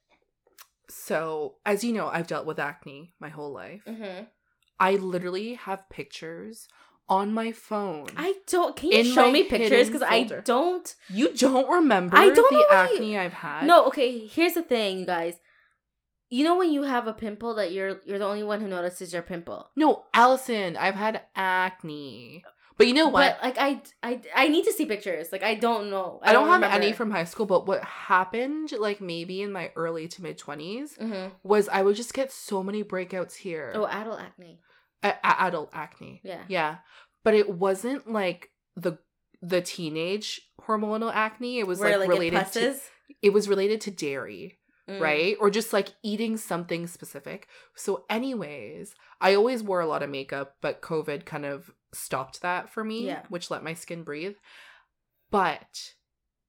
so, 0.90 1.56
as 1.66 1.84
you 1.84 1.94
know, 1.94 2.08
I've 2.08 2.28
dealt 2.28 2.46
with 2.46 2.60
acne 2.60 3.14
my 3.20 3.30
whole 3.30 3.52
life. 3.54 3.84
Mm-hmm. 3.88 4.26
I 4.80 4.92
literally 4.96 5.54
have 5.54 5.90
pictures 5.90 6.68
on 7.08 7.34
my 7.34 7.52
phone. 7.52 8.08
I 8.18 8.36
don't. 8.48 8.76
Can 8.76 8.92
you 8.92 9.04
show 9.06 9.32
me 9.32 9.44
pictures? 9.44 9.88
Because 9.88 10.02
I 10.02 10.24
don't. 10.24 10.94
you 11.10 11.34
don't 11.34 11.70
remember 11.70 12.18
I 12.18 12.30
don't 12.30 12.36
the 12.36 12.58
what 12.68 12.92
you- 12.92 12.96
acne 12.98 13.18
I've 13.18 13.34
had? 13.34 13.66
No, 13.68 13.86
okay. 13.88 14.26
Here's 14.28 14.54
the 14.54 14.64
thing, 14.64 15.00
you 15.00 15.06
guys. 15.06 15.36
You 16.32 16.44
know 16.46 16.58
when 16.58 16.72
you 16.72 16.84
have 16.84 17.06
a 17.08 17.14
pimple 17.14 17.56
that 17.56 17.72
you're 17.74 18.00
you're 18.06 18.18
the 18.18 18.26
only 18.26 18.42
one 18.44 18.62
who 18.62 18.68
notices 18.68 19.12
your 19.14 19.22
pimple. 19.22 19.70
No, 19.76 20.06
Allison, 20.14 20.78
I've 20.78 20.96
had 20.96 21.22
acne. 21.36 22.44
But 22.78 22.88
you 22.88 22.94
know 22.94 23.10
what? 23.10 23.38
But 23.42 23.44
like 23.44 23.58
I 23.60 23.82
I 24.02 24.22
I 24.34 24.48
need 24.48 24.64
to 24.66 24.72
see 24.74 24.86
pictures. 24.86 25.32
Like 25.32 25.44
I 25.44 25.56
don't 25.56 25.90
know. 25.92 26.20
I, 26.24 26.32
don't, 26.34 26.48
have 26.48 26.56
remember. 26.62 26.76
any 26.76 26.94
from 26.94 27.12
high 27.12 27.26
school, 27.26 27.46
but 27.46 27.68
what 27.68 27.84
happened, 27.84 28.72
like 28.72 29.02
maybe 29.02 29.42
in 29.42 29.52
my 29.52 29.72
early 29.76 30.08
to 30.08 30.24
mid 30.24 30.40
20s, 30.40 30.98
Mhm. 30.98 31.32
was 31.44 31.68
I 31.70 31.82
would 31.84 31.96
just 31.98 32.14
get 32.14 32.32
so 32.32 32.64
many 32.64 32.84
breakouts 32.84 33.36
here. 33.36 33.74
Oh, 33.76 33.86
adult 33.86 34.20
acne. 34.22 34.62
A- 35.04 35.18
adult 35.44 35.70
acne. 35.74 36.22
Yeah. 36.24 36.44
Yeah. 36.48 36.78
But 37.24 37.34
it 37.36 37.50
wasn't 37.50 38.10
like 38.12 38.50
the 38.76 38.98
the 39.42 39.62
teenage 39.62 40.42
hormonal 40.62 41.12
acne. 41.14 41.60
It 41.60 41.68
was 41.68 41.80
Where 41.80 41.98
like, 42.00 42.08
like, 42.08 42.10
related 42.10 42.40
it 42.40 42.52
to 42.54 42.76
it 43.22 43.34
was 43.34 43.50
related 43.50 43.82
to 43.82 43.92
dairy. 43.92 44.60
Mm. 44.92 45.00
right? 45.00 45.38
Or 45.40 45.50
just 45.50 45.74
like 45.74 45.90
eating 46.04 46.38
something 46.38 46.88
specific. 46.88 47.48
So, 47.76 48.06
anyways, 48.10 48.96
I 49.20 49.36
always 49.36 49.64
wore 49.64 49.80
a 49.82 49.86
lot 49.88 50.04
of 50.04 50.10
makeup, 50.10 50.56
but 50.62 50.82
COVID 50.82 51.26
kind 51.26 51.46
of 51.46 51.72
stopped 51.94 52.42
that 52.42 52.70
for 52.70 52.84
me, 52.84 53.06
Yeah. 53.08 53.24
which 53.30 53.52
let 53.52 53.64
my 53.64 53.74
skin 53.74 54.04
breathe. 54.04 54.36
But 55.30 55.94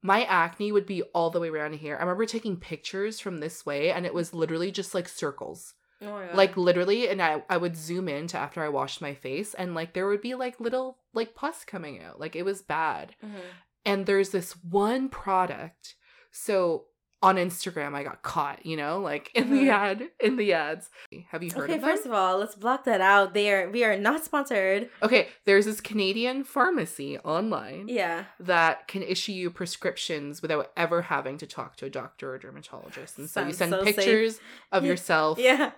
my 0.02 0.24
acne 0.24 0.72
would 0.72 0.86
be 0.86 1.02
all 1.14 1.30
the 1.30 1.40
way 1.40 1.48
around 1.48 1.74
here. 1.74 1.96
I 1.96 2.00
remember 2.00 2.26
taking 2.26 2.56
pictures 2.56 3.20
from 3.20 3.38
this 3.40 3.64
way, 3.64 3.90
and 3.92 4.04
it 4.04 4.14
was 4.14 4.34
literally 4.34 4.70
just 4.72 4.94
like 4.94 5.08
circles. 5.08 5.74
Oh. 6.00 6.28
Like 6.34 6.56
literally, 6.56 7.08
and 7.08 7.22
I, 7.22 7.44
I 7.48 7.56
would 7.58 7.76
zoom 7.76 8.08
in 8.08 8.26
to 8.28 8.38
after 8.38 8.62
I 8.64 8.68
washed 8.68 9.00
my 9.00 9.14
face, 9.14 9.54
and 9.54 9.74
like 9.74 9.92
there 9.92 10.08
would 10.08 10.20
be 10.20 10.34
like 10.34 10.58
little 10.58 10.98
like 11.14 11.34
pus 11.36 11.64
coming 11.64 12.02
out. 12.02 12.18
Like 12.18 12.34
it 12.34 12.44
was 12.44 12.60
bad 12.62 13.14
Mhm. 13.24 13.40
and 13.84 14.06
there's 14.06 14.30
this 14.30 14.52
one 14.64 15.08
product 15.08 15.94
so 16.30 16.86
on 17.22 17.36
instagram 17.36 17.94
i 17.94 18.02
got 18.02 18.22
caught 18.22 18.64
you 18.66 18.76
know 18.76 18.98
like 19.00 19.30
in 19.34 19.50
the 19.50 19.62
Mhm. 19.66 19.68
ad 19.70 20.08
in 20.20 20.36
the 20.36 20.52
ads 20.52 20.90
have 21.30 21.42
you 21.42 21.50
heard 21.52 21.64
Okay, 21.64 21.74
of 21.76 21.80
them 21.80 21.90
first 21.90 22.04
of 22.06 22.12
all, 22.12 22.38
let's 22.38 22.54
block 22.56 22.84
that 22.84 23.00
out. 23.00 23.32
They 23.34 23.52
are 23.52 23.70
we 23.70 23.84
are 23.84 23.96
not 23.96 24.24
sponsored. 24.24 24.90
okay 25.02 25.28
there's 25.44 25.66
this 25.66 25.80
canadian 25.80 26.42
pharmacy 26.44 27.18
online 27.20 27.86
Yeah. 27.88 28.24
that 28.40 28.88
can 28.88 29.02
issue 29.02 29.32
you 29.32 29.50
prescriptions 29.50 30.42
without 30.42 30.72
ever 30.76 31.02
having 31.02 31.38
to 31.38 31.46
talk 31.46 31.76
to 31.76 31.86
a 31.86 31.90
doctor 31.90 32.34
or 32.34 32.38
dermatologist 32.38 33.18
and 33.18 33.30
so 33.30 33.46
you 33.46 33.52
send 33.52 33.70
so 33.72 33.84
safe. 33.84 33.94
pictures 33.96 34.40
of 34.72 34.84
yourself 34.84 35.38
Yeah. 35.38 35.72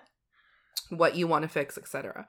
what 0.89 1.15
you 1.15 1.27
want 1.27 1.43
to 1.43 1.49
fix 1.49 1.77
etc 1.77 2.27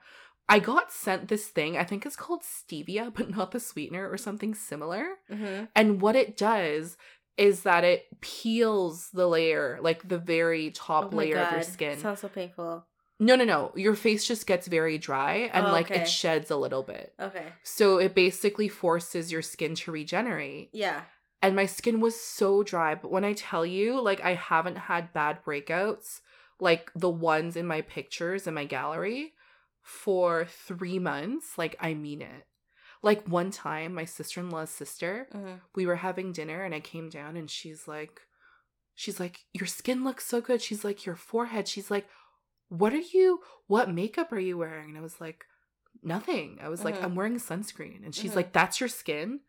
i 0.49 0.59
got 0.59 0.91
sent 0.91 1.27
this 1.27 1.47
thing 1.47 1.77
i 1.77 1.83
think 1.83 2.05
it's 2.05 2.15
called 2.15 2.41
stevia 2.41 3.13
but 3.13 3.29
not 3.29 3.51
the 3.51 3.59
sweetener 3.59 4.09
or 4.09 4.17
something 4.17 4.53
similar 4.53 5.07
Mm-hmm. 5.31 5.65
And 5.75 6.01
what 6.01 6.15
it 6.15 6.37
does 6.37 6.95
is 7.37 7.63
that 7.63 7.83
it 7.83 8.07
peels 8.21 9.09
the 9.11 9.27
layer, 9.27 9.79
like 9.81 10.07
the 10.07 10.17
very 10.17 10.71
top 10.71 11.13
Oh 11.13 11.17
layer 11.17 11.37
of 11.37 11.51
your 11.51 11.61
skin. 11.63 11.97
Sounds 11.99 12.21
so 12.21 12.27
painful. 12.29 12.85
no, 13.19 13.35
no, 13.35 13.43
no. 13.45 13.71
Your 13.75 13.95
face 13.95 14.25
just 14.27 14.45
gets 14.47 14.67
very 14.67 14.97
dry 14.97 15.49
and 15.53 15.67
Oh, 15.67 15.71
like 15.71 15.91
okay. 15.91 16.01
it 16.01 16.07
sheds 16.07 16.49
a 16.51 16.57
little 16.57 16.83
bit. 16.83 17.13
Okay. 17.19 17.45
So 17.63 17.97
it 17.99 18.13
basically 18.15 18.67
forces 18.67 19.31
your 19.31 19.41
skin 19.41 19.75
to 19.75 19.91
regenerate. 19.91 20.69
Yeah. 20.73 21.01
And 21.41 21.55
my 21.55 21.67
skin 21.67 21.99
was 21.99 22.19
so 22.19 22.63
dry. 22.63 22.95
But 22.95 23.11
when 23.11 23.23
I 23.23 23.33
tell 23.33 23.65
you, 23.65 24.01
like, 24.01 24.21
I 24.23 24.33
haven't 24.33 24.77
had 24.77 25.13
bad 25.13 25.43
breakouts 25.45 26.21
like 26.59 26.91
the 26.95 27.09
ones 27.09 27.55
in 27.55 27.67
my 27.67 27.81
pictures 27.81 28.47
in 28.47 28.55
my 28.55 28.65
gallery 28.65 29.33
for 29.83 30.45
three 30.45 30.97
months. 30.97 31.55
Like, 31.57 31.75
I 31.79 31.93
mean 31.93 32.21
it. 32.23 32.47
Like, 33.03 33.27
one 33.27 33.51
time, 33.51 33.93
my 33.93 34.05
sister 34.05 34.39
in 34.39 34.49
law's 34.49 34.69
sister, 34.69 35.27
we 35.75 35.85
were 35.85 35.95
having 35.97 36.31
dinner 36.31 36.63
and 36.63 36.73
I 36.73 36.79
came 36.79 37.09
down 37.09 37.37
and 37.37 37.49
she's 37.49 37.87
like, 37.87 38.21
she's 38.95 39.19
like, 39.19 39.39
your 39.53 39.67
skin 39.67 40.03
looks 40.03 40.25
so 40.25 40.41
good. 40.41 40.61
She's 40.61 40.83
like, 40.83 41.05
your 41.05 41.15
forehead. 41.15 41.67
She's 41.67 41.91
like, 41.91 42.07
what 42.69 42.93
are 42.93 42.97
you, 42.97 43.41
what 43.67 43.89
makeup 43.93 44.31
are 44.31 44.39
you 44.39 44.57
wearing? 44.57 44.89
And 44.89 44.97
I 44.97 45.01
was 45.01 45.21
like, 45.21 45.45
nothing. 46.03 46.59
I 46.61 46.69
was 46.69 46.83
like, 46.83 46.95
Mhm. 46.95 47.03
I'm 47.03 47.15
wearing 47.15 47.35
sunscreen. 47.35 48.03
And 48.03 48.13
she's 48.13 48.31
Mhm. 48.31 48.35
like, 48.37 48.53
that's 48.53 48.79
your 48.79 48.89
skin? 48.89 49.41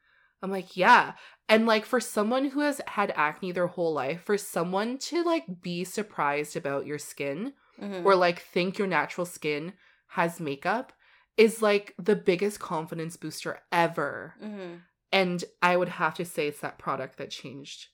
I'm 0.43 0.51
like, 0.51 0.77
yeah. 0.77 1.15
And 1.49 1.67
like 1.67 1.85
for 1.85 1.99
someone 2.01 2.51
who 2.51 2.61
has 2.61 2.81
had 2.87 3.13
acne 3.17 3.53
their 3.53 3.67
whole 3.67 3.93
life, 3.93 4.23
for 4.23 4.39
someone 4.39 4.99
to 4.99 5.25
like 5.25 5.63
be 5.63 5.83
surprised 5.85 6.57
about 6.57 6.87
your 6.87 6.99
skin 6.99 7.55
Mhm. 7.81 8.05
or 8.05 8.15
like 8.15 8.41
think 8.41 8.79
your 8.79 8.87
natural 8.87 9.25
skin 9.27 9.73
has 10.09 10.41
makeup 10.41 10.93
is 11.39 11.63
like 11.63 11.95
the 11.99 12.15
biggest 12.17 12.61
confidence 12.61 13.17
booster 13.17 13.61
ever. 13.73 14.35
Mhm. 14.43 14.81
And 15.11 15.45
I 15.63 15.77
would 15.79 15.89
have 15.89 16.15
to 16.17 16.25
say 16.27 16.49
it's 16.49 16.61
that 16.61 16.79
product 16.79 17.17
that 17.17 17.31
changed 17.31 17.87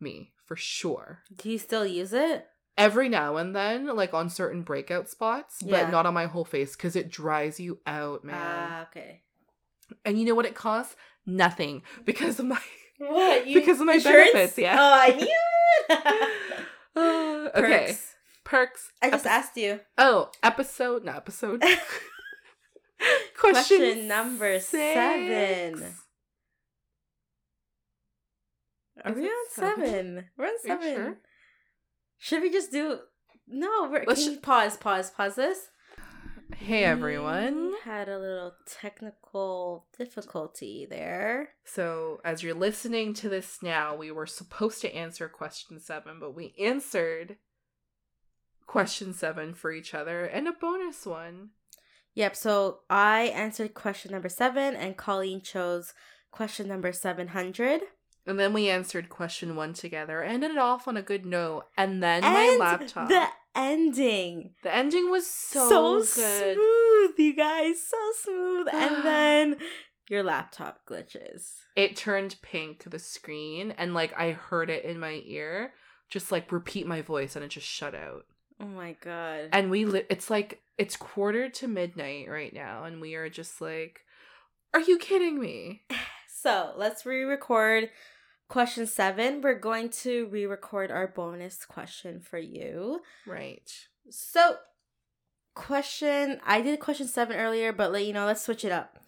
me 0.00 0.32
for 0.46 0.56
sure. 0.56 1.22
Do 1.36 1.50
you 1.50 1.58
still 1.58 1.84
use 1.84 2.14
it? 2.14 2.46
Every 2.78 3.10
now 3.10 3.36
and 3.36 3.54
then, 3.54 3.94
like 3.94 4.14
on 4.14 4.30
certain 4.30 4.62
breakout 4.62 5.10
spots, 5.10 5.62
but 5.62 5.90
not 5.90 6.06
on 6.06 6.14
my 6.14 6.24
whole 6.24 6.46
face 6.46 6.74
because 6.74 6.96
it 6.96 7.10
dries 7.10 7.60
you 7.60 7.80
out, 7.86 8.24
man. 8.24 8.36
Ah, 8.38 8.82
okay. 8.88 9.24
and 10.06 10.18
you 10.18 10.24
know 10.24 10.34
what 10.34 10.46
it 10.46 10.54
costs? 10.54 10.96
Nothing 11.26 11.82
because 12.06 12.38
of 12.38 12.46
my 12.46 12.58
What? 12.98 13.46
you, 13.46 13.60
Because 13.60 13.80
of 13.80 13.86
my 13.86 13.94
insurance? 13.94 14.30
benefits, 14.32 14.58
yeah. 14.58 14.76
Oh, 14.78 14.92
I 14.94 15.16
knew 15.16 15.36
it. 15.90 16.66
Uh, 16.96 17.48
okay 17.58 17.86
Perks. 17.88 18.14
perks. 18.44 18.90
I 19.02 19.10
just 19.10 19.26
Epi- 19.26 19.34
asked 19.34 19.56
you. 19.58 19.80
oh 19.98 20.30
episode, 20.42 21.04
not 21.04 21.16
episode. 21.16 21.62
Question 23.38 24.06
number 24.08 24.60
six. 24.60 24.94
seven. 24.94 25.94
Are 29.04 29.10
Is 29.12 29.16
we 29.16 29.26
on 29.26 29.46
seven? 29.50 29.84
seven? 29.86 30.24
We're 30.36 30.46
on 30.46 30.58
seven. 30.64 30.94
sure? 30.94 31.18
Should 32.18 32.42
we 32.42 32.50
just 32.50 32.70
do? 32.70 32.98
No, 33.48 33.88
we're. 33.90 34.04
Let's 34.06 34.22
can 34.22 34.34
you 34.34 34.38
pause? 34.40 34.76
Pause. 34.76 35.10
Pause 35.10 35.34
this. 35.36 35.58
Hey 36.56 36.84
everyone. 36.84 37.72
We 37.72 37.76
had 37.82 38.08
a 38.08 38.18
little 38.18 38.52
technical 38.66 39.86
difficulty 39.98 40.86
there. 40.88 41.48
So, 41.64 42.20
as 42.24 42.42
you're 42.42 42.54
listening 42.54 43.14
to 43.14 43.28
this 43.28 43.58
now, 43.62 43.96
we 43.96 44.12
were 44.12 44.26
supposed 44.26 44.80
to 44.82 44.94
answer 44.94 45.28
question 45.28 45.80
seven, 45.80 46.18
but 46.20 46.36
we 46.36 46.54
answered 46.60 47.38
question 48.66 49.12
seven 49.14 49.54
for 49.54 49.72
each 49.72 49.94
other 49.94 50.24
and 50.24 50.46
a 50.46 50.52
bonus 50.52 51.04
one. 51.06 51.50
Yep. 52.14 52.36
So 52.36 52.80
I 52.90 53.22
answered 53.34 53.74
question 53.74 54.12
number 54.12 54.28
seven, 54.28 54.76
and 54.76 54.96
Colleen 54.96 55.40
chose 55.40 55.94
question 56.30 56.68
number 56.68 56.92
seven 56.92 57.28
hundred. 57.28 57.82
And 58.26 58.38
then 58.38 58.52
we 58.52 58.68
answered 58.68 59.08
question 59.08 59.56
one 59.56 59.72
together, 59.72 60.22
ended 60.22 60.52
it 60.52 60.58
off 60.58 60.86
on 60.86 60.96
a 60.96 61.02
good 61.02 61.26
note. 61.26 61.64
And 61.76 62.02
then 62.02 62.22
And 62.22 62.34
my 62.34 62.56
laptop. 62.58 63.08
The 63.08 63.26
ending. 63.56 64.54
The 64.62 64.74
ending 64.74 65.10
was 65.10 65.26
so, 65.26 66.02
so 66.02 66.20
good. 66.20 66.54
smooth, 66.54 67.18
you 67.18 67.34
guys. 67.34 67.82
So 67.82 67.96
smooth. 68.22 68.68
And 68.72 69.04
then 69.04 69.56
your 70.08 70.22
laptop 70.22 70.80
glitches. 70.88 71.52
It 71.74 71.96
turned 71.96 72.36
pink, 72.42 72.84
the 72.88 72.98
screen, 72.98 73.72
and 73.76 73.94
like 73.94 74.12
I 74.18 74.32
heard 74.32 74.70
it 74.70 74.84
in 74.84 75.00
my 75.00 75.22
ear, 75.24 75.72
just 76.10 76.30
like 76.30 76.52
repeat 76.52 76.86
my 76.86 77.02
voice, 77.02 77.34
and 77.34 77.44
it 77.44 77.48
just 77.48 77.66
shut 77.66 77.94
out. 77.94 78.24
Oh 78.60 78.66
my 78.66 78.96
god. 79.00 79.48
And 79.52 79.70
we, 79.70 79.84
li- 79.84 80.04
it's 80.08 80.30
like, 80.30 80.60
it's 80.78 80.96
quarter 80.96 81.48
to 81.48 81.68
midnight 81.68 82.28
right 82.28 82.52
now, 82.52 82.84
and 82.84 83.00
we 83.00 83.14
are 83.14 83.28
just 83.28 83.60
like, 83.60 84.00
are 84.74 84.80
you 84.80 84.98
kidding 84.98 85.38
me? 85.38 85.82
So 86.42 86.72
let's 86.76 87.06
re-record 87.06 87.90
question 88.48 88.88
seven. 88.88 89.42
We're 89.42 89.60
going 89.60 89.90
to 90.02 90.26
re-record 90.26 90.90
our 90.90 91.06
bonus 91.06 91.64
question 91.64 92.18
for 92.18 92.38
you. 92.38 92.98
Right. 93.28 93.70
So, 94.10 94.56
question 95.54 96.40
I 96.44 96.60
did 96.60 96.80
question 96.80 97.06
seven 97.06 97.36
earlier, 97.36 97.72
but 97.72 97.92
let 97.92 98.04
you 98.04 98.12
know, 98.12 98.26
let's 98.26 98.42
switch 98.42 98.64
it 98.64 98.72
up. 98.72 98.98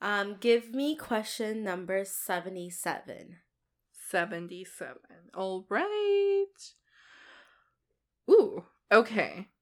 Um, 0.00 0.36
give 0.38 0.72
me 0.72 0.94
question 0.94 1.64
number 1.64 2.04
seventy-seven. 2.04 3.38
77. 4.08 4.94
All 5.34 5.66
right. 5.68 6.44
Ooh, 8.30 8.64
okay. 8.92 9.48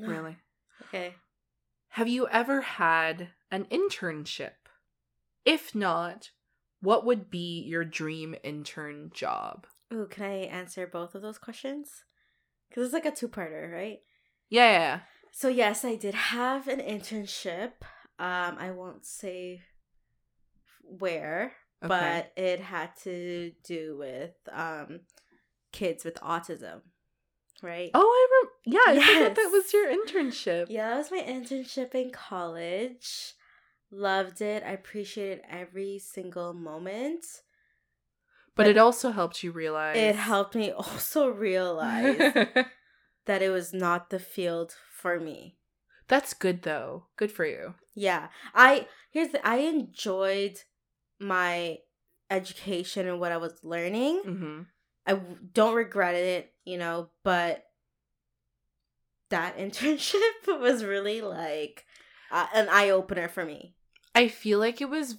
Really? 0.00 0.36
Okay. 0.82 1.14
Have 1.88 2.06
you 2.06 2.28
ever 2.28 2.60
had 2.60 3.30
an 3.50 3.64
internship? 3.64 4.52
If 5.44 5.74
not, 5.74 6.30
what 6.80 7.04
would 7.04 7.30
be 7.30 7.62
your 7.62 7.84
dream 7.84 8.36
intern 8.44 9.10
job? 9.12 9.66
Ooh, 9.92 10.06
can 10.08 10.24
I 10.24 10.34
answer 10.44 10.86
both 10.86 11.16
of 11.16 11.22
those 11.22 11.38
questions? 11.38 12.04
Because 12.68 12.84
it's 12.84 12.92
like 12.94 13.06
a 13.06 13.10
two-parter, 13.10 13.72
right? 13.72 13.98
Yeah, 14.50 14.70
yeah, 14.70 14.78
yeah. 14.78 15.00
So 15.32 15.48
yes, 15.48 15.84
I 15.84 15.96
did 15.96 16.14
have 16.14 16.68
an 16.68 16.78
internship. 16.80 17.72
Um, 18.20 18.56
I 18.58 18.70
won't 18.70 19.04
say 19.04 19.62
where, 20.82 21.54
Okay. 21.82 21.88
but 21.88 22.32
it 22.40 22.60
had 22.60 22.90
to 23.04 23.52
do 23.64 23.96
with 23.98 24.34
um 24.52 25.00
kids 25.72 26.04
with 26.04 26.14
autism, 26.16 26.80
right? 27.62 27.90
Oh, 27.94 28.00
I 28.00 28.26
remember. 28.30 28.52
yeah, 28.96 29.00
I 29.00 29.14
forgot 29.14 29.34
that 29.36 29.50
was 29.52 29.72
your 29.72 29.86
internship. 29.88 30.66
Yeah, 30.68 30.90
that 30.90 30.98
was 30.98 31.10
my 31.10 31.20
internship 31.20 31.94
in 31.94 32.10
college. 32.10 33.34
Loved 33.90 34.40
it. 34.42 34.62
I 34.66 34.72
appreciated 34.72 35.42
every 35.48 35.98
single 35.98 36.52
moment. 36.52 37.24
But 38.54 38.66
it 38.66 38.76
also 38.76 39.12
helped 39.12 39.42
you 39.44 39.52
realize 39.52 39.96
It 39.96 40.16
helped 40.16 40.54
me 40.56 40.72
also 40.76 41.28
realize 41.28 42.18
that 43.26 43.42
it 43.42 43.50
was 43.50 43.72
not 43.72 44.10
the 44.10 44.18
field 44.18 44.74
for 44.92 45.20
me. 45.20 45.56
That's 46.08 46.34
good 46.34 46.62
though. 46.62 47.04
Good 47.16 47.30
for 47.30 47.46
you. 47.46 47.74
Yeah. 47.94 48.28
I 48.54 48.88
here's 49.10 49.28
the 49.28 49.46
I 49.46 49.56
enjoyed 49.58 50.58
my 51.20 51.78
education 52.30 53.06
and 53.08 53.20
what 53.20 53.32
I 53.32 53.36
was 53.36 53.60
learning. 53.62 54.22
hmm 54.24 54.60
I 55.08 55.18
don't 55.54 55.74
regret 55.74 56.14
it, 56.14 56.52
you 56.64 56.76
know, 56.76 57.08
but 57.24 57.64
that 59.30 59.58
internship 59.58 60.20
was 60.46 60.84
really 60.84 61.22
like 61.22 61.86
uh, 62.30 62.46
an 62.54 62.68
eye 62.70 62.90
opener 62.90 63.28
for 63.28 63.44
me. 63.44 63.74
I 64.14 64.28
feel 64.28 64.58
like 64.58 64.80
it 64.80 64.90
was 64.90 65.16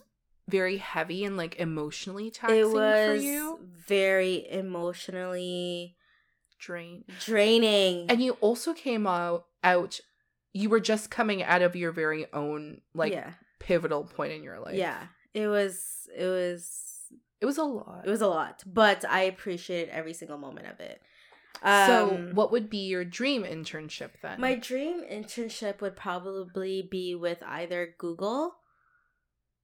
very 0.47 0.77
heavy 0.77 1.23
and 1.25 1.37
like 1.37 1.55
emotionally 1.57 2.31
taxing 2.31 2.55
it 2.63 3.05
for 3.05 3.15
you. 3.15 3.59
very 3.87 4.49
emotionally 4.49 5.95
Drain. 6.59 7.05
draining. 7.19 8.09
And 8.09 8.21
you 8.21 8.33
also 8.41 8.73
came 8.73 9.07
out 9.07 9.45
out 9.63 9.99
you 10.53 10.69
were 10.69 10.79
just 10.79 11.11
coming 11.11 11.43
out 11.43 11.61
of 11.61 11.75
your 11.75 11.91
very 11.91 12.25
own 12.33 12.81
like 12.93 13.13
yeah, 13.13 13.33
pivotal 13.59 14.03
point 14.03 14.33
in 14.33 14.43
your 14.43 14.59
life. 14.59 14.75
yeah, 14.75 14.99
it 15.33 15.47
was 15.47 16.07
it 16.15 16.25
was 16.25 16.98
It 17.41 17.45
was 17.45 17.57
a 17.57 17.63
lot. 17.63 18.01
it 18.05 18.09
was 18.09 18.21
a 18.21 18.27
lot, 18.27 18.63
but 18.65 19.05
I 19.05 19.21
appreciated 19.21 19.89
every 19.89 20.13
single 20.13 20.37
moment 20.37 20.67
of 20.67 20.79
it. 20.79 21.01
so 21.63 22.09
Um, 22.15 22.35
what 22.35 22.51
would 22.51 22.69
be 22.69 22.79
your 22.87 23.05
dream 23.05 23.43
internship 23.43 24.11
then? 24.21 24.39
My 24.41 24.55
dream 24.55 25.03
internship 25.09 25.79
would 25.81 25.95
probably 25.95 26.81
be 26.81 27.15
with 27.15 27.41
either 27.43 27.95
Google. 27.97 28.55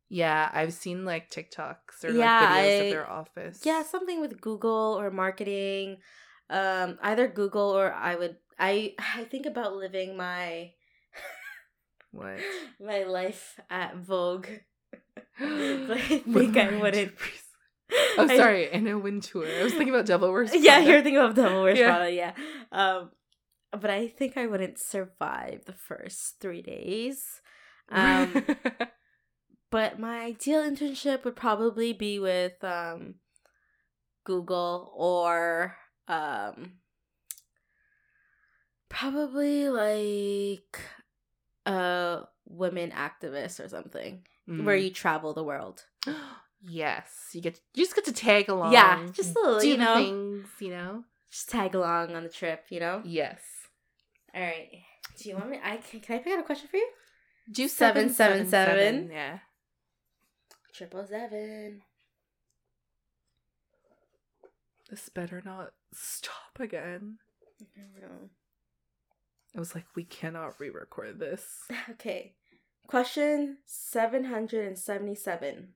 Yeah, 0.08 0.50
I've 0.54 0.74
seen 0.74 1.04
like 1.04 1.30
TikToks 1.32 2.04
or 2.06 2.12
Yeah, 2.12 2.40
like 2.40 2.50
videos 2.50 2.54
I- 2.80 2.84
of 2.86 2.90
their 2.92 3.10
office. 3.10 3.62
Yeah, 3.66 3.84
something 3.84 4.22
with 4.22 4.40
Google 4.40 4.98
or 5.00 5.10
marketing. 5.12 5.98
Um, 6.50 7.00
either 7.02 7.28
Google 7.28 7.72
or 7.76 7.92
I 7.92 8.16
would 8.16 8.38
I 8.60 8.94
I 9.00 9.24
think 9.26 9.46
about 9.48 9.76
living 9.76 10.16
my 10.16 10.72
What? 12.12 12.38
my 12.80 13.04
life 13.04 13.60
at 13.70 13.98
Vogue. 13.98 14.48
But 15.38 15.98
I 15.98 16.20
think 16.34 16.56
I 16.56 16.78
wouldn't. 16.80 17.14
Oh, 17.92 18.16
I- 18.30 18.38
sorry, 18.38 18.70
Anna 18.72 18.98
Wintour. 18.98 19.46
I 19.46 19.64
was 19.64 19.74
thinking 19.74 19.94
about 19.94 20.06
Devil 20.06 20.32
Wears 20.32 20.50
Prada. 20.52 20.66
yeah, 20.66 20.80
you're 20.80 21.02
thinking 21.02 21.18
about 21.18 21.36
Devil 21.36 21.64
Wears 21.64 21.78
Yeah. 21.80 21.96
Prada, 21.96 22.12
yeah. 22.12 22.34
Um, 22.72 23.12
but 23.72 23.90
I 23.90 24.08
think 24.08 24.38
I 24.38 24.48
wouldn't 24.48 24.80
survive 24.80 25.66
the 25.66 25.74
first 25.74 26.36
three 26.40 26.62
days. 26.62 27.42
Um, 27.90 28.46
but 29.72 30.00
my 30.00 30.20
ideal 30.22 30.62
internship 30.62 31.24
would 31.26 31.36
probably 31.36 31.94
be 31.94 32.18
with 32.20 32.64
um 32.64 33.16
Google 34.24 34.92
or 34.96 35.76
um 36.08 36.74
probably 38.90 39.70
like 39.70 40.80
a 41.66 42.22
women 42.48 42.92
activist 42.92 43.64
or 43.64 43.68
something 43.68 44.26
where 44.48 44.78
Mm. 44.78 44.84
you 44.84 44.90
travel 44.92 45.34
the 45.34 45.44
world. 45.44 45.86
yes, 46.64 47.30
you 47.34 47.42
get 47.42 47.60
you 47.74 47.84
just 47.84 47.96
get 47.96 48.06
to 48.06 48.14
tag 48.14 48.50
along. 48.50 48.74
Yeah, 48.74 49.08
just 49.14 49.36
a 49.36 49.40
little, 49.40 49.64
you 49.64 49.78
know. 49.78 49.96
things, 49.96 50.48
you 50.60 50.70
know. 50.70 51.04
just 51.32 51.50
tag 51.50 51.76
along 51.76 52.16
on 52.16 52.24
the 52.24 52.30
trip, 52.30 52.66
you 52.70 52.80
know? 52.80 53.02
Yes. 53.04 53.42
All 54.34 54.42
right. 54.42 54.70
Do 55.18 55.30
you 55.30 55.36
want 55.36 55.50
me? 55.50 55.60
I 55.64 55.78
can. 55.78 56.00
Can 56.02 56.16
I 56.16 56.20
pick 56.20 56.34
out 56.34 56.40
a 56.40 56.44
question 56.44 56.68
for 56.70 56.78
you? 56.78 56.90
Do 57.52 57.68
Seven, 57.68 58.10
seven, 58.10 58.48
seven. 58.48 59.10
Yeah. 59.12 59.40
Triple 60.74 61.06
seven. 61.08 61.82
This 64.90 65.10
better 65.10 65.42
not 65.46 65.72
stop 65.94 66.60
again. 66.60 67.18
No. 67.76 68.30
I 69.56 69.60
was 69.60 69.74
like, 69.74 69.86
we 69.96 70.04
cannot 70.04 70.60
re-record 70.60 71.20
this. 71.20 71.44
Okay. 71.90 72.34
Question 72.88 73.58
seven 73.66 74.26
hundred 74.26 74.68
and 74.68 74.78
seventy-seven. 74.78 75.70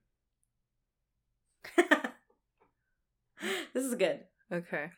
this 3.73 3.85
is 3.85 3.95
good. 3.95 4.21
Okay. 4.51 4.91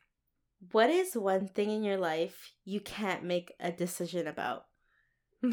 What 0.71 0.89
is 0.89 1.15
one 1.15 1.47
thing 1.47 1.69
in 1.71 1.83
your 1.83 1.97
life 1.97 2.51
you 2.63 2.79
can't 2.79 3.23
make 3.23 3.53
a 3.59 3.71
decision 3.71 4.27
about? 4.27 4.65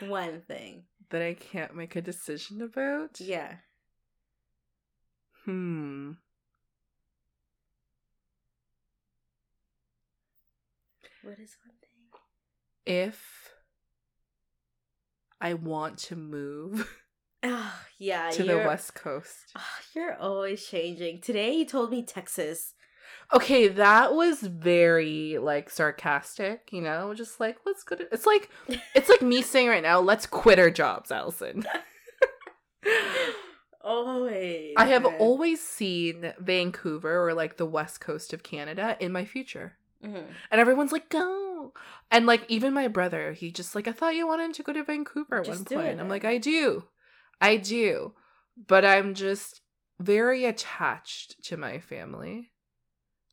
One 0.00 0.42
thing. 0.46 0.84
That 1.10 1.22
I 1.22 1.34
can't 1.34 1.74
make 1.74 1.96
a 1.96 2.02
decision 2.02 2.62
about. 2.62 3.20
Yeah. 3.20 3.56
Hmm. 5.44 6.12
What 11.22 11.38
is 11.38 11.56
one 11.64 11.74
thing? 11.80 11.90
If 12.86 13.52
I 15.40 15.54
want 15.54 15.98
to 15.98 16.16
move 16.16 16.88
Oh, 17.42 17.74
yeah. 17.98 18.30
to 18.30 18.42
the 18.42 18.56
West 18.58 18.94
Coast. 18.94 19.52
Ah, 19.56 19.78
you're 19.94 20.14
always 20.16 20.66
changing. 20.66 21.20
Today 21.20 21.54
you 21.54 21.64
told 21.64 21.90
me 21.90 22.02
Texas. 22.02 22.74
Okay, 23.32 23.68
that 23.68 24.14
was 24.14 24.40
very 24.40 25.38
like 25.38 25.70
sarcastic, 25.70 26.68
you 26.72 26.80
know, 26.80 27.14
just 27.14 27.38
like 27.40 27.58
let's 27.64 27.84
go 27.84 27.96
to 27.96 28.12
it's 28.12 28.26
like 28.26 28.50
it's 28.94 29.08
like 29.08 29.22
me 29.22 29.42
saying 29.42 29.68
right 29.68 29.82
now, 29.82 30.00
let's 30.00 30.26
quit 30.26 30.58
our 30.58 30.70
jobs, 30.70 31.10
Allison. 31.10 31.64
always. 33.82 34.74
I 34.76 34.86
have 34.86 35.04
always 35.04 35.66
seen 35.66 36.32
Vancouver 36.38 37.28
or 37.28 37.34
like 37.34 37.56
the 37.56 37.66
west 37.66 38.00
coast 38.00 38.32
of 38.32 38.42
Canada 38.42 38.96
in 39.00 39.12
my 39.12 39.24
future. 39.24 39.76
Mhm. 40.04 40.24
And 40.50 40.60
everyone's 40.60 40.92
like, 40.92 41.08
go. 41.08 41.72
And 42.10 42.26
like 42.26 42.44
even 42.48 42.72
my 42.74 42.88
brother, 42.88 43.32
he 43.32 43.50
just 43.50 43.74
like, 43.74 43.86
I 43.86 43.92
thought 43.92 44.14
you 44.14 44.26
wanted 44.26 44.54
to 44.54 44.62
go 44.62 44.72
to 44.72 44.82
Vancouver 44.84 45.38
at 45.38 45.46
Just 45.46 45.70
one 45.70 45.82
point. 45.82 46.00
I'm 46.00 46.08
like, 46.08 46.24
I 46.24 46.38
do. 46.38 46.84
I 47.40 47.56
do. 47.56 48.14
But 48.66 48.84
I'm 48.84 49.14
just 49.14 49.60
very 49.98 50.44
attached 50.44 51.42
to 51.44 51.56
my 51.56 51.78
family. 51.78 52.52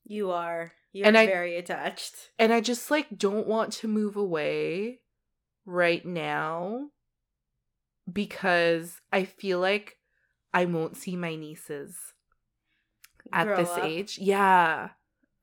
You 0.05 0.31
are. 0.31 0.71
You're 0.93 1.05
And 1.07 1.17
I- 1.17 1.25
very 1.25 1.57
attached. 1.57 2.13
And 2.39 2.53
I 2.53 2.61
just 2.61 2.89
like 2.89 3.17
don't 3.17 3.47
want 3.47 3.73
to 3.73 3.87
move 3.87 4.15
away 4.15 4.99
right 5.65 6.05
now 6.05 6.87
because 8.11 8.99
I 9.11 9.25
feel 9.25 9.59
like 9.59 9.97
I 10.53 10.65
won't 10.65 10.97
see 10.97 11.15
my 11.15 11.35
nieces 11.35 11.95
at 13.33 13.45
Grow 13.47 13.57
this 13.57 13.69
up. 13.69 13.83
age. 13.83 14.17
Yeah. 14.17 14.89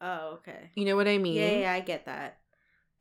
Oh, 0.01 0.39
okay. 0.39 0.71
You 0.75 0.85
know 0.87 0.97
what 0.97 1.09
I 1.09 1.19
mean? 1.19 1.35
Yeah, 1.37 1.59
yeah, 1.59 1.73
I 1.73 1.81
get 1.81 2.07
that. 2.07 2.39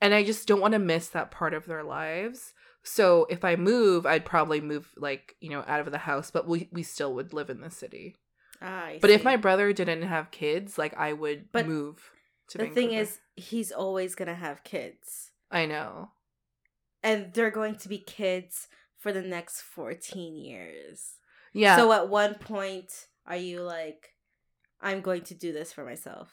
and 0.02 0.14
I 0.14 0.24
just 0.24 0.48
don't 0.50 0.60
want 0.60 0.74
to 0.74 0.80
miss 0.80 1.08
that 1.10 1.32
part 1.32 1.54
of 1.54 1.66
their 1.66 1.84
lives. 1.84 2.54
So 2.84 3.26
if 3.30 3.46
I 3.46 3.56
move, 3.56 4.06
I'd 4.06 4.26
probably 4.26 4.60
move 4.62 4.92
like 4.98 5.36
you 5.40 5.50
know 5.50 5.64
out 5.68 5.80
of 5.80 5.92
the 5.92 5.98
house, 6.00 6.32
but 6.32 6.48
we 6.48 6.68
we 6.72 6.84
still 6.84 7.14
would 7.16 7.34
live 7.34 7.50
in 7.50 7.62
the 7.62 7.70
city. 7.72 8.16
Ah, 8.62 8.92
But 9.02 9.10
if 9.10 9.24
my 9.24 9.36
brother 9.38 9.74
didn't 9.74 10.04
have 10.04 10.32
kids, 10.32 10.78
like 10.78 10.94
I 10.98 11.14
would 11.14 11.52
But 11.52 11.68
move. 11.68 12.12
to 12.50 12.58
the 12.58 12.68
thing 12.70 12.92
is, 12.94 13.20
he's 13.36 13.72
always 13.72 14.16
gonna 14.16 14.36
have 14.36 14.64
kids, 14.64 15.32
I 15.52 15.66
know. 15.66 16.12
and 17.02 17.34
they're 17.34 17.52
going 17.52 17.76
to 17.76 17.90
be 17.90 17.98
kids 18.00 18.68
for 18.98 19.12
the 19.12 19.22
next 19.22 19.62
fourteen 19.62 20.36
years. 20.36 21.18
Yeah. 21.54 21.76
So 21.78 21.92
at 21.94 22.10
one 22.10 22.36
point, 22.36 23.08
are 23.28 23.36
you 23.38 23.62
like, 23.62 24.16
I'm 24.82 25.02
going 25.02 25.22
to 25.24 25.36
do 25.36 25.52
this 25.54 25.72
for 25.74 25.84
myself? 25.86 26.32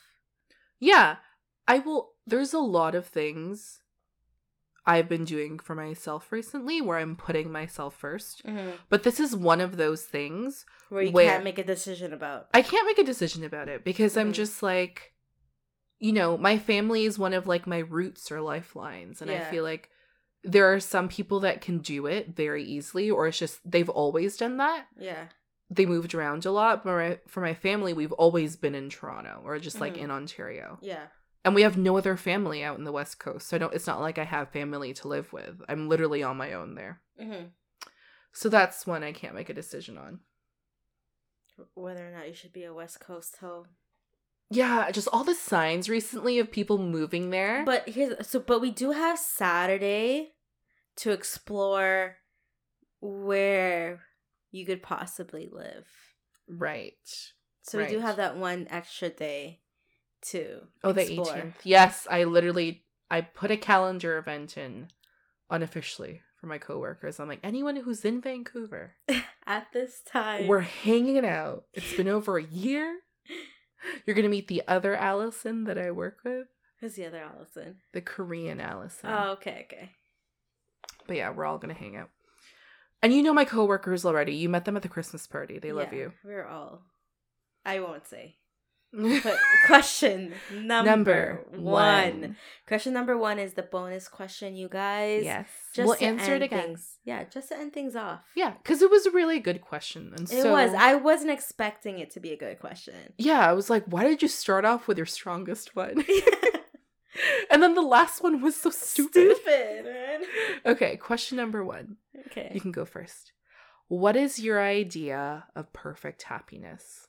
yeah, 0.80 1.16
I 1.68 1.78
will. 1.80 2.12
There's 2.26 2.54
a 2.54 2.58
lot 2.60 2.94
of 2.94 3.06
things 3.06 3.80
I've 4.92 5.08
been 5.08 5.24
doing 5.24 5.58
for 5.58 5.74
myself 5.74 6.32
recently 6.32 6.80
where 6.80 6.98
I'm 6.98 7.16
putting 7.16 7.50
myself 7.52 7.94
first. 7.94 8.42
But 8.88 9.02
this 9.04 9.18
is 9.20 9.34
one 9.36 9.60
of 9.60 9.76
those 9.76 10.02
things 10.04 10.64
Where 10.88 11.02
you 11.02 11.12
Where- 11.12 11.30
can't 11.30 11.44
make 11.44 11.58
a 11.58 11.64
decision 11.64 12.12
about. 12.12 12.48
I 12.52 12.62
can't 12.62 12.86
make 12.86 12.98
a 12.98 13.04
decision 13.12 13.44
about 13.44 13.68
it 13.68 13.84
because 13.84 14.16
I'm 14.16 14.30
Mhm. 14.30 14.34
just 14.42 14.62
like, 14.62 15.12
you 15.98 16.12
know, 16.12 16.36
my 16.36 16.58
family 16.58 17.04
is 17.04 17.18
one 17.18 17.32
of 17.34 17.46
like 17.46 17.66
my 17.66 17.78
roots 17.78 18.32
or 18.32 18.40
lifelines. 18.40 19.22
And 19.22 19.30
I 19.30 19.40
feel 19.50 19.62
like 19.62 19.88
there 20.42 20.72
are 20.72 20.80
some 20.80 21.08
people 21.08 21.40
that 21.40 21.60
can 21.60 21.78
do 21.78 22.06
it 22.06 22.34
very 22.34 22.64
easily, 22.64 23.10
or 23.10 23.26
it's 23.28 23.38
just 23.38 23.60
they've 23.70 23.88
always 23.90 24.36
done 24.38 24.56
that. 24.56 24.86
Yeah. 24.98 25.26
They 25.72 25.86
moved 25.86 26.14
around 26.14 26.46
a 26.46 26.50
lot. 26.50 26.82
But 26.82 27.28
for 27.30 27.40
my 27.40 27.54
family, 27.54 27.92
we've 27.92 28.12
always 28.24 28.56
been 28.56 28.74
in 28.74 28.88
Toronto 28.90 29.42
or 29.44 29.58
just 29.60 29.80
like 29.80 29.94
Mhm. 29.94 30.02
in 30.04 30.10
Ontario. 30.10 30.78
Yeah. 30.82 31.06
And 31.44 31.54
we 31.54 31.62
have 31.62 31.78
no 31.78 31.96
other 31.96 32.16
family 32.16 32.62
out 32.62 32.78
in 32.78 32.84
the 32.84 32.92
West 32.92 33.18
Coast. 33.18 33.48
So 33.48 33.56
I 33.56 33.58
don't, 33.58 33.74
it's 33.74 33.86
not 33.86 34.00
like 34.00 34.18
I 34.18 34.24
have 34.24 34.50
family 34.50 34.92
to 34.94 35.08
live 35.08 35.32
with. 35.32 35.62
I'm 35.68 35.88
literally 35.88 36.22
on 36.22 36.36
my 36.36 36.52
own 36.52 36.74
there. 36.74 37.00
hmm 37.18 37.46
So 38.32 38.48
that's 38.48 38.86
one 38.86 39.02
I 39.02 39.12
can't 39.12 39.34
make 39.34 39.48
a 39.48 39.54
decision 39.54 39.96
on. 39.96 40.20
Whether 41.74 42.06
or 42.08 42.10
not 42.10 42.28
you 42.28 42.34
should 42.34 42.52
be 42.52 42.64
a 42.64 42.74
West 42.74 43.00
Coast 43.00 43.36
hoe. 43.40 43.66
Yeah, 44.50 44.90
just 44.90 45.08
all 45.12 45.24
the 45.24 45.34
signs 45.34 45.88
recently 45.88 46.38
of 46.38 46.50
people 46.50 46.76
moving 46.78 47.30
there. 47.30 47.64
But 47.64 47.88
here's 47.88 48.26
so 48.26 48.40
but 48.40 48.60
we 48.60 48.70
do 48.70 48.90
have 48.90 49.18
Saturday 49.18 50.32
to 50.96 51.12
explore 51.12 52.16
where 53.00 54.00
you 54.50 54.66
could 54.66 54.82
possibly 54.82 55.48
live. 55.50 55.86
right. 56.48 56.94
So 57.62 57.78
we 57.78 57.86
do 57.86 58.00
have 58.00 58.16
that 58.16 58.36
one 58.36 58.66
extra 58.70 59.10
day 59.10 59.60
to 60.22 60.62
Oh, 60.84 60.92
the 60.92 61.02
18th. 61.02 61.54
Yes, 61.64 62.06
I 62.10 62.24
literally 62.24 62.84
I 63.10 63.20
put 63.22 63.50
a 63.50 63.56
calendar 63.56 64.18
event 64.18 64.56
in 64.56 64.88
unofficially 65.50 66.20
for 66.40 66.46
my 66.46 66.58
coworkers. 66.58 67.18
I'm 67.20 67.28
like, 67.28 67.40
anyone 67.42 67.76
who's 67.76 68.04
in 68.04 68.20
Vancouver, 68.20 68.94
At 69.46 69.66
this 69.72 70.00
time. 70.06 70.46
we're 70.46 70.60
hanging 70.60 71.24
out. 71.26 71.64
It's 71.74 71.94
been 71.96 72.08
over 72.08 72.38
a 72.38 72.42
year. 72.44 73.00
You're 74.06 74.14
gonna 74.16 74.28
meet 74.28 74.48
the 74.48 74.62
other 74.68 74.94
Allison 74.94 75.64
that 75.64 75.78
I 75.78 75.90
work 75.90 76.18
with, 76.24 76.46
Who's 76.80 76.94
the 76.94 77.06
other 77.06 77.18
Allison? 77.22 77.76
the 77.92 78.00
Korean 78.00 78.60
Allison. 78.60 79.10
Oh, 79.10 79.32
okay, 79.32 79.66
okay. 79.70 79.90
But 81.06 81.16
yeah, 81.16 81.30
we're 81.30 81.46
all 81.46 81.58
gonna 81.58 81.74
hang 81.74 81.96
out. 81.96 82.10
And 83.02 83.12
you 83.14 83.22
know 83.22 83.32
my 83.32 83.46
coworkers 83.46 84.04
already. 84.04 84.34
You 84.34 84.48
met 84.50 84.66
them 84.66 84.76
at 84.76 84.82
the 84.82 84.88
Christmas 84.88 85.26
party. 85.26 85.58
They 85.58 85.72
love 85.72 85.92
Yeah, 85.92 86.08
We're 86.22 86.46
all 86.46 86.82
I 87.64 87.80
won't 87.80 88.06
say. 88.06 88.36
But 88.92 89.38
question 89.66 90.32
number, 90.52 90.90
Number 90.90 91.44
one. 91.52 91.62
one. 92.20 92.36
Question 92.66 92.92
number 92.92 93.16
one 93.16 93.38
is 93.38 93.54
the 93.54 93.62
bonus 93.62 94.08
question, 94.08 94.56
you 94.56 94.68
guys. 94.68 95.22
Yes. 95.24 95.48
Just 95.74 95.86
we'll 95.86 95.96
answer 96.08 96.34
it 96.34 96.42
again. 96.42 96.62
Things. 96.64 96.98
Yeah, 97.04 97.24
just 97.24 97.50
to 97.50 97.56
end 97.58 97.72
things 97.72 97.94
off. 97.94 98.20
Yeah, 98.34 98.54
because 98.62 98.82
it 98.82 98.90
was 98.90 99.06
a 99.06 99.10
really 99.12 99.38
good 99.38 99.60
question. 99.60 100.12
And 100.16 100.22
It 100.30 100.42
so, 100.42 100.52
was. 100.52 100.72
I 100.76 100.96
wasn't 100.96 101.30
expecting 101.30 102.00
it 102.00 102.10
to 102.10 102.20
be 102.20 102.32
a 102.32 102.36
good 102.36 102.58
question. 102.58 102.94
yeah, 103.16 103.48
I 103.48 103.52
was 103.52 103.70
like, 103.70 103.84
why 103.86 104.02
did 104.04 104.22
you 104.22 104.28
start 104.28 104.64
off 104.64 104.88
with 104.88 104.96
your 104.96 105.06
strongest 105.06 105.76
one? 105.76 106.04
and 107.50 107.62
then 107.62 107.74
the 107.74 107.82
last 107.82 108.22
one 108.22 108.40
was 108.40 108.56
so 108.56 108.70
stupid. 108.70 109.36
Stupid, 109.36 109.84
man. 109.84 110.20
Okay, 110.66 110.96
question 110.96 111.36
number 111.36 111.64
one. 111.64 111.96
Okay. 112.26 112.50
You 112.52 112.60
can 112.60 112.72
go 112.72 112.84
first. 112.84 113.32
What 113.88 114.16
is 114.16 114.38
your 114.38 114.60
idea 114.62 115.46
of 115.56 115.72
perfect 115.72 116.22
happiness? 116.24 117.08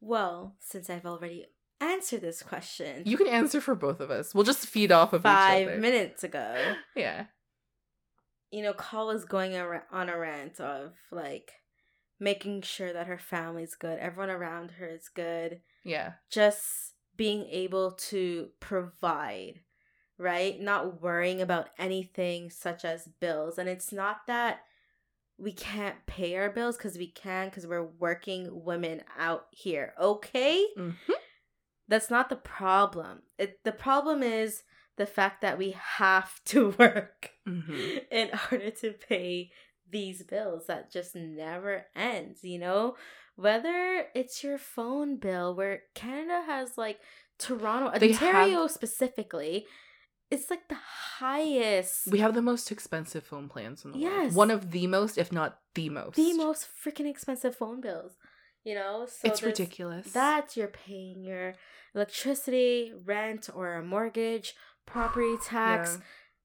Well, 0.00 0.56
since 0.60 0.88
I've 0.90 1.06
already 1.06 1.46
answered 1.80 2.20
this 2.22 2.42
question 2.42 3.02
You 3.04 3.16
can 3.16 3.26
answer 3.26 3.60
for 3.60 3.74
both 3.74 4.00
of 4.00 4.10
us. 4.10 4.34
We'll 4.34 4.44
just 4.44 4.66
feed 4.66 4.92
off 4.92 5.12
of 5.12 5.20
each 5.20 5.24
five 5.24 5.68
other. 5.68 5.78
minutes 5.78 6.24
ago, 6.24 6.74
Yeah. 6.96 7.26
you 8.50 8.62
know, 8.62 8.72
Call 8.72 9.08
was 9.08 9.24
going 9.24 9.56
ar- 9.56 9.86
on 9.92 10.08
a 10.08 10.18
rant 10.18 10.60
of 10.60 10.92
like 11.10 11.52
making 12.18 12.62
sure 12.62 12.92
that 12.92 13.06
her 13.08 13.18
family's 13.18 13.74
good, 13.74 13.98
everyone 13.98 14.30
around 14.30 14.72
her 14.72 14.86
is 14.88 15.08
good, 15.14 15.60
Yeah. 15.84 16.12
just 16.30 16.94
being 17.14 17.46
able 17.50 17.92
to 17.92 18.48
provide, 18.60 19.60
right? 20.18 20.58
Not 20.60 21.02
worrying 21.02 21.40
about 21.42 21.68
anything 21.78 22.48
such 22.50 22.84
as 22.84 23.08
bills. 23.20 23.58
And 23.58 23.68
it's 23.68 23.92
not 23.92 24.26
that 24.26 24.60
we 25.38 25.52
can't 25.52 25.96
pay 26.06 26.36
our 26.36 26.50
bills 26.50 26.76
because 26.76 26.96
we 26.96 27.08
can 27.08 27.48
because 27.48 27.66
we're 27.66 27.86
working 27.86 28.48
women 28.64 29.02
out 29.18 29.46
here, 29.50 29.94
okay? 30.00 30.64
hmm 30.76 30.90
That's 31.88 32.10
not 32.10 32.28
the 32.28 32.36
problem. 32.36 33.22
It 33.38 33.60
the 33.64 33.72
problem 33.72 34.22
is 34.22 34.62
the 34.96 35.06
fact 35.06 35.42
that 35.42 35.58
we 35.58 35.76
have 35.98 36.40
to 36.46 36.70
work 36.78 37.30
hmm 37.46 37.98
in 38.10 38.30
order 38.50 38.70
to 38.70 38.92
pay 38.92 39.50
these 39.88 40.22
bills 40.24 40.66
that 40.66 40.90
just 40.90 41.14
never 41.14 41.86
ends, 41.94 42.42
you 42.42 42.58
know? 42.58 42.96
whether 43.36 44.06
it's 44.14 44.42
your 44.42 44.58
phone 44.58 45.16
bill, 45.18 45.54
where 45.54 45.82
Canada 45.94 46.42
has 46.46 46.76
like 46.76 46.98
Toronto, 47.38 47.96
They 47.98 48.12
Ontario 48.12 48.66
specifically, 48.66 49.66
it's 50.30 50.50
like 50.50 50.68
the 50.68 50.78
highest, 51.18 52.08
We 52.10 52.18
have 52.18 52.34
the 52.34 52.42
most 52.42 52.70
expensive 52.72 53.24
phone 53.24 53.48
plans 53.48 53.84
in 53.84 53.92
the 53.92 53.98
world. 53.98 54.12
Yes. 54.12 54.34
One 54.34 54.50
of 54.50 54.70
the 54.72 54.86
most, 54.86 55.18
if 55.18 55.32
not 55.32 55.60
the 55.74 55.88
most. 55.88 56.16
the 56.16 56.32
most 56.34 56.66
freaking 56.84 57.08
expensive 57.08 57.54
phone 57.54 57.80
bills. 57.80 58.12
You 58.64 58.74
know, 58.74 59.06
so 59.06 59.28
it's 59.28 59.44
ridiculous. 59.44 60.10
That 60.12 60.56
you're 60.56 60.66
paying 60.66 61.22
your 61.22 61.54
electricity, 61.94 62.92
rent, 63.04 63.48
or 63.54 63.74
a 63.74 63.82
mortgage, 63.84 64.54
property 64.86 65.36
tax, 65.44 66.00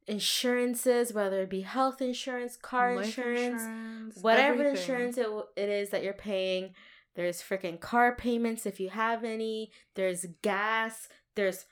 insurances, 0.06 1.14
whether 1.14 1.42
it 1.42 1.50
be 1.50 1.62
health 1.62 2.00
insurance, 2.00 2.58
car 2.58 2.94
insurance, 2.94 3.64
insurance, 3.64 4.18
whatever 4.22 4.66
everything. 4.66 4.78
insurance 4.78 5.18
it, 5.18 5.28
it 5.56 5.70
is 5.70 5.90
that 5.90 6.04
you're 6.04 6.14
paying. 6.14 6.76
There's 7.16 7.42
freaking 7.42 7.80
car 7.80 8.16
payments 8.16 8.68
if 8.68 8.80
you 8.80 8.90
have 8.90 9.24
any. 9.24 9.72
There's 9.96 10.26
gas. 10.44 11.10
There's 11.36 11.66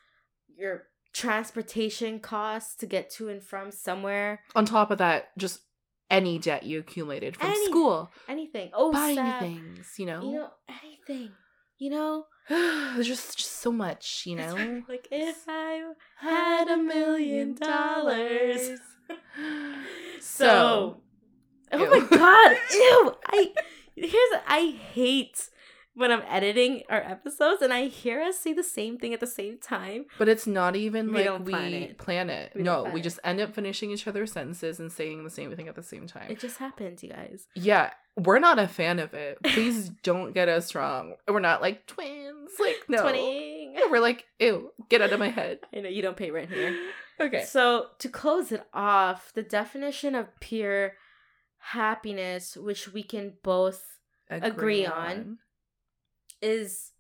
your 0.57 0.88
transportation 1.14 2.20
costs 2.20 2.76
to 2.76 2.86
get 2.86 3.10
to 3.12 3.30
and 3.30 3.43
from 3.43 3.72
somewhere. 3.72 4.41
On 4.55 4.66
top 4.66 4.91
of 4.91 4.97
that, 4.99 5.30
just 5.38 5.62
any 6.10 6.39
debt 6.39 6.64
you 6.64 6.80
accumulated 6.80 7.36
from 7.38 7.49
Any- 7.51 7.66
school, 7.68 8.12
Anything. 8.28 8.72
Oh, 8.74 8.91
buying 8.91 9.39
things, 9.39 9.93
you 9.97 10.05
know. 10.05 10.22
You 10.24 10.32
know 10.34 10.49
anything. 10.84 11.32
You 11.78 11.89
know. 11.91 12.26
There's 12.49 13.07
just, 13.07 13.38
just 13.38 13.51
so 13.62 13.72
much, 13.72 14.24
you 14.26 14.36
know. 14.36 14.82
like 14.89 15.07
if 15.12 15.43
I 15.47 15.84
had 16.18 16.68
a 16.68 16.78
million 16.78 17.55
dollars. 17.55 18.80
So, 20.20 21.01
oh 21.72 21.78
Ew. 21.78 21.89
my 21.89 22.18
god, 22.18 22.57
ew! 22.74 23.16
I 23.28 23.47
here's 23.95 24.41
I 24.47 24.78
hate 24.93 25.49
when 26.00 26.12
I'm 26.12 26.24
editing 26.28 26.84
our 26.89 27.02
episodes 27.02 27.62
and 27.62 27.72
I 27.74 27.86
hear 27.88 28.22
us 28.22 28.39
say 28.39 28.54
the 28.54 28.64
same 28.64 28.97
thing 28.97 29.14
at 29.14 29.20
the 29.20 29.28
same 29.28 29.58
time. 29.60 30.06
But 30.18 30.30
it's 30.30 30.47
not 30.47 30.76
even 30.76 31.12
We 31.14 31.28
like 31.28 31.39
we 31.45 31.52
plan 31.52 31.74
it. 31.74 31.97
plan 31.97 32.30
it. 32.30 32.52
We 32.56 32.64
no, 32.64 32.82
plan 32.84 32.93
we 32.93 33.00
it. 33.02 33.04
just 33.04 33.20
end 33.24 33.39
up 33.41 33.54
finishing 33.54 33.91
each 33.91 34.08
other's 34.08 34.32
sentences 34.32 34.80
and 34.80 34.91
saying 34.91 35.24
the 35.24 35.30
same 35.30 35.56
thing 35.56 35.68
at 35.68 35.76
the 35.76 35.84
same 35.84 36.08
time. 36.08 36.32
It 36.32 36.39
just 36.39 36.58
happens, 36.58 37.04
you 37.04 37.10
guys. 37.10 37.47
yeah, 37.56 37.91
we're 38.16 38.39
not 38.39 38.60
a 38.60 38.68
fan 38.68 39.00
of 39.00 39.14
it. 39.14 39.38
Please 39.43 39.89
don't 40.04 40.34
get 40.34 40.50
us 40.50 40.74
wrong. 40.76 41.16
We're 41.28 41.39
not 41.39 41.62
like 41.62 41.86
twins. 41.86 42.52
Like 42.60 42.84
no, 42.88 43.04
Twinning. 43.04 43.76
we're 43.91 44.00
like 44.00 44.26
ew, 44.39 44.72
get 44.89 45.02
out 45.02 45.12
of 45.14 45.20
my 45.20 45.30
head. 45.30 45.60
I 45.76 45.82
know 45.82 45.89
you 45.89 46.02
don't 46.02 46.18
pay 46.18 46.32
rent 46.32 46.50
here. 46.50 46.76
Okay. 47.22 47.43
So 47.43 47.88
to 48.00 48.08
close 48.08 48.50
it 48.54 48.64
off, 48.74 49.34
the 49.34 49.43
definition 49.43 50.16
of 50.16 50.28
pure 50.39 50.93
happiness, 51.58 52.56
which 52.58 52.93
we 52.93 53.04
can 53.04 53.34
both 53.43 53.86
Agree 54.30 54.86
on. 54.86 55.39
Is 56.41 56.91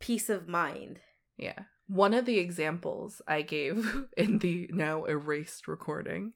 peace 0.00 0.28
of 0.28 0.48
mind. 0.48 1.00
Yeah. 1.36 1.58
One 1.88 2.12
of 2.14 2.26
the 2.26 2.38
examples 2.38 3.22
I 3.26 3.42
gave 3.42 4.06
in 4.16 4.38
the 4.38 4.68
now 4.72 5.04
erased 5.04 5.66
recording 5.68 6.32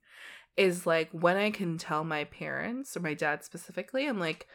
is 0.57 0.86
like 0.86 1.11
when 1.12 1.36
I 1.36 1.51
can 1.51 1.78
tell 1.78 2.05
my 2.05 2.24
parents 2.24 2.97
or 2.97 3.01
my 3.01 3.14
dad 3.14 3.45
specifically, 3.45 4.07
I'm 4.07 4.18
like, 4.20 4.47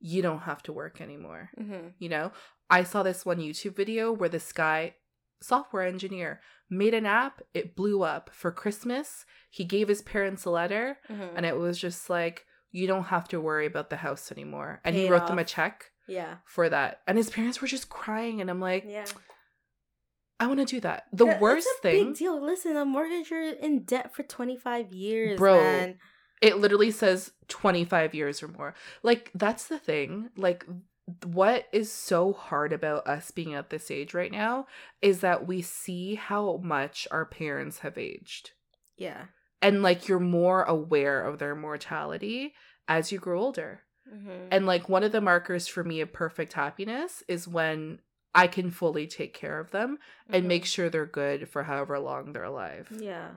you 0.00 0.22
don't 0.22 0.40
have 0.40 0.62
to 0.64 0.72
work 0.72 1.00
anymore. 1.00 1.50
Mm-hmm. 1.60 1.88
You 1.98 2.08
know, 2.08 2.32
I 2.70 2.84
saw 2.84 3.02
this 3.02 3.26
one 3.26 3.38
YouTube 3.38 3.76
video 3.76 4.12
where 4.12 4.28
this 4.30 4.50
guy, 4.52 4.94
software 5.42 5.82
engineer, 5.82 6.40
made 6.70 6.94
an 6.94 7.04
app, 7.04 7.42
it 7.52 7.76
blew 7.76 8.02
up 8.02 8.30
for 8.32 8.50
Christmas. 8.50 9.26
He 9.50 9.64
gave 9.64 9.88
his 9.88 10.00
parents 10.02 10.44
a 10.44 10.50
letter, 10.50 10.98
Mm-hmm. 11.10 11.36
and 11.36 11.44
it 11.44 11.56
was 11.56 11.78
just 11.78 12.08
like, 12.08 12.46
you 12.70 12.86
don't 12.86 13.04
have 13.04 13.26
to 13.28 13.40
worry 13.40 13.66
about 13.66 13.90
the 13.90 13.96
house 13.96 14.30
anymore. 14.32 14.80
And 14.84 14.94
he 14.94 15.02
Paid 15.04 15.10
wrote 15.10 15.26
them 15.26 15.38
a 15.40 15.44
check 15.44 15.90
yeah. 16.10 16.36
for 16.44 16.68
that. 16.68 17.00
And 17.06 17.16
his 17.16 17.30
parents 17.30 17.60
were 17.62 17.68
just 17.68 17.88
crying, 17.88 18.40
and 18.40 18.50
I'm 18.50 18.60
like, 18.60 18.84
Yeah. 18.86 19.06
I 20.38 20.46
want 20.46 20.60
to 20.60 20.64
do 20.66 20.80
that. 20.80 21.04
The 21.12 21.26
That- 21.26 21.40
worst 21.40 21.68
a 21.78 21.82
thing, 21.82 22.08
Big 22.08 22.16
deal. 22.16 22.40
Listen, 22.42 22.76
a 22.76 22.84
mortgage 22.84 23.30
you're 23.30 23.52
in 23.52 23.84
debt 23.84 24.14
for 24.14 24.22
25 24.22 24.92
years, 24.92 25.38
Bro. 25.38 25.60
man. 25.60 25.98
it 26.40 26.56
literally 26.56 26.90
says 26.90 27.32
25 27.48 28.14
years 28.14 28.42
or 28.42 28.48
more. 28.48 28.74
Like, 29.02 29.30
that's 29.34 29.66
the 29.66 29.78
thing. 29.78 30.30
Like, 30.38 30.64
what 31.26 31.66
is 31.72 31.92
so 31.92 32.32
hard 32.32 32.72
about 32.72 33.06
us 33.06 33.30
being 33.30 33.52
at 33.52 33.68
this 33.68 33.90
age 33.90 34.14
right 34.14 34.32
now 34.32 34.66
is 35.02 35.20
that 35.20 35.46
we 35.46 35.60
see 35.60 36.14
how 36.14 36.56
much 36.62 37.06
our 37.10 37.26
parents 37.26 37.80
have 37.80 37.98
aged. 37.98 38.52
Yeah. 38.96 39.26
And, 39.60 39.82
like, 39.82 40.08
you're 40.08 40.18
more 40.20 40.62
aware 40.62 41.20
of 41.22 41.38
their 41.38 41.54
mortality 41.54 42.54
as 42.88 43.12
you 43.12 43.18
grow 43.18 43.42
older. 43.42 43.82
Mm-hmm. 44.12 44.48
And, 44.50 44.66
like, 44.66 44.88
one 44.88 45.04
of 45.04 45.12
the 45.12 45.20
markers 45.20 45.66
for 45.66 45.84
me 45.84 46.00
of 46.00 46.12
perfect 46.12 46.54
happiness 46.54 47.22
is 47.28 47.46
when 47.46 48.00
I 48.34 48.46
can 48.46 48.70
fully 48.70 49.06
take 49.06 49.34
care 49.34 49.58
of 49.58 49.70
them 49.70 49.98
and 50.28 50.46
make 50.46 50.64
sure 50.64 50.88
they're 50.88 51.06
good 51.06 51.48
for 51.48 51.64
however 51.64 51.98
long 51.98 52.32
they're 52.32 52.44
alive. 52.44 52.88
Mm-hmm. 52.92 53.02
Yeah. 53.02 53.28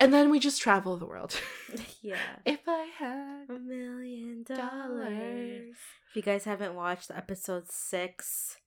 And 0.00 0.12
then 0.12 0.30
we 0.30 0.40
just 0.40 0.60
travel 0.60 0.96
the 0.96 1.06
world. 1.06 1.38
Yeah. 2.02 2.16
if 2.44 2.60
I 2.66 2.88
had 2.98 3.48
A 3.48 3.58
million 3.58 4.42
dollars. 4.42 5.76
If 6.10 6.16
you 6.16 6.20
guys 6.20 6.44
haven't 6.44 6.74
watched 6.74 7.10
episode 7.10 7.70
six, 7.70 8.58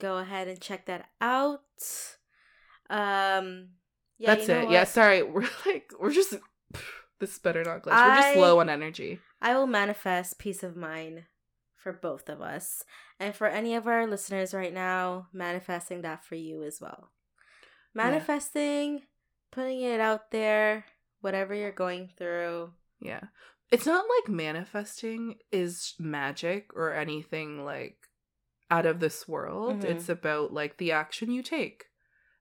go 0.00 0.16
ahead 0.16 0.48
and 0.48 0.58
check 0.60 0.86
that 0.86 1.10
out. 1.20 1.60
Um, 2.90 3.68
yeah, 4.18 4.34
That's 4.34 4.48
you 4.48 4.54
know 4.54 4.60
it. 4.60 4.64
what? 4.64 4.72
Yeah, 4.72 4.84
sorry. 4.84 5.22
We're 5.34 5.48
like 5.66 5.92
we're 6.00 6.12
just 6.12 6.34
this 7.20 7.38
better 7.38 7.62
not 7.62 7.82
glitch. 7.82 7.92
We're 7.92 8.22
just 8.22 8.36
low 8.38 8.58
on 8.58 8.68
energy. 8.68 9.20
I 9.42 9.54
will 9.56 9.66
manifest 9.66 10.38
peace 10.38 10.62
of 10.62 10.76
mind 10.76 11.24
for 11.74 11.92
both 11.92 12.28
of 12.28 12.40
us. 12.40 12.84
And 13.18 13.34
for 13.34 13.48
any 13.48 13.74
of 13.74 13.88
our 13.88 14.06
listeners 14.06 14.54
right 14.54 14.72
now, 14.72 15.26
manifesting 15.32 16.02
that 16.02 16.24
for 16.24 16.36
you 16.36 16.62
as 16.62 16.80
well. 16.80 17.10
Manifesting, 17.92 19.02
putting 19.50 19.82
it 19.82 20.00
out 20.00 20.30
there, 20.30 20.84
whatever 21.20 21.54
you're 21.54 21.72
going 21.72 22.08
through. 22.16 22.70
Yeah. 23.00 23.24
It's 23.72 23.86
not 23.86 24.04
like 24.18 24.32
manifesting 24.32 25.36
is 25.50 25.94
magic 25.98 26.70
or 26.76 26.94
anything 26.94 27.64
like 27.64 27.96
out 28.70 28.86
of 28.86 29.00
this 29.00 29.26
world. 29.26 29.80
Mhm. 29.80 29.84
It's 29.84 30.08
about 30.08 30.52
like 30.52 30.76
the 30.76 30.92
action 30.92 31.32
you 31.32 31.42
take 31.42 31.86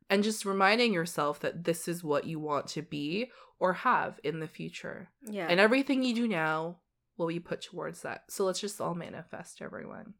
and 0.07 0.23
just 0.23 0.45
reminding 0.45 0.93
yourself 0.93 1.39
that 1.39 1.63
this 1.63 1.87
is 1.87 2.03
what 2.03 2.25
you 2.25 2.39
want 2.39 2.67
to 2.67 2.81
be 2.83 3.31
or 3.59 3.73
have 3.73 4.19
in 4.23 4.39
the 4.39 4.47
future. 4.47 5.09
Yeah. 5.23 5.47
And 5.49 5.59
everything 5.59 6.03
you 6.03 6.13
do 6.13 6.27
now 6.27 6.80
will 7.21 7.27
be 7.33 7.39
put 7.39 7.61
towards 7.61 8.01
that. 8.01 8.23
So 8.29 8.43
let's 8.45 8.59
just 8.59 8.81
all 8.81 8.93
manifest, 8.95 9.61
everyone. 9.61 10.15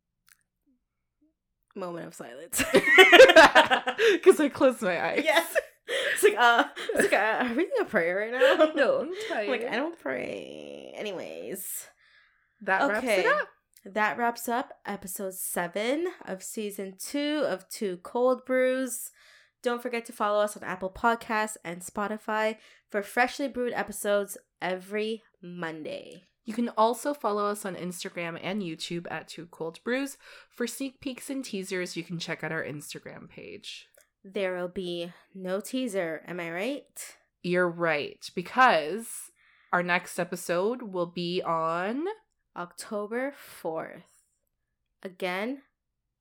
Moment 1.76 2.08
of 2.08 2.14
silence. 2.14 2.64
Because 4.14 4.40
I 4.40 4.50
closed 4.50 4.82
my 4.82 5.04
eyes. 5.12 5.22
yes. 5.24 5.56
It's 6.14 6.24
like, 6.24 6.36
uh, 6.38 6.64
it's 6.96 7.12
like, 7.12 7.14
uh, 7.14 7.44
are 7.46 7.50
we 7.50 7.64
doing 7.66 7.70
a 7.82 7.86
prayer 7.86 8.18
right 8.18 8.32
now? 8.32 8.72
no, 8.76 9.02
I'm 9.02 9.12
tired. 9.30 9.50
Like, 9.50 9.66
I 9.66 9.76
don't 9.76 10.00
pray. 10.00 10.94
Anyways, 10.96 11.88
That 12.62 12.88
wraps 12.90 12.98
Okay. 13.04 13.20
it 13.22 13.26
up. 13.28 13.48
that 13.86 14.18
wraps 14.18 14.48
up 14.50 14.74
episode 14.86 15.34
seven 15.34 16.08
of 16.26 16.44
season 16.44 16.96
two 17.00 17.44
of 17.48 17.68
Two 17.70 17.98
Cold 17.98 18.46
Brews. 18.46 19.12
Don't 19.64 19.82
forget 19.82 20.06
to 20.06 20.14
follow 20.14 20.42
us 20.42 20.56
on 20.58 20.64
Apple 20.64 20.90
Podcasts 20.92 21.58
and 21.64 21.82
Spotify 21.82 22.58
for 22.90 23.02
freshly 23.04 23.48
brewed 23.48 23.74
episodes 23.74 24.38
every 24.62 25.24
Monday. 25.42 26.24
You 26.44 26.54
can 26.54 26.70
also 26.70 27.14
follow 27.14 27.46
us 27.46 27.66
on 27.66 27.76
Instagram 27.76 28.40
and 28.42 28.62
YouTube 28.62 29.06
at 29.12 29.28
Two 29.28 29.46
Cold 29.48 29.80
Brews. 29.84 30.18
For 30.50 30.66
sneak 30.66 31.00
peeks 31.00 31.30
and 31.30 31.46
teasers, 31.46 31.96
you 31.96 32.04
can 32.04 32.20
check 32.20 32.44
out 32.44 32.52
our 32.52 32.64
Instagram 32.64 33.30
page. 33.30 33.88
There 34.24 34.56
will 34.56 34.68
be 34.68 35.14
no 35.34 35.60
teaser, 35.60 36.24
am 36.28 36.40
I 36.40 36.52
right? 36.52 37.16
You're 37.44 37.70
right, 37.70 38.30
because 38.36 39.32
our 39.72 39.84
next 39.84 40.20
episode 40.20 40.82
will 40.82 41.08
be 41.08 41.42
on. 41.42 42.06
October 42.56 43.34
4th. 43.64 44.04
Again, 45.04 45.62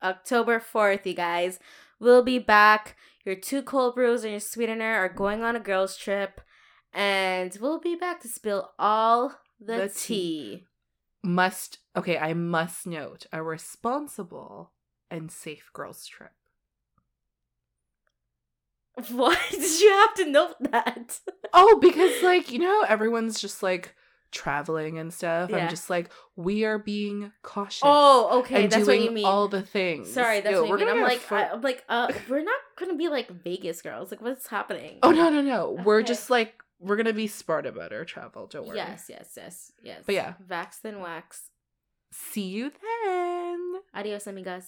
October 0.03 0.61
4th, 0.61 1.05
you 1.05 1.14
guys. 1.14 1.59
We'll 1.99 2.23
be 2.23 2.39
back. 2.39 2.97
Your 3.25 3.35
two 3.35 3.62
cold 3.62 3.97
brews 3.97 4.23
and 4.23 4.31
your 4.31 4.41
sweetener 4.41 4.95
are 4.95 5.09
going 5.09 5.43
on 5.43 5.57
a 5.57 5.61
girls' 5.61 5.97
trip. 5.97 6.41
And 6.93 7.57
we'll 7.61 7.81
be 7.81 7.97
back 7.97 8.21
to 8.23 8.29
spill 8.29 8.71
all 8.79 9.35
the, 9.61 9.77
The 9.77 9.89
tea. 9.89 9.95
tea. 10.57 10.65
Must. 11.23 11.79
Okay, 11.97 12.17
I 12.19 12.33
must 12.35 12.87
note 12.87 13.27
a 13.33 13.43
responsible 13.43 14.73
and 15.11 15.31
safe 15.31 15.71
girls' 15.73 16.07
trip. 16.07 16.33
Why 19.11 19.37
did 19.51 19.81
you 19.81 19.91
have 19.91 20.15
to 20.15 20.27
note 20.31 20.57
that? 20.71 21.21
Oh, 21.53 21.81
because, 21.83 22.23
like, 22.23 22.53
you 22.53 22.61
know, 22.61 22.83
everyone's 22.89 23.41
just 23.41 23.61
like 23.61 23.97
traveling 24.31 24.99
and 25.01 25.13
stuff. 25.13 25.51
Yeah. 25.51 25.57
I'm 25.57 25.69
just 25.69 25.91
like, 25.91 26.13
we 26.37 26.65
are 26.65 26.79
being 26.79 27.33
cautious. 27.43 27.81
Oh, 27.83 28.39
okay. 28.39 28.69
That's 28.69 28.85
doing 28.87 29.01
what 29.01 29.05
you 29.05 29.11
mean. 29.11 29.25
all 29.25 29.49
the 29.49 29.61
things. 29.63 30.13
Sorry, 30.13 30.41
that's 30.43 30.53
Yo, 30.55 30.61
what 30.61 30.69
you 30.69 30.77
mean. 30.77 30.87
gonna 30.87 31.01
I'm 31.01 31.05
like, 31.09 31.19
fo- 31.19 31.35
I, 31.35 31.51
I'm 31.51 31.61
like, 31.63 31.83
uh, 31.89 32.13
we're 32.29 32.45
not 32.45 32.61
gonna 32.79 32.95
be 32.95 33.09
like 33.09 33.29
Vegas 33.43 33.83
girls. 33.83 34.13
Like, 34.13 34.23
what's 34.23 34.47
happening? 34.47 35.01
Oh 35.03 35.11
no 35.11 35.29
no 35.29 35.41
no! 35.41 35.77
We're 35.85 36.03
just 36.03 36.31
like 36.31 36.55
we're 36.81 36.97
gonna 36.97 37.12
be 37.12 37.26
smart 37.26 37.66
about 37.66 37.93
our 37.93 38.05
travel. 38.05 38.47
Don't 38.47 38.66
worry. 38.66 38.76
Yes, 38.76 39.07
yes, 39.09 39.33
yes, 39.37 39.72
yes. 39.83 40.03
But 40.07 40.14
yeah. 40.14 40.35
Vax 40.45 40.81
then 40.83 41.01
wax. 41.01 41.51
See 42.12 42.49
you 42.49 42.72
then. 43.05 43.74
Adios, 43.95 44.24
amigas. 44.24 44.66